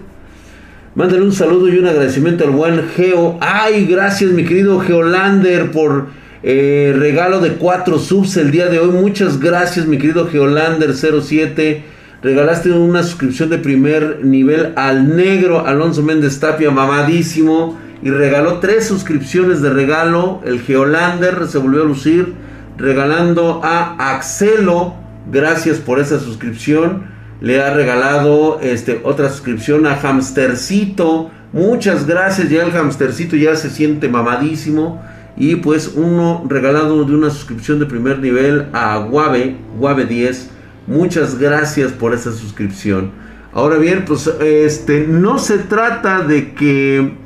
Mándale 0.96 1.24
un 1.24 1.34
saludo 1.34 1.68
y 1.68 1.78
un 1.78 1.88
agradecimiento 1.88 2.46
al 2.46 2.52
buen 2.52 2.88
Geo. 2.96 3.38
Ay, 3.42 3.86
gracias 3.86 4.32
mi 4.32 4.46
querido 4.46 4.80
Geolander 4.80 5.72
por 5.72 6.08
eh, 6.42 6.96
regalo 6.98 7.42
de 7.42 7.56
cuatro 7.56 8.00
subs 8.00 8.38
el 8.38 8.50
día 8.52 8.68
de 8.70 8.80
hoy. 8.80 8.92
Muchas 8.92 9.42
gracias 9.42 9.88
mi 9.88 9.98
querido 9.98 10.30
Geolander 10.30 10.94
07. 10.96 11.84
Regalaste 12.24 12.72
una 12.72 13.04
suscripción 13.04 13.50
de 13.50 13.58
primer 13.58 14.24
nivel 14.24 14.72
al 14.78 15.18
negro 15.18 15.68
Alonso 15.68 16.02
Méndez 16.02 16.40
Tapia, 16.40 16.72
mamadísimo. 16.72 17.87
Y 18.02 18.10
regaló 18.10 18.60
tres 18.60 18.88
suscripciones 18.88 19.62
de 19.62 19.70
regalo. 19.70 20.42
El 20.46 20.62
Geolander 20.62 21.48
se 21.48 21.58
volvió 21.58 21.82
a 21.82 21.86
lucir. 21.86 22.34
Regalando 22.78 23.62
a 23.64 24.16
Axelo. 24.16 24.94
Gracias 25.32 25.78
por 25.78 26.00
esa 26.00 26.20
suscripción. 26.20 27.06
Le 27.42 27.62
ha 27.62 27.74
regalado 27.74 28.60
este, 28.62 29.02
otra 29.04 29.30
suscripción 29.30 29.86
a 29.86 29.96
Hamstercito. 29.96 31.32
Muchas 31.54 32.06
gracias. 32.06 32.50
Ya 32.50 32.64
el 32.64 32.72
Hamstercito 32.72 33.36
ya 33.36 33.56
se 33.56 33.70
siente 33.70 34.10
mamadísimo. 34.10 35.02
Y 35.36 35.58
pues 35.58 35.94
uno 35.96 36.46
regalado 36.48 37.04
de 37.04 37.16
una 37.16 37.30
suscripción 37.30 37.80
de 37.80 37.86
primer 37.86 38.20
nivel 38.20 38.68
a 38.74 38.98
Guave, 38.98 39.58
Guave 39.78 40.06
10. 40.06 40.52
Muchas 40.88 41.38
gracias 41.38 41.92
por 41.92 42.14
esa 42.14 42.32
suscripción. 42.32 43.12
Ahora 43.54 43.78
bien, 43.78 44.06
pues 44.06 44.28
este 44.40 45.06
no 45.08 45.38
se 45.40 45.58
trata 45.60 46.22
de 46.22 46.54
que 46.54 47.18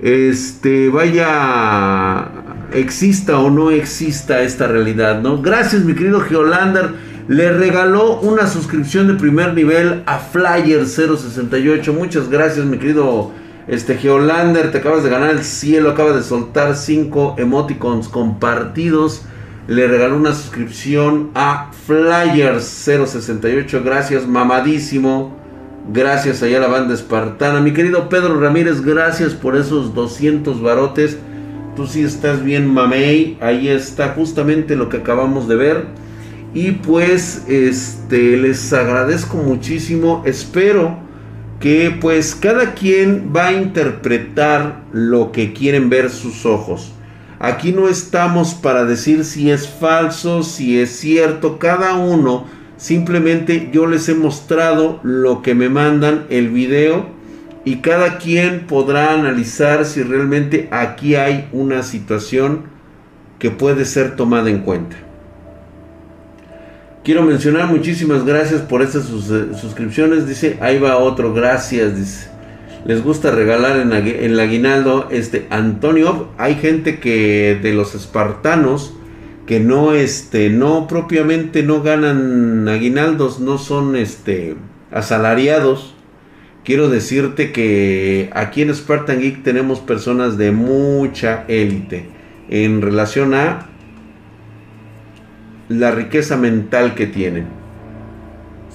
este 0.00 0.88
vaya 0.88 2.28
exista 2.72 3.38
o 3.38 3.50
no 3.50 3.70
exista 3.70 4.42
esta 4.42 4.66
realidad, 4.66 5.20
¿no? 5.20 5.42
Gracias, 5.42 5.84
mi 5.84 5.94
querido 5.94 6.20
Geolander. 6.20 7.08
Le 7.28 7.52
regaló 7.52 8.20
una 8.20 8.46
suscripción 8.46 9.06
de 9.06 9.14
primer 9.14 9.52
nivel 9.52 10.02
a 10.06 10.18
Flyer 10.18 10.86
068. 10.86 11.92
Muchas 11.92 12.30
gracias, 12.30 12.64
mi 12.64 12.78
querido 12.78 13.32
este 13.66 13.98
Geolander, 13.98 14.72
te 14.72 14.78
acabas 14.78 15.04
de 15.04 15.10
ganar 15.10 15.28
el 15.28 15.44
cielo, 15.44 15.90
acaba 15.90 16.12
de 16.14 16.22
soltar 16.22 16.74
5 16.74 17.34
emoticons 17.36 18.08
compartidos. 18.08 19.26
Le 19.66 19.86
regaló 19.86 20.16
una 20.16 20.32
suscripción 20.32 21.30
a 21.34 21.70
Flyers 21.86 22.64
068. 22.64 23.82
Gracias, 23.84 24.26
mamadísimo. 24.26 25.37
Gracias 25.90 26.42
allá 26.42 26.58
a 26.58 26.60
la 26.60 26.68
banda 26.68 26.92
espartana. 26.92 27.62
Mi 27.62 27.72
querido 27.72 28.10
Pedro 28.10 28.38
Ramírez, 28.38 28.82
gracias 28.82 29.32
por 29.32 29.56
esos 29.56 29.94
200 29.94 30.60
barotes. 30.60 31.16
Tú 31.76 31.86
sí 31.86 32.02
estás 32.02 32.44
bien, 32.44 32.66
mamey. 32.66 33.38
Ahí 33.40 33.68
está 33.68 34.10
justamente 34.10 34.76
lo 34.76 34.90
que 34.90 34.98
acabamos 34.98 35.48
de 35.48 35.56
ver. 35.56 35.84
Y 36.52 36.72
pues, 36.72 37.44
este, 37.48 38.36
les 38.36 38.70
agradezco 38.74 39.38
muchísimo. 39.38 40.22
Espero 40.26 40.98
que 41.58 41.96
pues 41.98 42.34
cada 42.34 42.74
quien 42.74 43.32
va 43.34 43.46
a 43.46 43.52
interpretar 43.54 44.84
lo 44.92 45.32
que 45.32 45.54
quieren 45.54 45.88
ver 45.88 46.10
sus 46.10 46.44
ojos. 46.44 46.92
Aquí 47.38 47.72
no 47.72 47.88
estamos 47.88 48.52
para 48.52 48.84
decir 48.84 49.24
si 49.24 49.50
es 49.50 49.66
falso, 49.66 50.42
si 50.42 50.78
es 50.78 50.90
cierto, 50.98 51.58
cada 51.58 51.94
uno 51.94 52.44
simplemente 52.78 53.68
yo 53.72 53.86
les 53.86 54.08
he 54.08 54.14
mostrado 54.14 55.00
lo 55.02 55.42
que 55.42 55.54
me 55.54 55.68
mandan 55.68 56.24
el 56.30 56.48
video 56.48 57.06
y 57.66 57.76
cada 57.76 58.16
quien 58.16 58.60
podrá 58.66 59.12
analizar 59.12 59.84
si 59.84 60.02
realmente 60.02 60.68
aquí 60.70 61.16
hay 61.16 61.50
una 61.52 61.82
situación 61.82 62.62
que 63.38 63.50
puede 63.50 63.84
ser 63.84 64.16
tomada 64.16 64.48
en 64.48 64.60
cuenta. 64.60 64.96
Quiero 67.04 67.22
mencionar 67.22 67.68
muchísimas 67.68 68.24
gracias 68.24 68.60
por 68.62 68.82
estas 68.82 69.04
eh, 69.04 69.54
suscripciones. 69.60 70.26
Dice, 70.26 70.58
ahí 70.60 70.78
va 70.78 70.98
otro, 70.98 71.32
gracias. 71.32 72.28
Les 72.84 73.02
gusta 73.02 73.30
regalar 73.30 73.78
en, 73.78 73.92
el 73.92 74.38
aguinaldo. 74.38 75.08
Este, 75.10 75.46
Antonio, 75.50 76.28
hay 76.38 76.56
gente 76.56 77.00
que 77.00 77.58
de 77.62 77.72
los 77.72 77.94
espartanos 77.94 78.94
que 79.48 79.60
no, 79.60 79.94
este, 79.94 80.50
no 80.50 80.86
propiamente 80.86 81.62
no 81.62 81.82
ganan 81.82 82.68
aguinaldos, 82.68 83.40
no 83.40 83.56
son, 83.56 83.96
este, 83.96 84.56
asalariados. 84.92 85.94
Quiero 86.66 86.90
decirte 86.90 87.50
que 87.50 88.28
aquí 88.34 88.60
en 88.60 88.74
Spartan 88.74 89.20
Geek 89.20 89.42
tenemos 89.42 89.80
personas 89.80 90.36
de 90.36 90.52
mucha 90.52 91.46
élite 91.48 92.10
en 92.50 92.82
relación 92.82 93.32
a 93.32 93.70
la 95.70 95.92
riqueza 95.92 96.36
mental 96.36 96.94
que 96.94 97.06
tienen. 97.06 97.46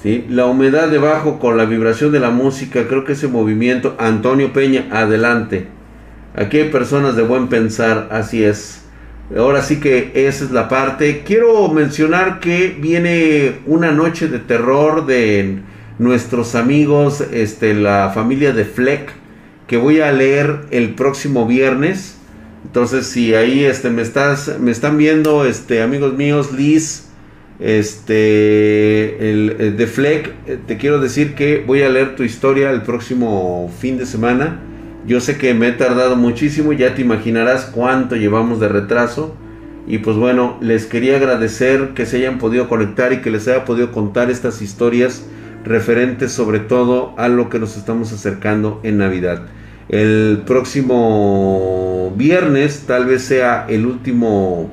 ¿sí? 0.01 0.26
La 0.28 0.47
humedad 0.47 0.89
debajo 0.89 1.38
con 1.38 1.55
la 1.55 1.65
vibración 1.65 2.11
de 2.11 2.19
la 2.19 2.32
música, 2.32 2.88
creo 2.88 3.05
que 3.05 3.13
ese 3.13 3.28
movimiento, 3.28 3.95
Antonio 3.99 4.53
Peña, 4.53 4.88
adelante. 4.89 5.67
Aquí 6.36 6.57
hay 6.57 6.69
personas 6.69 7.15
de 7.15 7.21
buen 7.21 7.47
pensar, 7.47 8.07
así 8.11 8.43
es. 8.43 8.82
Ahora 9.36 9.61
sí 9.61 9.80
que 9.80 10.11
esa 10.13 10.43
es 10.43 10.51
la 10.51 10.67
parte. 10.67 11.24
Quiero 11.26 11.67
mencionar 11.69 12.39
que 12.39 12.76
viene 12.78 13.55
una 13.65 13.91
noche 13.91 14.28
de 14.28 14.39
terror 14.39 15.05
de 15.05 15.59
nuestros 15.97 16.55
amigos, 16.55 17.24
este, 17.32 17.74
la 17.74 18.11
familia 18.13 18.51
de 18.51 18.65
Fleck, 18.65 19.11
que 19.67 19.78
voy 19.78 20.01
a 20.01 20.11
leer 20.11 20.65
el 20.71 20.93
próximo 20.93 21.47
viernes. 21.47 22.17
Entonces, 22.65 23.07
si 23.07 23.34
ahí 23.34 23.63
este, 23.63 23.89
me, 23.89 24.01
estás, 24.01 24.59
me 24.59 24.71
están 24.71 24.97
viendo, 24.97 25.45
este, 25.45 25.82
amigos 25.82 26.13
míos, 26.13 26.51
Liz, 26.51 27.09
este, 27.59 29.30
el, 29.30 29.76
de 29.78 29.88
Fleck, 29.88 30.32
eh, 30.47 30.57
te 30.67 30.78
quiero 30.78 30.99
decir 30.99 31.34
que 31.34 31.63
voy 31.65 31.82
a 31.82 31.89
leer 31.89 32.15
tu 32.15 32.24
historia 32.24 32.71
el 32.71 32.82
próximo 32.82 33.71
fin 33.80 33.97
de 33.97 34.05
semana. 34.05 34.59
Yo 35.06 35.20
sé 35.20 35.38
que 35.38 35.54
me 35.54 35.68
he 35.68 35.72
tardado 35.74 36.16
muchísimo, 36.16 36.72
ya 36.72 36.95
te 36.95 37.01
imaginarás 37.01 37.66
cuánto 37.66 38.16
llevamos 38.16 38.60
de 38.60 38.70
retraso. 38.70 39.36
Y 39.86 39.97
pues 39.97 40.16
bueno, 40.16 40.58
les 40.62 40.86
quería 40.86 41.18
agradecer 41.18 41.89
que 41.89 42.06
se 42.06 42.18
hayan 42.18 42.38
podido 42.38 42.70
conectar 42.70 43.12
y 43.12 43.22
que 43.22 43.30
les 43.30 43.47
haya 43.49 43.66
podido 43.66 43.91
contar 43.91 44.32
estas 44.32 44.62
historias 44.62 45.26
referentes 45.66 46.32
sobre 46.32 46.60
todo 46.60 47.14
a 47.18 47.28
lo 47.28 47.49
que 47.49 47.60
nos 47.60 47.76
estamos 47.76 48.14
acercando 48.14 48.80
en 48.84 48.97
Navidad. 48.97 49.41
El 49.89 50.43
próximo 50.45 52.14
viernes 52.18 52.86
tal 52.88 53.06
vez 53.06 53.24
sea 53.24 53.66
el 53.68 53.86
último 53.86 54.72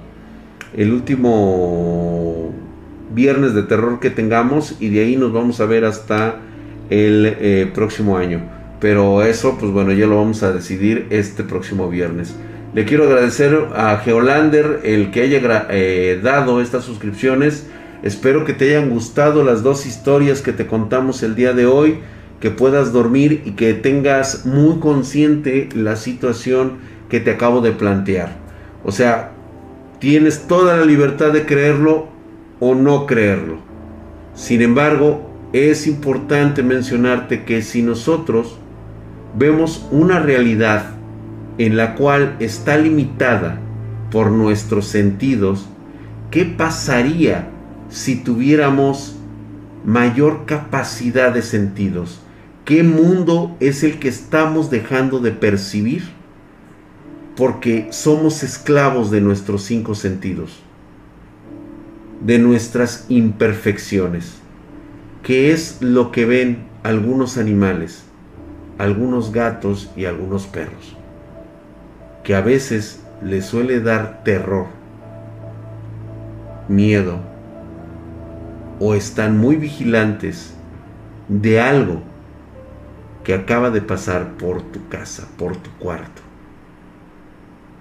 el 0.76 0.92
último 0.92 2.52
viernes 3.12 3.54
de 3.54 3.64
terror 3.64 3.98
que 3.98 4.10
tengamos 4.10 4.76
y 4.78 4.88
de 4.90 5.00
ahí 5.00 5.16
nos 5.16 5.32
vamos 5.32 5.60
a 5.60 5.66
ver 5.66 5.84
hasta 5.84 6.36
el 6.90 7.36
eh, 7.40 7.70
próximo 7.74 8.16
año. 8.16 8.59
Pero 8.80 9.22
eso, 9.22 9.56
pues 9.58 9.70
bueno, 9.72 9.92
ya 9.92 10.06
lo 10.06 10.16
vamos 10.16 10.42
a 10.42 10.52
decidir 10.52 11.06
este 11.10 11.44
próximo 11.44 11.88
viernes. 11.88 12.34
Le 12.74 12.84
quiero 12.84 13.04
agradecer 13.04 13.68
a 13.74 13.96
Geolander 13.98 14.80
el 14.84 15.10
que 15.10 15.22
haya 15.22 15.66
eh, 15.70 16.20
dado 16.22 16.60
estas 16.60 16.84
suscripciones. 16.84 17.66
Espero 18.02 18.44
que 18.44 18.54
te 18.54 18.70
hayan 18.70 18.88
gustado 18.88 19.44
las 19.44 19.62
dos 19.62 19.86
historias 19.86 20.40
que 20.40 20.52
te 20.52 20.66
contamos 20.66 21.22
el 21.22 21.34
día 21.34 21.52
de 21.52 21.66
hoy 21.66 21.98
que 22.40 22.50
puedas 22.50 22.92
dormir 22.92 23.42
y 23.44 23.50
que 23.52 23.74
tengas 23.74 24.46
muy 24.46 24.78
consciente 24.78 25.68
la 25.74 25.96
situación 25.96 26.78
que 27.10 27.20
te 27.20 27.32
acabo 27.32 27.60
de 27.60 27.72
plantear. 27.72 28.36
O 28.82 28.92
sea, 28.92 29.32
tienes 29.98 30.46
toda 30.48 30.78
la 30.78 30.86
libertad 30.86 31.32
de 31.32 31.44
creerlo 31.44 32.08
o 32.58 32.74
no 32.74 33.06
creerlo. 33.06 33.58
Sin 34.34 34.62
embargo, 34.62 35.30
es 35.52 35.86
importante 35.86 36.62
mencionarte 36.62 37.44
que 37.44 37.60
si 37.60 37.82
nosotros 37.82 38.59
vemos 39.36 39.86
una 39.90 40.18
realidad 40.18 40.94
en 41.58 41.76
la 41.76 41.94
cual 41.94 42.36
está 42.40 42.76
limitada 42.76 43.60
por 44.10 44.30
nuestros 44.30 44.86
sentidos, 44.86 45.66
¿qué 46.30 46.44
pasaría 46.44 47.48
si 47.90 48.16
tuviéramos 48.16 49.16
mayor 49.84 50.46
capacidad 50.46 51.32
de 51.32 51.42
sentidos? 51.42 52.20
¿Qué 52.64 52.82
mundo 52.82 53.56
es 53.60 53.82
el 53.82 53.98
que 53.98 54.08
estamos 54.08 54.70
dejando 54.70 55.18
de 55.20 55.32
percibir? 55.32 56.04
Porque 57.36 57.88
somos 57.90 58.42
esclavos 58.42 59.10
de 59.10 59.20
nuestros 59.20 59.62
cinco 59.62 59.94
sentidos, 59.94 60.62
de 62.24 62.38
nuestras 62.38 63.06
imperfecciones, 63.08 64.34
que 65.22 65.52
es 65.52 65.78
lo 65.80 66.12
que 66.12 66.26
ven 66.26 66.64
algunos 66.82 67.38
animales, 67.38 68.04
algunos 68.80 69.30
gatos 69.30 69.90
y 69.94 70.06
algunos 70.06 70.46
perros, 70.46 70.96
que 72.24 72.34
a 72.34 72.40
veces 72.40 73.04
les 73.22 73.44
suele 73.44 73.80
dar 73.80 74.24
terror, 74.24 74.68
miedo, 76.66 77.18
o 78.78 78.94
están 78.94 79.36
muy 79.36 79.56
vigilantes 79.56 80.54
de 81.28 81.60
algo 81.60 82.00
que 83.22 83.34
acaba 83.34 83.68
de 83.68 83.82
pasar 83.82 84.38
por 84.38 84.62
tu 84.62 84.88
casa, 84.88 85.28
por 85.36 85.58
tu 85.58 85.70
cuarto. 85.72 86.22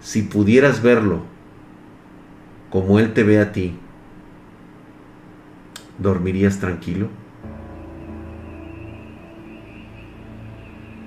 si 0.01 0.21
pudieras 0.23 0.81
verlo 0.81 1.21
como 2.69 2.99
Él 2.99 3.13
te 3.13 3.23
ve 3.23 3.39
a 3.39 3.53
ti, 3.53 3.77
¿dormirías 5.97 6.59
tranquilo? 6.59 7.07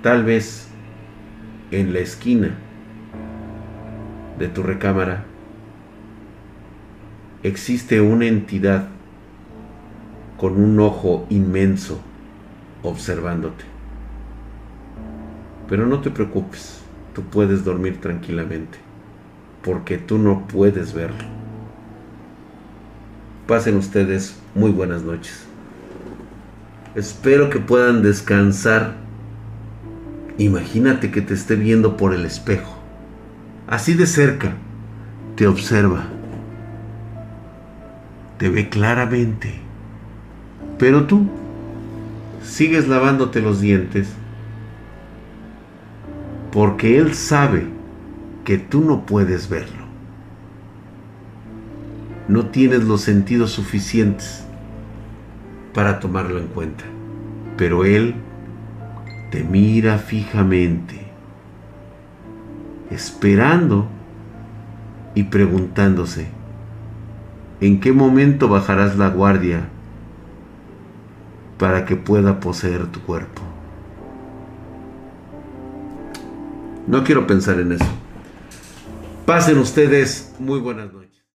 Tal 0.03 0.25
vez 0.25 0.67
en 1.71 1.93
la 1.93 1.99
esquina 1.99 2.53
de 4.37 4.49
tu 4.49 4.61
recámara 4.61 5.23
existe 7.41 8.01
una 8.01 8.25
entidad 8.25 8.89
con 10.37 10.61
un 10.61 10.77
ojo 10.81 11.25
inmenso 11.29 12.01
observándote. 12.83 13.63
Pero 15.69 15.87
no 15.87 16.01
te 16.01 16.11
preocupes, 16.11 16.81
tú 17.15 17.21
puedes 17.23 17.63
dormir 17.63 18.01
tranquilamente, 18.01 18.79
porque 19.63 19.97
tú 19.97 20.17
no 20.17 20.49
puedes 20.49 20.93
verlo. 20.93 21.23
Pasen 23.47 23.77
ustedes 23.77 24.37
muy 24.53 24.71
buenas 24.71 25.01
noches. 25.01 25.45
Espero 26.93 27.49
que 27.49 27.59
puedan 27.59 28.01
descansar. 28.01 29.02
Imagínate 30.37 31.11
que 31.11 31.21
te 31.21 31.33
esté 31.33 31.55
viendo 31.55 31.97
por 31.97 32.13
el 32.13 32.25
espejo. 32.25 32.77
Así 33.67 33.93
de 33.93 34.07
cerca. 34.07 34.53
Te 35.35 35.47
observa. 35.47 36.05
Te 38.37 38.49
ve 38.49 38.69
claramente. 38.69 39.59
Pero 40.79 41.05
tú 41.05 41.27
sigues 42.43 42.87
lavándote 42.87 43.41
los 43.41 43.61
dientes 43.61 44.09
porque 46.51 46.99
Él 46.99 47.15
sabe 47.15 47.65
que 48.45 48.59
tú 48.59 48.81
no 48.81 49.05
puedes 49.07 49.49
verlo. 49.49 49.83
No 52.27 52.47
tienes 52.47 52.83
los 52.83 53.01
sentidos 53.01 53.51
suficientes 53.51 54.45
para 55.73 55.99
tomarlo 55.99 56.37
en 56.37 56.47
cuenta, 56.47 56.83
pero 57.57 57.85
Él 57.85 58.15
te 59.33 59.43
mira 59.43 59.97
fijamente, 59.97 61.07
esperando 62.91 63.87
y 65.15 65.23
preguntándose, 65.23 66.27
¿en 67.59 67.79
qué 67.79 67.93
momento 67.93 68.47
bajarás 68.47 68.95
la 68.95 69.09
guardia 69.09 69.69
para 71.57 71.83
que 71.85 71.95
pueda 71.95 72.39
poseer 72.39 72.85
tu 72.91 72.99
cuerpo? 72.99 73.41
No 76.85 77.03
quiero 77.03 77.25
pensar 77.25 77.59
en 77.59 77.71
eso. 77.71 77.85
Pasen 79.25 79.57
ustedes 79.57 80.35
muy 80.37 80.59
buenas 80.59 80.93
noches. 80.93 81.02